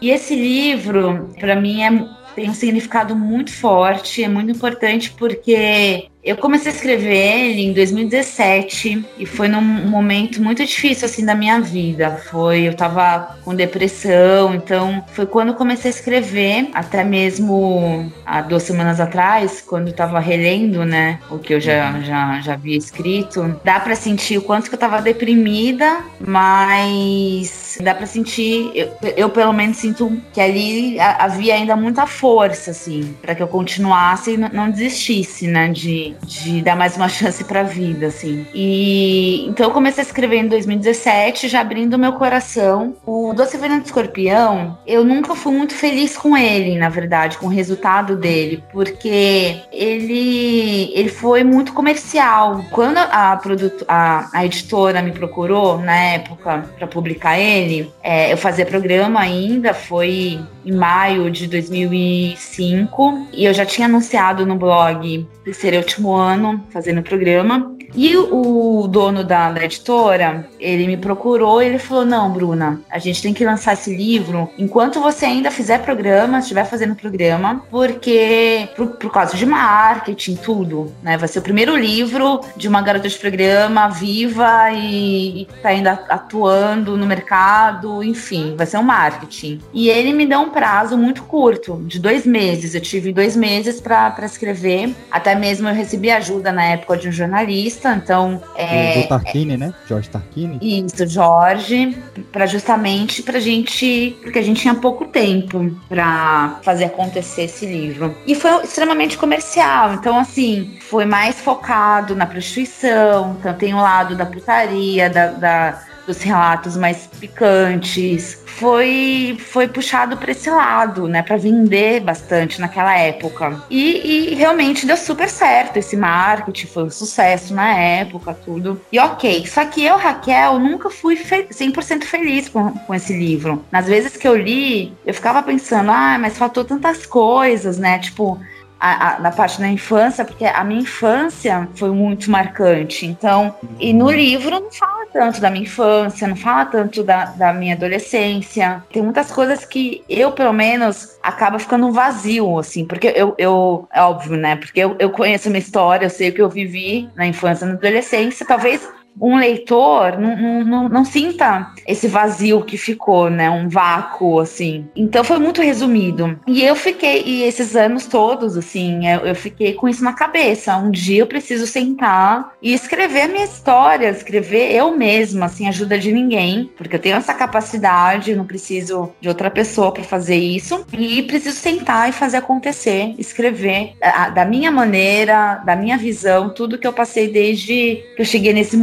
E 0.00 0.10
esse 0.10 0.36
livro, 0.36 1.30
para 1.40 1.56
mim, 1.60 1.82
é 1.82 1.90
tem 2.38 2.48
um 2.48 2.54
significado 2.54 3.16
muito 3.16 3.52
forte, 3.52 4.22
é 4.22 4.28
muito 4.28 4.52
importante 4.52 5.10
porque 5.10 6.08
Eu 6.28 6.36
comecei 6.36 6.70
a 6.70 6.74
escrever 6.74 7.16
ele 7.16 7.62
em 7.62 7.72
2017 7.72 9.02
e 9.18 9.24
foi 9.24 9.48
num 9.48 9.62
momento 9.62 10.42
muito 10.42 10.62
difícil 10.62 11.06
assim 11.06 11.24
da 11.24 11.34
minha 11.34 11.58
vida. 11.58 12.20
Foi 12.30 12.68
eu 12.68 12.74
tava 12.74 13.38
com 13.42 13.54
depressão, 13.54 14.54
então 14.54 15.02
foi 15.14 15.24
quando 15.24 15.48
eu 15.48 15.54
comecei 15.54 15.90
a 15.90 15.94
escrever, 15.94 16.68
até 16.74 17.02
mesmo 17.02 18.12
há 18.26 18.42
duas 18.42 18.64
semanas 18.64 19.00
atrás, 19.00 19.64
quando 19.66 19.88
eu 19.88 19.94
tava 19.94 20.20
relendo, 20.20 20.84
né, 20.84 21.18
o 21.30 21.38
que 21.38 21.54
eu 21.54 21.60
já 21.60 21.98
já, 22.02 22.38
já 22.42 22.52
havia 22.52 22.76
escrito. 22.76 23.58
Dá 23.64 23.80
para 23.80 23.94
sentir 23.94 24.36
o 24.36 24.42
quanto 24.42 24.68
que 24.68 24.74
eu 24.74 24.78
tava 24.78 25.00
deprimida, 25.00 26.04
mas 26.20 27.78
dá 27.80 27.94
para 27.94 28.04
sentir, 28.04 28.70
eu, 28.74 28.94
eu, 29.16 29.30
pelo 29.30 29.54
menos 29.54 29.78
sinto 29.78 30.20
que 30.34 30.42
ali 30.42 31.00
havia 31.00 31.54
ainda 31.54 31.74
muita 31.74 32.06
força 32.06 32.72
assim, 32.72 33.16
para 33.22 33.34
que 33.34 33.42
eu 33.42 33.48
continuasse 33.48 34.32
e 34.32 34.36
não 34.36 34.70
desistisse, 34.70 35.46
né, 35.46 35.70
de, 35.70 36.17
de 36.22 36.62
dar 36.62 36.76
mais 36.76 36.96
uma 36.96 37.08
chance 37.08 37.42
para 37.44 37.60
a 37.60 37.64
vida, 37.64 38.06
assim. 38.06 38.46
E 38.54 39.46
então 39.48 39.66
eu 39.66 39.72
comecei 39.72 40.02
a 40.02 40.06
escrever 40.06 40.38
em 40.38 40.48
2017, 40.48 41.48
já 41.48 41.60
abrindo 41.60 41.98
meu 41.98 42.12
coração. 42.12 42.94
O 43.06 43.32
Doce 43.34 43.56
Veneno 43.56 43.80
do 43.80 43.86
Escorpião, 43.86 44.78
eu 44.86 45.04
nunca 45.04 45.34
fui 45.34 45.52
muito 45.52 45.74
feliz 45.74 46.16
com 46.16 46.36
ele, 46.36 46.78
na 46.78 46.88
verdade, 46.88 47.38
com 47.38 47.46
o 47.46 47.50
resultado 47.50 48.16
dele, 48.16 48.62
porque 48.72 49.60
ele 49.72 50.92
ele 50.94 51.08
foi 51.08 51.44
muito 51.44 51.72
comercial. 51.72 52.64
Quando 52.70 52.98
a 52.98 53.36
produto, 53.36 53.84
a, 53.88 54.28
a 54.32 54.44
editora 54.44 55.02
me 55.02 55.12
procurou 55.12 55.78
na 55.78 55.94
época 55.94 56.64
para 56.76 56.86
publicar 56.86 57.38
ele, 57.38 57.90
é, 58.02 58.32
eu 58.32 58.36
fazia 58.36 58.66
programa 58.66 59.20
ainda, 59.20 59.72
foi 59.74 60.40
em 60.64 60.72
maio 60.72 61.30
de 61.30 61.46
2005 61.46 63.28
e 63.32 63.44
eu 63.44 63.54
já 63.54 63.64
tinha 63.64 63.86
anunciado 63.86 64.44
no 64.44 64.56
blog 64.56 65.26
seria 65.52 65.80
o 65.80 65.84
ano 66.16 66.66
fazendo 66.70 67.00
o 67.00 67.02
programa. 67.02 67.77
E 67.94 68.16
o 68.16 68.86
dono 68.88 69.24
da, 69.24 69.52
editora, 69.62 70.48
ele 70.60 70.86
me 70.86 70.96
procurou 70.96 71.62
e 71.62 71.66
ele 71.66 71.78
falou: 71.78 72.04
Não, 72.04 72.30
Bruna, 72.30 72.80
a 72.90 72.98
gente 72.98 73.22
tem 73.22 73.34
que 73.34 73.44
lançar 73.44 73.72
esse 73.74 73.94
livro 73.94 74.50
enquanto 74.58 75.00
você 75.00 75.26
ainda 75.26 75.50
fizer 75.50 75.78
programa, 75.78 76.38
estiver 76.38 76.64
fazendo 76.64 76.94
programa, 76.94 77.62
porque 77.70 78.68
por, 78.76 78.88
por, 78.96 79.10
causa 79.10 79.36
de 79.36 79.46
marketing, 79.46 80.36
tudo, 80.36 80.92
né? 81.02 81.16
Vai 81.16 81.28
ser 81.28 81.38
o 81.38 81.42
primeiro 81.42 81.76
livro 81.76 82.40
de 82.56 82.68
uma 82.68 82.82
garota 82.82 83.08
de 83.08 83.18
programa 83.18 83.88
viva 83.88 84.70
e, 84.72 85.42
e 85.42 85.44
tá 85.62 85.70
ainda 85.70 85.92
atuando 86.08 86.96
no 86.96 87.06
mercado, 87.06 88.02
enfim, 88.02 88.54
vai 88.56 88.66
ser 88.66 88.78
um 88.78 88.82
marketing. 88.82 89.60
E 89.72 89.88
ele 89.88 90.12
me 90.12 90.26
deu 90.26 90.40
um 90.40 90.50
prazo 90.50 90.96
muito 90.96 91.22
curto, 91.22 91.82
de 91.86 91.98
dois 91.98 92.26
meses. 92.26 92.74
Eu 92.74 92.80
tive 92.80 93.12
dois 93.12 93.36
meses 93.36 93.80
para 93.80 94.14
escrever, 94.24 94.94
até 95.10 95.34
mesmo 95.34 95.68
eu 95.68 95.74
recebi 95.74 96.10
ajuda 96.10 96.52
na 96.52 96.64
época 96.64 96.96
de 96.96 97.08
um 97.08 97.12
jornalista, 97.12 97.77
então. 97.86 98.42
É, 98.56 99.02
do 99.02 99.08
Tarquini, 99.08 99.56
né? 99.56 99.72
George 99.86 100.08
Tarquini. 100.08 100.58
Isso, 100.60 101.06
Jorge, 101.06 101.96
para 102.32 102.46
justamente 102.46 103.22
pra 103.22 103.40
gente. 103.40 104.16
Porque 104.22 104.38
a 104.38 104.42
gente 104.42 104.60
tinha 104.60 104.74
pouco 104.74 105.06
tempo 105.06 105.70
para 105.88 106.58
fazer 106.62 106.86
acontecer 106.86 107.42
esse 107.42 107.66
livro. 107.66 108.16
E 108.26 108.34
foi 108.34 108.62
extremamente 108.62 109.16
comercial, 109.16 109.94
então, 109.94 110.18
assim, 110.18 110.76
foi 110.80 111.04
mais 111.04 111.40
focado 111.40 112.14
na 112.14 112.26
prostituição, 112.26 113.36
então 113.38 113.54
tem 113.54 113.74
o 113.74 113.80
lado 113.80 114.16
da 114.16 114.26
putaria, 114.26 115.10
da, 115.10 115.26
da 115.28 115.87
dos 116.08 116.22
relatos 116.22 116.74
mais 116.74 117.06
picantes, 117.20 118.42
foi 118.46 119.36
foi 119.38 119.68
puxado 119.68 120.16
para 120.16 120.32
esse 120.32 120.48
lado, 120.48 121.06
né, 121.06 121.22
para 121.22 121.36
vender 121.36 122.00
bastante 122.00 122.60
naquela 122.60 122.96
época. 122.96 123.62
E, 123.68 124.32
e, 124.32 124.34
realmente 124.34 124.86
deu 124.86 124.96
super 124.96 125.28
certo 125.28 125.76
esse 125.76 125.96
marketing, 125.96 126.66
foi 126.66 126.84
um 126.84 126.90
sucesso 126.90 127.54
na 127.54 127.78
época, 127.78 128.32
tudo. 128.32 128.80
E 128.90 128.98
ok, 128.98 129.46
só 129.46 129.66
que 129.66 129.84
eu, 129.84 129.96
Raquel, 129.96 130.58
nunca 130.58 130.88
fui 130.88 131.14
fe 131.14 131.46
100% 131.50 132.04
feliz 132.04 132.48
com, 132.48 132.72
com 132.72 132.94
esse 132.94 133.12
livro. 133.12 133.62
Nas 133.70 133.86
vezes 133.86 134.16
que 134.16 134.26
eu 134.26 134.34
li, 134.34 134.94
eu 135.04 135.12
ficava 135.12 135.42
pensando, 135.42 135.90
ah, 135.90 136.16
mas 136.18 136.38
faltou 136.38 136.64
tantas 136.64 137.04
coisas, 137.04 137.76
né, 137.76 137.98
tipo 137.98 138.40
a, 138.80 139.16
a, 139.16 139.18
na 139.20 139.30
parte 139.30 139.60
da 139.60 139.68
infância, 139.68 140.24
porque 140.24 140.44
a 140.44 140.62
minha 140.64 140.80
infância 140.80 141.68
foi 141.74 141.90
muito 141.90 142.30
marcante. 142.30 143.06
Então, 143.06 143.54
e 143.78 143.92
no 143.92 144.10
livro 144.10 144.50
não 144.60 144.70
fala 144.70 145.06
tanto 145.12 145.40
da 145.40 145.50
minha 145.50 145.64
infância, 145.64 146.28
não 146.28 146.36
fala 146.36 146.66
tanto 146.66 147.02
da, 147.02 147.26
da 147.26 147.52
minha 147.52 147.74
adolescência. 147.74 148.82
Tem 148.92 149.02
muitas 149.02 149.30
coisas 149.30 149.64
que 149.64 150.04
eu, 150.08 150.32
pelo 150.32 150.52
menos, 150.52 151.18
acaba 151.22 151.58
ficando 151.58 151.90
vazio, 151.92 152.58
assim, 152.58 152.84
porque 152.84 153.12
eu, 153.14 153.34
eu 153.38 153.88
é 153.92 154.00
óbvio, 154.02 154.36
né? 154.36 154.56
Porque 154.56 154.80
eu, 154.80 154.96
eu 154.98 155.10
conheço 155.10 155.48
a 155.48 155.50
minha 155.50 155.60
história, 155.60 156.06
eu 156.06 156.10
sei 156.10 156.30
o 156.30 156.34
que 156.34 156.42
eu 156.42 156.48
vivi 156.48 157.08
na 157.16 157.26
infância 157.26 157.64
e 157.64 157.68
na 157.68 157.74
adolescência. 157.74 158.46
Talvez 158.46 158.88
um 159.20 159.36
leitor 159.36 160.18
não, 160.18 160.64
não, 160.64 160.88
não, 160.88 161.04
sinta 161.04 161.72
esse 161.86 162.06
vazio 162.08 162.62
que 162.62 162.76
ficou, 162.76 163.30
né? 163.30 163.50
Um 163.50 163.68
vácuo, 163.68 164.40
assim. 164.40 164.86
Então 164.94 165.24
foi 165.24 165.38
muito 165.38 165.60
resumido. 165.60 166.38
E 166.46 166.62
eu 166.62 166.74
fiquei, 166.74 167.22
e 167.24 167.42
esses 167.42 167.76
anos 167.76 168.06
todos, 168.06 168.56
assim, 168.56 169.06
eu, 169.08 169.20
eu 169.20 169.34
fiquei 169.34 169.74
com 169.74 169.88
isso 169.88 170.04
na 170.04 170.12
cabeça. 170.12 170.76
Um 170.76 170.90
dia 170.90 171.20
eu 171.20 171.26
preciso 171.26 171.66
sentar 171.66 172.52
e 172.62 172.72
escrever 172.72 173.22
a 173.22 173.28
minha 173.28 173.44
história, 173.44 174.10
escrever 174.10 174.72
eu 174.74 174.96
mesma, 174.96 175.48
sem 175.48 175.68
ajuda 175.68 175.98
de 175.98 176.12
ninguém, 176.12 176.70
porque 176.76 176.96
eu 176.96 177.00
tenho 177.00 177.16
essa 177.16 177.34
capacidade, 177.34 178.34
não 178.34 178.46
preciso 178.46 179.12
de 179.20 179.28
outra 179.28 179.50
pessoa 179.50 179.92
para 179.92 180.04
fazer 180.04 180.36
isso. 180.36 180.84
E 180.92 181.22
preciso 181.24 181.56
sentar 181.56 182.08
e 182.08 182.12
fazer 182.12 182.38
acontecer, 182.38 183.14
escrever 183.18 183.94
a, 184.02 184.30
da 184.30 184.44
minha 184.44 184.70
maneira, 184.70 185.56
da 185.64 185.76
minha 185.76 185.96
visão, 185.96 186.50
tudo 186.50 186.78
que 186.78 186.86
eu 186.86 186.92
passei 186.92 187.28
desde 187.28 188.02
que 188.16 188.22
eu 188.22 188.24
cheguei 188.24 188.52
nesse 188.52 188.76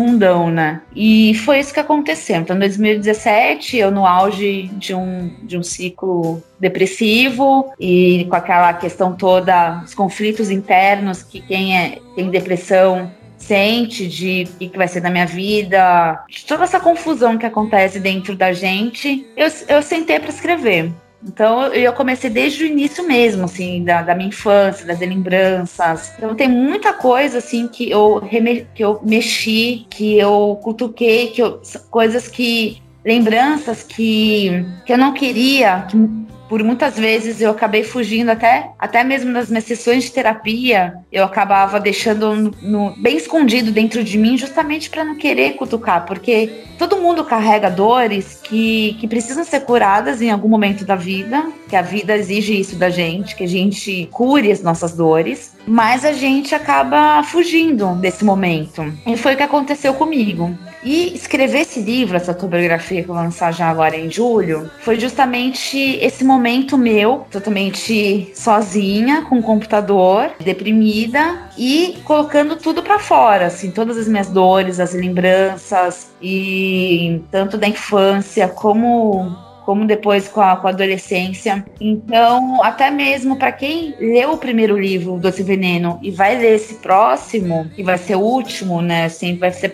né? 0.50 0.82
E 0.96 1.34
foi 1.36 1.60
isso 1.60 1.74
que 1.74 1.80
aconteceu. 1.80 2.38
Então, 2.38 2.56
em 2.56 2.60
2017, 2.60 3.78
eu 3.78 3.92
no 3.92 4.06
auge 4.06 4.70
de 4.74 4.94
um, 4.94 5.32
de 5.44 5.58
um 5.58 5.64
ciclo 5.64 6.42
depressivo 6.60 7.72
e 7.80 8.26
com 8.30 8.36
aquela 8.36 8.74
questão 8.74 9.16
toda, 9.16 9.82
os 9.84 9.94
conflitos 9.94 10.50
internos 10.50 11.24
que 11.24 11.42
quem 11.42 11.78
é, 11.78 12.00
tem 12.16 12.30
depressão 12.30 13.12
sente 13.38 14.08
de 14.08 14.48
o 14.56 14.58
que 14.58 14.78
vai 14.78 14.88
ser 14.88 15.02
da 15.02 15.10
minha 15.10 15.26
vida, 15.26 16.24
de 16.28 16.46
toda 16.46 16.64
essa 16.64 16.80
confusão 16.80 17.38
que 17.38 17.46
acontece 17.46 18.00
dentro 18.00 18.36
da 18.36 18.52
gente, 18.52 19.26
eu, 19.38 19.48
eu 19.68 19.82
sentei 19.82 20.20
para 20.20 20.30
escrever. 20.30 20.92
Então 21.26 21.74
eu 21.74 21.92
comecei 21.94 22.30
desde 22.30 22.64
o 22.64 22.68
início 22.68 23.06
mesmo, 23.06 23.46
assim, 23.46 23.84
da, 23.84 24.02
da, 24.02 24.14
minha 24.14 24.30
infância, 24.30 24.86
das 24.86 25.00
lembranças. 25.00 26.14
Então 26.18 26.36
tem 26.36 26.48
muita 26.48 26.94
coisa 26.94 27.40
assim 27.40 27.68
que 27.68 27.90
eu, 27.90 28.22
que 28.74 28.84
eu 28.84 29.00
mexi, 29.04 29.88
que 29.90 30.18
eu 30.18 30.60
cutuquei, 30.64 31.28
que 31.28 31.42
eu, 31.42 31.62
coisas 31.90 32.28
que. 32.28 32.82
lembranças 33.04 33.84
que, 33.84 34.66
que 34.86 34.94
eu 34.94 34.98
não 34.98 35.14
queria, 35.14 35.86
que 35.90 35.98
por 36.48 36.64
muitas 36.64 36.98
vezes 36.98 37.42
eu 37.42 37.52
acabei 37.52 37.84
fugindo 37.84 38.30
até, 38.30 38.72
até 38.78 39.04
mesmo 39.04 39.32
nas 39.32 39.50
minhas 39.50 39.64
sessões 39.64 40.04
de 40.04 40.12
terapia, 40.12 40.96
eu 41.12 41.24
acabava 41.24 41.80
deixando 41.80 42.36
no, 42.36 42.52
no 42.62 42.96
bem 43.02 43.18
escondido 43.18 43.72
dentro 43.72 44.04
de 44.04 44.18
mim, 44.18 44.38
justamente 44.38 44.90
para 44.90 45.04
não 45.04 45.16
querer 45.16 45.54
cutucar, 45.54 46.06
porque 46.06 46.66
todo 46.78 46.98
mundo 46.98 47.24
carrega 47.24 47.70
dores 47.70 48.40
que, 48.44 48.96
que 49.00 49.08
precisam 49.08 49.44
ser 49.44 49.62
curadas 49.62 50.22
em 50.22 50.30
algum 50.30 50.48
momento 50.48 50.86
da 50.86 50.96
vida, 50.96 51.46
que 51.68 51.76
a 51.76 51.82
vida 51.82 52.16
exige 52.16 52.60
isso 52.60 52.76
da 52.76 52.90
gente, 52.90 53.36
que 53.36 53.44
a 53.44 53.48
gente 53.48 54.08
cure 54.12 54.52
as 54.52 54.62
nossas 54.62 54.94
dores, 54.94 55.56
mas 55.68 56.06
a 56.06 56.14
gente 56.14 56.54
acaba 56.54 57.24
fugindo 57.24 57.96
desse 57.96 58.24
momento. 58.24 58.94
E 59.06 59.18
foi 59.18 59.34
o 59.34 59.38
que 59.38 59.44
aconteceu 59.44 59.94
comigo. 59.94 60.56
E 60.86 61.16
escrever 61.16 61.62
esse 61.62 61.82
livro, 61.82 62.16
essa 62.16 62.32
autobiografia 62.32 63.02
que 63.02 63.10
eu 63.10 63.16
vou 63.16 63.24
lançar 63.24 63.52
já 63.52 63.68
agora 63.68 63.98
em 63.98 64.10
julho, 64.12 64.70
foi 64.82 65.00
justamente 65.00 65.78
esse 66.00 66.24
momento 66.24 66.78
meu, 66.78 67.26
totalmente 67.32 68.32
sozinha, 68.36 69.24
com 69.24 69.40
o 69.40 69.44
computador, 69.44 70.30
deprimida 70.40 71.50
e 71.58 71.98
colocando 72.04 72.56
tudo 72.56 72.84
para 72.84 73.00
fora, 73.00 73.48
assim, 73.48 73.72
todas 73.72 73.98
as 73.98 74.08
minhas 74.08 74.30
dores, 74.30 74.80
as 74.80 74.94
lembranças 74.94 76.12
e 76.22 77.20
tanto 77.32 77.58
da 77.58 77.68
infância 77.68 78.48
como 78.48 79.44
como 79.66 79.84
depois 79.88 80.28
com 80.28 80.42
a, 80.42 80.56
com 80.56 80.68
a 80.68 80.70
adolescência. 80.70 81.66
Então, 81.82 82.64
até 82.64 82.92
mesmo 82.92 83.36
para 83.36 83.52
quem 83.52 83.96
leu 84.00 84.34
o 84.34 84.38
primeiro 84.38 84.80
livro, 84.80 85.18
Doce 85.18 85.42
Veneno, 85.42 86.00
e 86.04 86.12
vai 86.12 86.38
ler 86.38 86.54
esse 86.54 86.76
próximo, 86.76 87.68
que 87.76 87.82
vai 87.82 87.98
ser 87.98 88.16
o 88.16 88.20
último, 88.20 88.80
né? 88.80 89.06
Assim, 89.06 89.36
vai 89.36 89.52
ser 89.52 89.70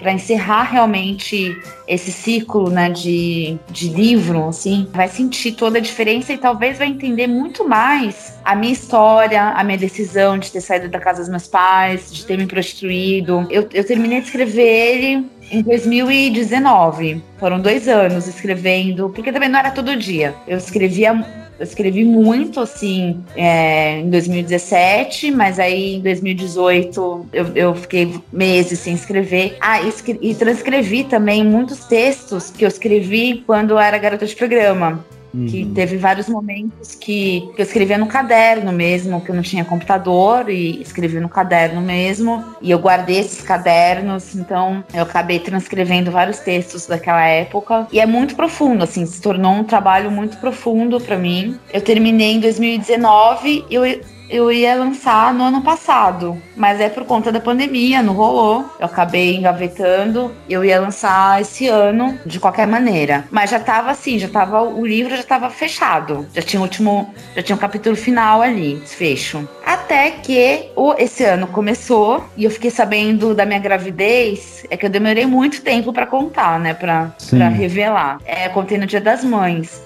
para 0.00 0.12
encerrar 0.12 0.62
realmente 0.62 1.54
esse 1.86 2.10
ciclo 2.10 2.70
né, 2.70 2.88
de, 2.88 3.58
de 3.70 3.90
livro, 3.90 4.48
assim, 4.48 4.88
vai 4.90 5.06
sentir 5.06 5.52
toda 5.52 5.76
a 5.76 5.80
diferença 5.82 6.32
e 6.32 6.38
talvez 6.38 6.78
vai 6.78 6.88
entender 6.88 7.26
muito 7.26 7.68
mais 7.68 8.38
a 8.42 8.56
minha 8.56 8.72
história, 8.72 9.50
a 9.50 9.62
minha 9.62 9.76
decisão 9.76 10.38
de 10.38 10.50
ter 10.50 10.62
saído 10.62 10.88
da 10.88 10.98
casa 10.98 11.20
dos 11.20 11.28
meus 11.28 11.46
pais, 11.46 12.10
de 12.10 12.24
ter 12.24 12.38
me 12.38 12.46
prostituído. 12.46 13.46
Eu, 13.50 13.68
eu 13.72 13.84
terminei 13.84 14.20
de 14.20 14.26
escrever 14.26 14.62
ele 14.62 15.26
em 15.50 15.62
2019. 15.62 17.22
Foram 17.38 17.60
dois 17.60 17.86
anos 17.86 18.26
escrevendo, 18.26 19.10
porque 19.10 19.30
também 19.30 19.50
não 19.50 19.58
era 19.58 19.70
todo 19.70 19.94
dia. 19.94 20.34
Eu 20.48 20.56
escrevia 20.56 21.43
Eu 21.58 21.64
escrevi 21.64 22.04
muito, 22.04 22.60
assim, 22.60 23.22
é, 23.36 24.00
em 24.00 24.10
2017, 24.10 25.30
mas 25.30 25.58
aí 25.60 25.96
em 25.96 26.00
2018 26.00 27.26
eu, 27.32 27.46
eu 27.54 27.74
fiquei 27.74 28.14
meses 28.32 28.80
sem 28.80 28.94
escrever. 28.94 29.56
Ah, 29.60 29.80
e, 29.80 29.92
e 30.20 30.34
transcrevi 30.34 31.04
também 31.04 31.44
muitos 31.44 31.84
textos 31.84 32.50
que 32.50 32.64
eu 32.64 32.68
escrevi 32.68 33.42
quando 33.46 33.70
eu 33.70 33.78
era 33.78 33.96
garota 33.98 34.26
de 34.26 34.34
programa. 34.34 35.04
Que 35.48 35.66
teve 35.66 35.96
vários 35.96 36.28
momentos 36.28 36.94
que, 36.94 37.48
que 37.54 37.60
eu 37.60 37.64
escrevia 37.64 37.98
no 37.98 38.06
caderno 38.06 38.72
mesmo, 38.72 39.20
que 39.20 39.30
eu 39.30 39.34
não 39.34 39.42
tinha 39.42 39.64
computador 39.64 40.48
e 40.48 40.80
escrevi 40.80 41.18
no 41.18 41.28
caderno 41.28 41.80
mesmo. 41.80 42.44
E 42.62 42.70
eu 42.70 42.78
guardei 42.78 43.18
esses 43.18 43.40
cadernos, 43.40 44.34
então 44.34 44.84
eu 44.94 45.02
acabei 45.02 45.38
transcrevendo 45.38 46.10
vários 46.10 46.38
textos 46.38 46.86
daquela 46.86 47.24
época. 47.26 47.86
E 47.92 48.00
é 48.00 48.06
muito 48.06 48.36
profundo, 48.36 48.84
assim, 48.84 49.04
se 49.06 49.20
tornou 49.20 49.52
um 49.52 49.64
trabalho 49.64 50.10
muito 50.10 50.36
profundo 50.38 51.00
para 51.00 51.18
mim. 51.18 51.58
Eu 51.72 51.80
terminei 51.80 52.34
em 52.34 52.40
2019 52.40 53.64
e 53.68 53.74
eu 53.74 54.13
eu 54.28 54.50
ia 54.50 54.74
lançar 54.74 55.32
no 55.34 55.44
ano 55.44 55.62
passado, 55.62 56.40
mas 56.56 56.80
é 56.80 56.88
por 56.88 57.04
conta 57.04 57.30
da 57.30 57.40
pandemia, 57.40 58.02
não 58.02 58.14
rolou. 58.14 58.64
Eu 58.78 58.86
acabei 58.86 59.36
engavetando, 59.36 60.34
eu 60.48 60.64
ia 60.64 60.80
lançar 60.80 61.40
esse 61.40 61.68
ano 61.68 62.18
de 62.24 62.40
qualquer 62.40 62.66
maneira. 62.66 63.24
Mas 63.30 63.50
já 63.50 63.58
tava 63.58 63.90
assim, 63.90 64.18
já 64.18 64.28
tava 64.28 64.62
o 64.62 64.86
livro 64.86 65.16
já 65.16 65.22
tava 65.22 65.50
fechado. 65.50 66.26
Já 66.34 66.42
tinha 66.42 66.60
o 66.60 66.62
último, 66.62 67.14
já 67.34 67.42
tinha 67.42 67.56
o 67.56 67.58
capítulo 67.58 67.96
final 67.96 68.42
ali, 68.42 68.76
desfecho. 68.76 69.48
Até 69.64 70.10
que 70.10 70.70
o, 70.76 70.94
esse 70.98 71.24
ano 71.24 71.46
começou 71.46 72.24
e 72.36 72.44
eu 72.44 72.50
fiquei 72.50 72.70
sabendo 72.70 73.34
da 73.34 73.44
minha 73.44 73.58
gravidez, 73.58 74.64
é 74.70 74.76
que 74.76 74.86
eu 74.86 74.90
demorei 74.90 75.26
muito 75.26 75.62
tempo 75.62 75.92
pra 75.92 76.06
contar, 76.06 76.58
né, 76.58 76.74
pra 76.74 77.14
revelar. 77.48 78.18
É, 78.24 78.48
contei 78.48 78.78
no 78.78 78.86
Dia 78.86 79.00
das 79.00 79.22
Mães. 79.24 79.82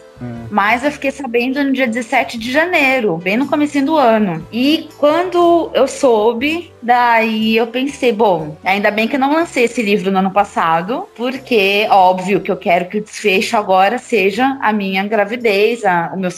Mas 0.51 0.85
eu 0.85 0.91
fiquei 0.91 1.11
sabendo 1.11 1.63
no 1.63 1.73
dia 1.73 1.87
17 1.87 2.39
de 2.39 2.51
janeiro, 2.51 3.17
bem 3.17 3.37
no 3.37 3.47
comecinho 3.47 3.87
do 3.87 3.97
ano. 3.97 4.47
E 4.53 4.89
quando 4.99 5.71
eu 5.75 5.87
soube, 5.87 6.73
daí 6.83 7.57
eu 7.57 7.67
pensei, 7.67 8.13
bom, 8.13 8.57
ainda 8.65 8.91
bem 8.91 9.07
que 9.07 9.17
eu 9.17 9.21
não 9.21 9.33
lancei 9.33 9.65
esse 9.65 9.83
livro 9.83 10.11
no 10.11 10.19
ano 10.19 10.31
passado, 10.31 11.07
porque 11.17 11.87
óbvio 11.91 12.41
que 12.41 12.51
eu 12.51 12.57
quero 12.57 12.87
que 12.87 12.99
o 12.99 13.03
desfecho 13.03 13.57
agora 13.57 13.99
seja 13.99 14.59
a 14.61 14.73
minha 14.73 15.05
gravidez, 15.05 15.85
a, 15.85 16.13
o 16.15 16.19
meu, 16.19 16.31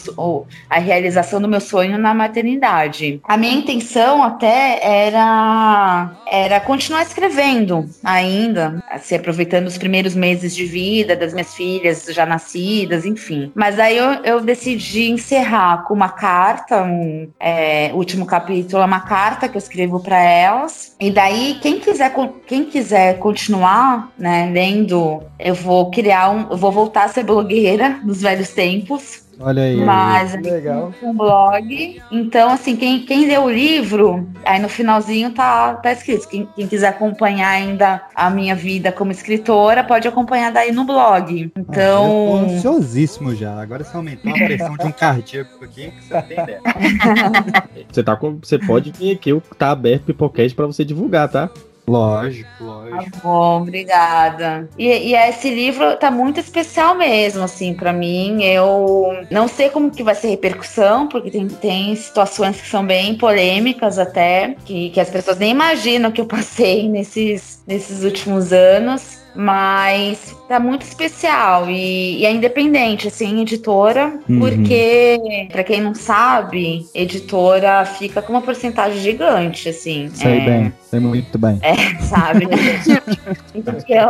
a 0.69 0.79
realização 0.79 1.41
do 1.41 1.47
meu 1.47 1.61
sonho 1.61 1.97
na 1.97 2.13
maternidade. 2.13 3.19
A 3.23 3.37
minha 3.37 3.53
intenção 3.53 4.23
até 4.23 4.79
era 4.81 6.11
era 6.31 6.61
continuar 6.61 7.01
escrevendo 7.01 7.89
ainda, 8.01 8.81
assim, 8.89 9.15
aproveitando 9.15 9.67
os 9.67 9.77
primeiros 9.77 10.15
meses 10.15 10.55
de 10.55 10.65
vida 10.65 11.13
das 11.13 11.33
minhas 11.33 11.53
filhas 11.53 12.05
já 12.05 12.25
nascidas, 12.25 13.05
enfim. 13.05 13.51
Mas 13.53 13.77
aí 13.77 13.97
eu, 13.97 14.23
eu 14.23 14.39
decidi 14.39 15.11
encerrar 15.11 15.83
com 15.83 15.93
uma 15.93 16.07
carta, 16.07 16.83
um 16.83 17.29
é, 17.37 17.91
último 17.93 18.25
capítulo, 18.25 18.81
é 18.81 18.85
uma 18.85 19.01
carta 19.01 19.49
que 19.49 19.57
eu 19.57 19.59
escrevo 19.59 19.99
para 19.99 20.23
elas. 20.23 20.95
E 21.01 21.11
daí 21.11 21.59
quem 21.61 21.81
quiser 21.81 22.13
quem 22.47 22.63
quiser 22.63 23.19
continuar, 23.19 24.09
né, 24.17 24.49
lendo, 24.53 25.21
eu 25.37 25.53
vou 25.53 25.91
criar 25.91 26.29
um, 26.29 26.49
eu 26.49 26.57
vou 26.57 26.71
voltar 26.71 27.05
a 27.05 27.09
ser 27.09 27.23
blogueira 27.23 27.99
nos 28.05 28.21
velhos 28.21 28.51
tempos. 28.51 29.29
Olha 29.41 29.63
aí. 29.63 29.75
Mas 29.77 30.33
legal. 30.35 30.93
um 31.01 31.13
blog. 31.15 32.01
Então, 32.11 32.49
assim, 32.51 32.75
quem, 32.75 32.99
quem 33.05 33.27
lê 33.27 33.37
o 33.37 33.49
livro, 33.49 34.27
aí 34.45 34.59
no 34.61 34.69
finalzinho 34.69 35.31
tá, 35.31 35.75
tá 35.75 35.91
escrito. 35.91 36.27
Quem, 36.27 36.47
quem 36.55 36.67
quiser 36.67 36.87
acompanhar 36.89 37.49
ainda 37.49 38.01
a 38.15 38.29
minha 38.29 38.55
vida 38.55 38.91
como 38.91 39.11
escritora, 39.11 39.83
pode 39.83 40.07
acompanhar 40.07 40.51
daí 40.51 40.71
no 40.71 40.83
blog. 40.83 41.51
Eu 41.55 41.63
tô 41.65 41.71
Então. 41.71 42.35
ansiosíssimo 42.45 43.35
já. 43.35 43.59
Agora 43.61 43.83
você 43.83 43.95
aumentou 43.97 44.31
a 44.31 44.35
pressão 44.35 44.77
de 44.77 44.85
um 44.85 44.91
cardíaco 44.91 45.63
aqui, 45.63 45.91
que 45.91 46.01
você 46.05 46.13
não 46.13 46.21
tem 46.21 46.39
ideia. 46.39 46.61
Você, 47.91 48.03
tá 48.03 48.15
com, 48.15 48.37
você 48.41 48.57
pode 48.57 48.91
vir 48.91 49.11
aqui, 49.15 49.33
o- 49.33 49.41
tá 49.57 49.71
aberto 49.71 50.03
o 50.03 50.05
Pipocast 50.07 50.55
pra 50.55 50.65
você 50.65 50.85
divulgar, 50.85 51.27
tá? 51.29 51.49
Lógico, 51.91 52.49
Tá 52.57 52.63
lógico. 52.63 53.17
bom, 53.21 53.61
obrigada. 53.61 54.69
E, 54.77 54.87
e 54.87 55.15
esse 55.15 55.49
livro 55.49 55.95
tá 55.97 56.09
muito 56.09 56.39
especial 56.39 56.95
mesmo, 56.95 57.43
assim, 57.43 57.73
pra 57.73 57.91
mim. 57.91 58.43
Eu 58.43 59.25
não 59.29 59.47
sei 59.47 59.69
como 59.69 59.91
que 59.91 60.03
vai 60.03 60.15
ser 60.15 60.27
a 60.27 60.29
repercussão, 60.31 61.07
porque 61.07 61.29
tem, 61.29 61.47
tem 61.47 61.95
situações 61.95 62.61
que 62.61 62.67
são 62.67 62.85
bem 62.85 63.15
polêmicas 63.17 63.99
até, 63.99 64.55
que, 64.65 64.89
que 64.91 64.99
as 64.99 65.09
pessoas 65.09 65.37
nem 65.37 65.51
imaginam 65.51 66.11
que 66.11 66.21
eu 66.21 66.25
passei 66.25 66.87
nesses, 66.89 67.61
nesses 67.67 68.03
últimos 68.03 68.53
anos. 68.53 69.20
Mas 69.35 70.35
tá 70.47 70.59
muito 70.59 70.81
especial 70.81 71.69
e, 71.69 72.19
e 72.19 72.25
é 72.25 72.31
independente, 72.31 73.07
assim, 73.07 73.41
editora, 73.41 74.19
Uhum. 74.29 74.39
porque, 74.39 75.47
pra 75.51 75.63
quem 75.63 75.79
não 75.81 75.95
sabe, 75.95 76.85
editora 76.93 77.85
fica 77.85 78.21
com 78.21 78.33
uma 78.33 78.41
porcentagem 78.41 78.99
gigante, 79.01 79.69
assim. 79.69 80.09
Sei 80.13 80.39
é, 80.39 80.45
bem, 80.45 80.73
sei 80.89 80.99
muito 80.99 81.37
bem. 81.37 81.57
é, 81.61 81.75
sabe? 82.03 82.45
né? 82.45 82.55
Então, 83.53 84.09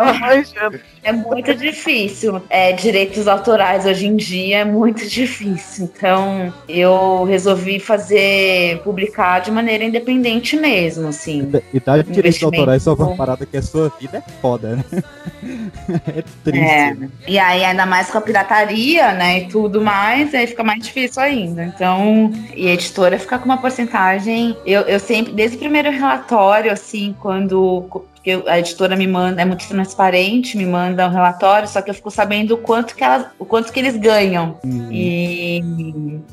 é 1.04 1.12
muito 1.12 1.54
difícil. 1.56 2.42
É, 2.50 2.74
direitos 2.74 3.28
autorais 3.28 3.86
hoje 3.86 4.08
em 4.08 4.16
dia 4.16 4.60
é 4.60 4.66
muito 4.66 5.08
difícil. 5.08 5.90
Então, 5.96 6.54
eu 6.68 7.24
resolvi 7.24 7.80
fazer, 7.80 8.80
publicar 8.84 9.40
de 9.40 9.52
maneira 9.52 9.84
independente 9.84 10.56
mesmo, 10.56 11.08
assim. 11.08 11.50
E 11.74 11.80
dar 11.80 11.98
direitos 12.04 12.18
Investimento. 12.18 12.56
autorais 12.56 12.84
só 12.84 12.94
uma 12.94 13.16
parada 13.16 13.46
que 13.46 13.58
a 13.58 13.62
sua 13.62 13.92
vida 14.00 14.18
é 14.26 14.32
foda, 14.42 14.76
né? 14.76 15.04
é 16.08 16.24
triste. 16.44 16.60
É, 16.60 16.94
né? 16.94 17.10
e 17.28 17.40
aí, 17.40 17.64
ainda 17.64 17.86
mais 17.86 18.10
com 18.10 18.18
a 18.18 18.22
pirataria, 18.22 19.14
né, 19.14 19.40
e 19.40 19.48
tudo 19.48 19.82
mais, 19.82 20.34
aí 20.34 20.48
fica 20.48 20.64
mais 20.64 20.84
difícil 20.84 21.22
ainda. 21.22 21.64
Então, 21.64 22.32
e 22.56 22.68
a 22.68 22.74
editora 22.74 23.18
fica 23.20 23.38
com 23.38 23.46
uma 23.46 23.58
porcentagem. 23.58 24.58
Eu, 24.66 24.82
eu 24.82 25.00
sempre, 25.00 25.34
desde 25.34 25.58
o 25.58 25.60
primeiro 25.60 25.92
relatório, 25.92 26.72
assim, 26.72 27.16
quando. 27.20 27.86
Porque 27.90 28.44
a 28.46 28.60
editora 28.60 28.96
me 28.96 29.08
manda, 29.08 29.42
é 29.42 29.46
muito 29.46 29.68
transparente, 29.68 30.56
me 30.56 30.66
manda 30.66 31.08
um 31.08 31.12
relatório, 31.12 31.68
só 31.68 31.82
que 31.82 31.90
eu 31.90 31.94
fico 31.96 32.12
sabendo 32.12 32.54
o 32.54 32.58
quanto 32.58 32.96
que, 32.96 33.04
elas, 33.04 33.26
o 33.40 33.46
quanto 33.46 33.74
que 33.74 33.80
eles 33.80 33.98
ganham. 33.98 34.60
E, 34.92 35.60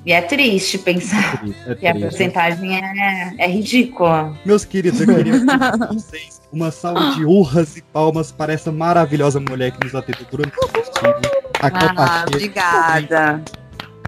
e 0.04 0.12
é 0.12 0.20
triste 0.20 0.76
pensar 0.76 1.42
É 1.66 1.74
que 1.74 1.86
a 1.86 1.92
triste. 1.92 2.08
porcentagem 2.10 2.76
é, 2.76 3.32
é 3.38 3.46
ridícula. 3.48 4.36
Meus 4.44 4.66
queridos, 4.66 5.00
eu 5.00 5.16
queria 5.16 5.32
vocês 5.90 6.37
uma 6.52 6.70
salva 6.70 7.14
de 7.14 7.24
urras 7.24 7.76
e 7.76 7.82
palmas 7.82 8.32
para 8.32 8.52
essa 8.52 8.72
maravilhosa 8.72 9.38
mulher 9.40 9.72
que 9.72 9.84
nos 9.84 9.94
atendeu 9.94 10.26
durante 10.30 10.52
o 10.58 10.68
festinho. 10.68 11.14
Raquel 11.60 11.88
Ah, 11.96 12.24
obrigada. 12.26 13.42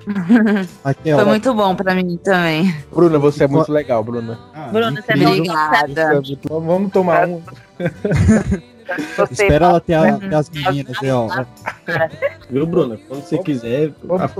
Raquel, 0.85 1.17
Foi 1.19 1.25
muito 1.27 1.55
bom 1.55 1.75
pra 1.75 1.95
mim 1.95 2.17
também. 2.23 2.75
Bruna, 2.93 3.19
você 3.19 3.45
é 3.45 3.49
muito 3.49 3.71
legal, 3.71 4.03
Bruna. 4.03 4.39
Bruna, 4.73 5.03
você 5.03 5.13
é 5.13 5.29
obrigada. 5.29 6.23
Vamos 6.49 6.67
vamos 6.67 6.93
tomar 6.93 7.29
um. 7.29 7.43
Espera 9.31 9.67
ela 9.67 9.81
ter, 9.81 9.95
a- 9.95 10.19
ter 10.19 10.35
as 10.35 10.51
meninas 10.51 10.97
aí, 11.01 11.11
ó. 11.11 11.29
Viu, 12.51 12.67
Bruna? 12.67 12.99
Quando 13.09 13.23
você 13.23 13.39
quiser, 13.39 13.93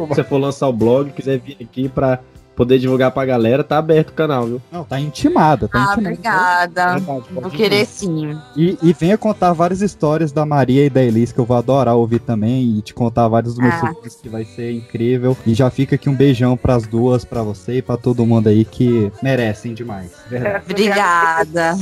você 0.09 0.25
for 0.25 0.39
lançar 0.39 0.67
o 0.69 0.73
blog, 0.73 1.13
quiser 1.13 1.39
vir 1.39 1.57
aqui 1.61 1.89
pra 1.89 2.19
poder 2.61 2.79
divulgar 2.79 3.11
pra 3.11 3.25
galera, 3.25 3.65
tá 3.65 3.79
aberto 3.79 4.11
o 4.11 4.13
canal, 4.13 4.45
viu? 4.45 4.61
Não, 4.71 4.85
tá 4.85 5.01
intimada, 5.01 5.67
tá 5.67 5.79
Ah, 5.79 5.83
intimada. 5.95 6.01
obrigada. 6.11 6.87
Verdade, 6.99 7.25
Vou 7.31 7.43
pode 7.43 7.57
querer 7.57 7.79
vir. 7.79 7.87
sim. 7.87 8.39
E, 8.55 8.77
e 8.83 8.93
venha 8.93 9.17
contar 9.17 9.55
várias 9.55 9.81
histórias 9.81 10.31
da 10.31 10.45
Maria 10.45 10.85
e 10.85 10.91
da 10.91 11.03
Elis, 11.03 11.33
que 11.33 11.39
eu 11.39 11.47
vou 11.47 11.57
adorar 11.57 11.95
ouvir 11.95 12.19
também, 12.19 12.77
e 12.77 12.83
te 12.83 12.93
contar 12.93 13.29
vários 13.29 13.55
dos 13.55 13.63
meus 13.63 13.75
Ah. 13.83 13.95
filhos, 13.95 14.15
que 14.17 14.29
vai 14.29 14.45
ser 14.45 14.73
incrível. 14.73 15.35
E 15.47 15.55
já 15.55 15.71
fica 15.71 15.95
aqui 15.95 16.11
um 16.11 16.15
beijão 16.15 16.55
pras 16.55 16.87
duas, 16.87 17.25
pra 17.25 17.43
você 17.43 17.79
e 17.79 17.83
pra 17.83 17.97
todo 17.97 18.27
mundo 18.27 18.49
aí 18.51 18.63
que 18.67 19.11
merecem 19.23 19.73
demais. 19.73 20.13
Verdade. 20.29 20.65
Obrigada. 20.71 21.77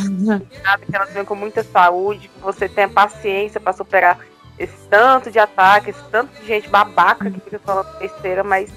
Nada, 0.63 0.83
que 0.89 0.95
elas 0.95 1.11
venham 1.11 1.25
com 1.27 1.35
muita 1.35 1.65
saúde, 1.65 2.29
que 2.33 2.41
você 2.41 2.69
tenha 2.69 2.89
paciência 2.89 3.61
pra 3.61 3.73
superar 3.73 4.21
esse 4.57 4.77
tanto 4.89 5.29
de 5.29 5.41
ataque, 5.41 5.91
esse 5.91 6.03
tanto 6.13 6.31
de 6.41 6.47
gente 6.47 6.69
babaca 6.69 7.29
que 7.29 7.41
fica 7.41 7.59
falando 7.65 7.87
besteira, 7.99 8.45
mas 8.45 8.71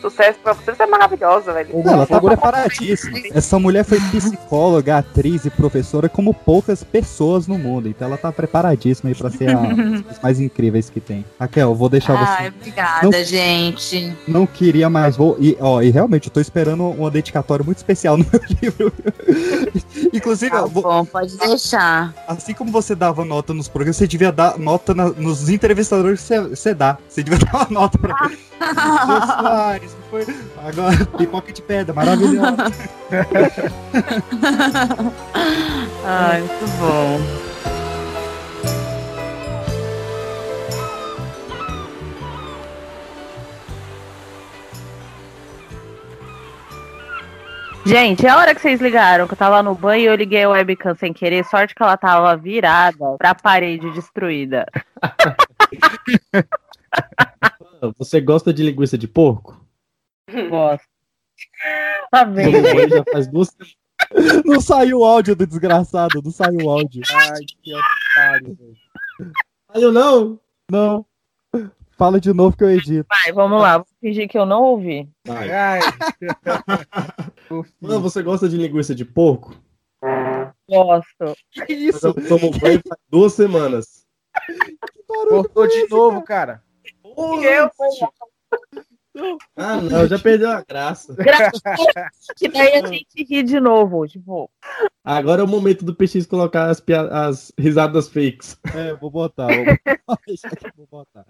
sucesso 0.00 0.38
pra 0.42 0.52
você, 0.52 0.74
você 0.74 0.82
é 0.82 0.86
maravilhosa, 0.86 1.52
velho. 1.52 1.82
Não, 1.84 1.92
ela 1.92 2.06
tá 2.06 2.20
preparadíssima. 2.20 3.18
Essa 3.32 3.58
mulher 3.58 3.84
foi 3.84 3.98
psicóloga, 4.00 4.98
atriz 4.98 5.44
e 5.44 5.50
professora 5.50 6.08
como 6.08 6.32
poucas 6.34 6.82
pessoas 6.84 7.46
no 7.46 7.58
mundo. 7.58 7.88
Então 7.88 8.08
ela 8.08 8.16
tá 8.18 8.30
preparadíssima 8.32 9.10
aí 9.10 9.14
pra 9.14 9.30
ser 9.30 9.50
a, 9.50 9.60
as 10.10 10.20
mais 10.22 10.40
incríveis 10.40 10.90
que 10.90 11.00
tem. 11.00 11.24
Raquel, 11.38 11.74
vou 11.74 11.88
deixar 11.88 12.14
Ai, 12.16 12.44
você. 12.50 12.56
obrigada, 12.58 13.04
Não- 13.10 13.24
gente. 13.24 14.16
Não 14.28 14.46
queria 14.46 14.88
mais, 14.90 15.16
vou. 15.16 15.36
E, 15.40 15.56
ó, 15.60 15.80
e 15.82 15.90
realmente, 15.90 16.28
eu 16.28 16.32
tô 16.32 16.40
esperando 16.40 16.84
uma 16.88 17.10
dedicatória 17.10 17.64
muito 17.64 17.78
especial 17.78 18.16
no 18.18 18.24
meu 18.30 18.40
livro. 18.62 18.92
Inclusive, 20.12 20.50
Tá 20.52 20.64
vou- 20.64 20.82
bom, 20.82 21.04
pode 21.04 21.36
deixar. 21.36 22.14
assim 22.28 22.54
como 22.54 22.70
você 22.70 22.94
dava 22.94 23.24
nota 23.24 23.52
nos 23.52 23.68
programas, 23.68 23.96
você 23.96 24.06
devia 24.06 24.30
dar 24.32 24.58
nota 24.58 24.94
na- 24.94 25.10
nos 25.10 25.48
entrevistadores 25.48 26.20
que 26.20 26.26
você, 26.26 26.40
você 26.48 26.74
dá. 26.74 26.98
Você 27.08 27.22
devia 27.22 27.38
dar 27.46 27.54
uma 27.68 27.80
nota 27.80 27.98
pra 27.98 28.28
mim. 28.28 28.36
Soares, 28.58 29.96
foi. 30.10 30.26
Agora, 30.64 31.04
pipoca 31.18 31.52
de 31.52 31.62
pedra, 31.62 31.94
maravilhosa. 31.94 32.56
Ai, 36.04 36.40
muito 36.40 36.66
bom. 36.78 37.20
Gente, 47.86 48.26
é 48.26 48.30
a 48.30 48.36
hora 48.36 48.52
que 48.52 48.60
vocês 48.60 48.80
ligaram, 48.80 49.28
que 49.28 49.34
eu 49.34 49.38
tava 49.38 49.62
no 49.62 49.72
banho 49.72 50.02
e 50.02 50.06
eu 50.06 50.14
liguei 50.16 50.42
a 50.42 50.48
webcam 50.48 50.96
sem 50.96 51.12
querer, 51.12 51.44
sorte 51.44 51.72
que 51.72 51.80
ela 51.80 51.96
tava 51.96 52.36
virada 52.36 53.16
pra 53.16 53.32
parede 53.32 53.88
destruída. 53.92 54.66
Você 57.98 58.20
gosta 58.20 58.52
de 58.52 58.62
linguiça 58.62 58.96
de 58.96 59.06
porco? 59.06 59.64
Gosto. 60.48 60.86
Tá 62.10 62.24
bem. 62.24 62.46
Tomou 62.46 62.62
banho 62.62 62.88
já 62.88 63.04
faz 63.12 63.26
duas. 63.28 63.54
Não 64.44 64.60
saiu 64.60 64.98
o 65.00 65.04
áudio 65.04 65.34
do 65.34 65.46
desgraçado, 65.46 66.20
não 66.22 66.30
saiu 66.30 66.66
o 66.66 66.70
áudio. 66.70 67.02
Ai, 67.10 67.40
que 67.62 67.74
otário. 67.74 68.58
Saiu 69.72 69.90
não? 69.90 70.38
Não. 70.70 71.06
Fala 71.96 72.20
de 72.20 72.30
novo 72.32 72.54
que 72.54 72.62
eu 72.62 72.70
edito. 72.70 73.06
Vai, 73.08 73.32
vamos 73.32 73.60
lá, 73.60 73.78
vou 73.78 73.86
fingir 74.00 74.28
que 74.28 74.38
eu 74.38 74.44
não 74.44 74.62
ouvi. 74.62 75.08
Vai. 75.26 75.50
Ai. 75.50 75.80
Mano, 77.80 78.00
você 78.00 78.22
gosta 78.22 78.48
de 78.48 78.58
linguiça 78.58 78.94
de 78.94 79.04
porco? 79.04 79.56
Gosto. 80.68 81.34
Que 81.66 81.72
isso? 81.72 82.06
Eu 82.06 82.14
tomo 82.28 82.50
banho 82.50 82.82
faz 82.86 83.00
duas 83.08 83.32
semanas. 83.32 84.06
Cortou 85.06 85.66
de 85.66 85.88
novo, 85.88 86.22
cara. 86.22 86.62
Eu, 87.16 87.70
Ah, 89.56 89.80
não, 89.80 90.06
já 90.06 90.18
perdeu 90.18 90.50
a 90.50 90.62
graça. 90.62 91.16
que 92.36 92.48
daí 92.48 92.74
a 92.74 92.86
gente 92.86 93.24
ri 93.24 93.42
de 93.42 93.58
novo, 93.58 94.06
tipo. 94.06 94.50
Agora 95.02 95.40
é 95.40 95.44
o 95.44 95.48
momento 95.48 95.84
do 95.84 95.94
PX 95.94 96.26
colocar 96.26 96.68
as, 96.68 96.82
as 97.10 97.52
risadas 97.58 98.08
fakes. 98.08 98.58
É, 98.74 98.94
vou 98.94 99.10
botar. 99.10 99.46
Vou 99.46 99.64
botar. 99.64 100.20
Vou 100.76 100.86
botar. 100.90 101.24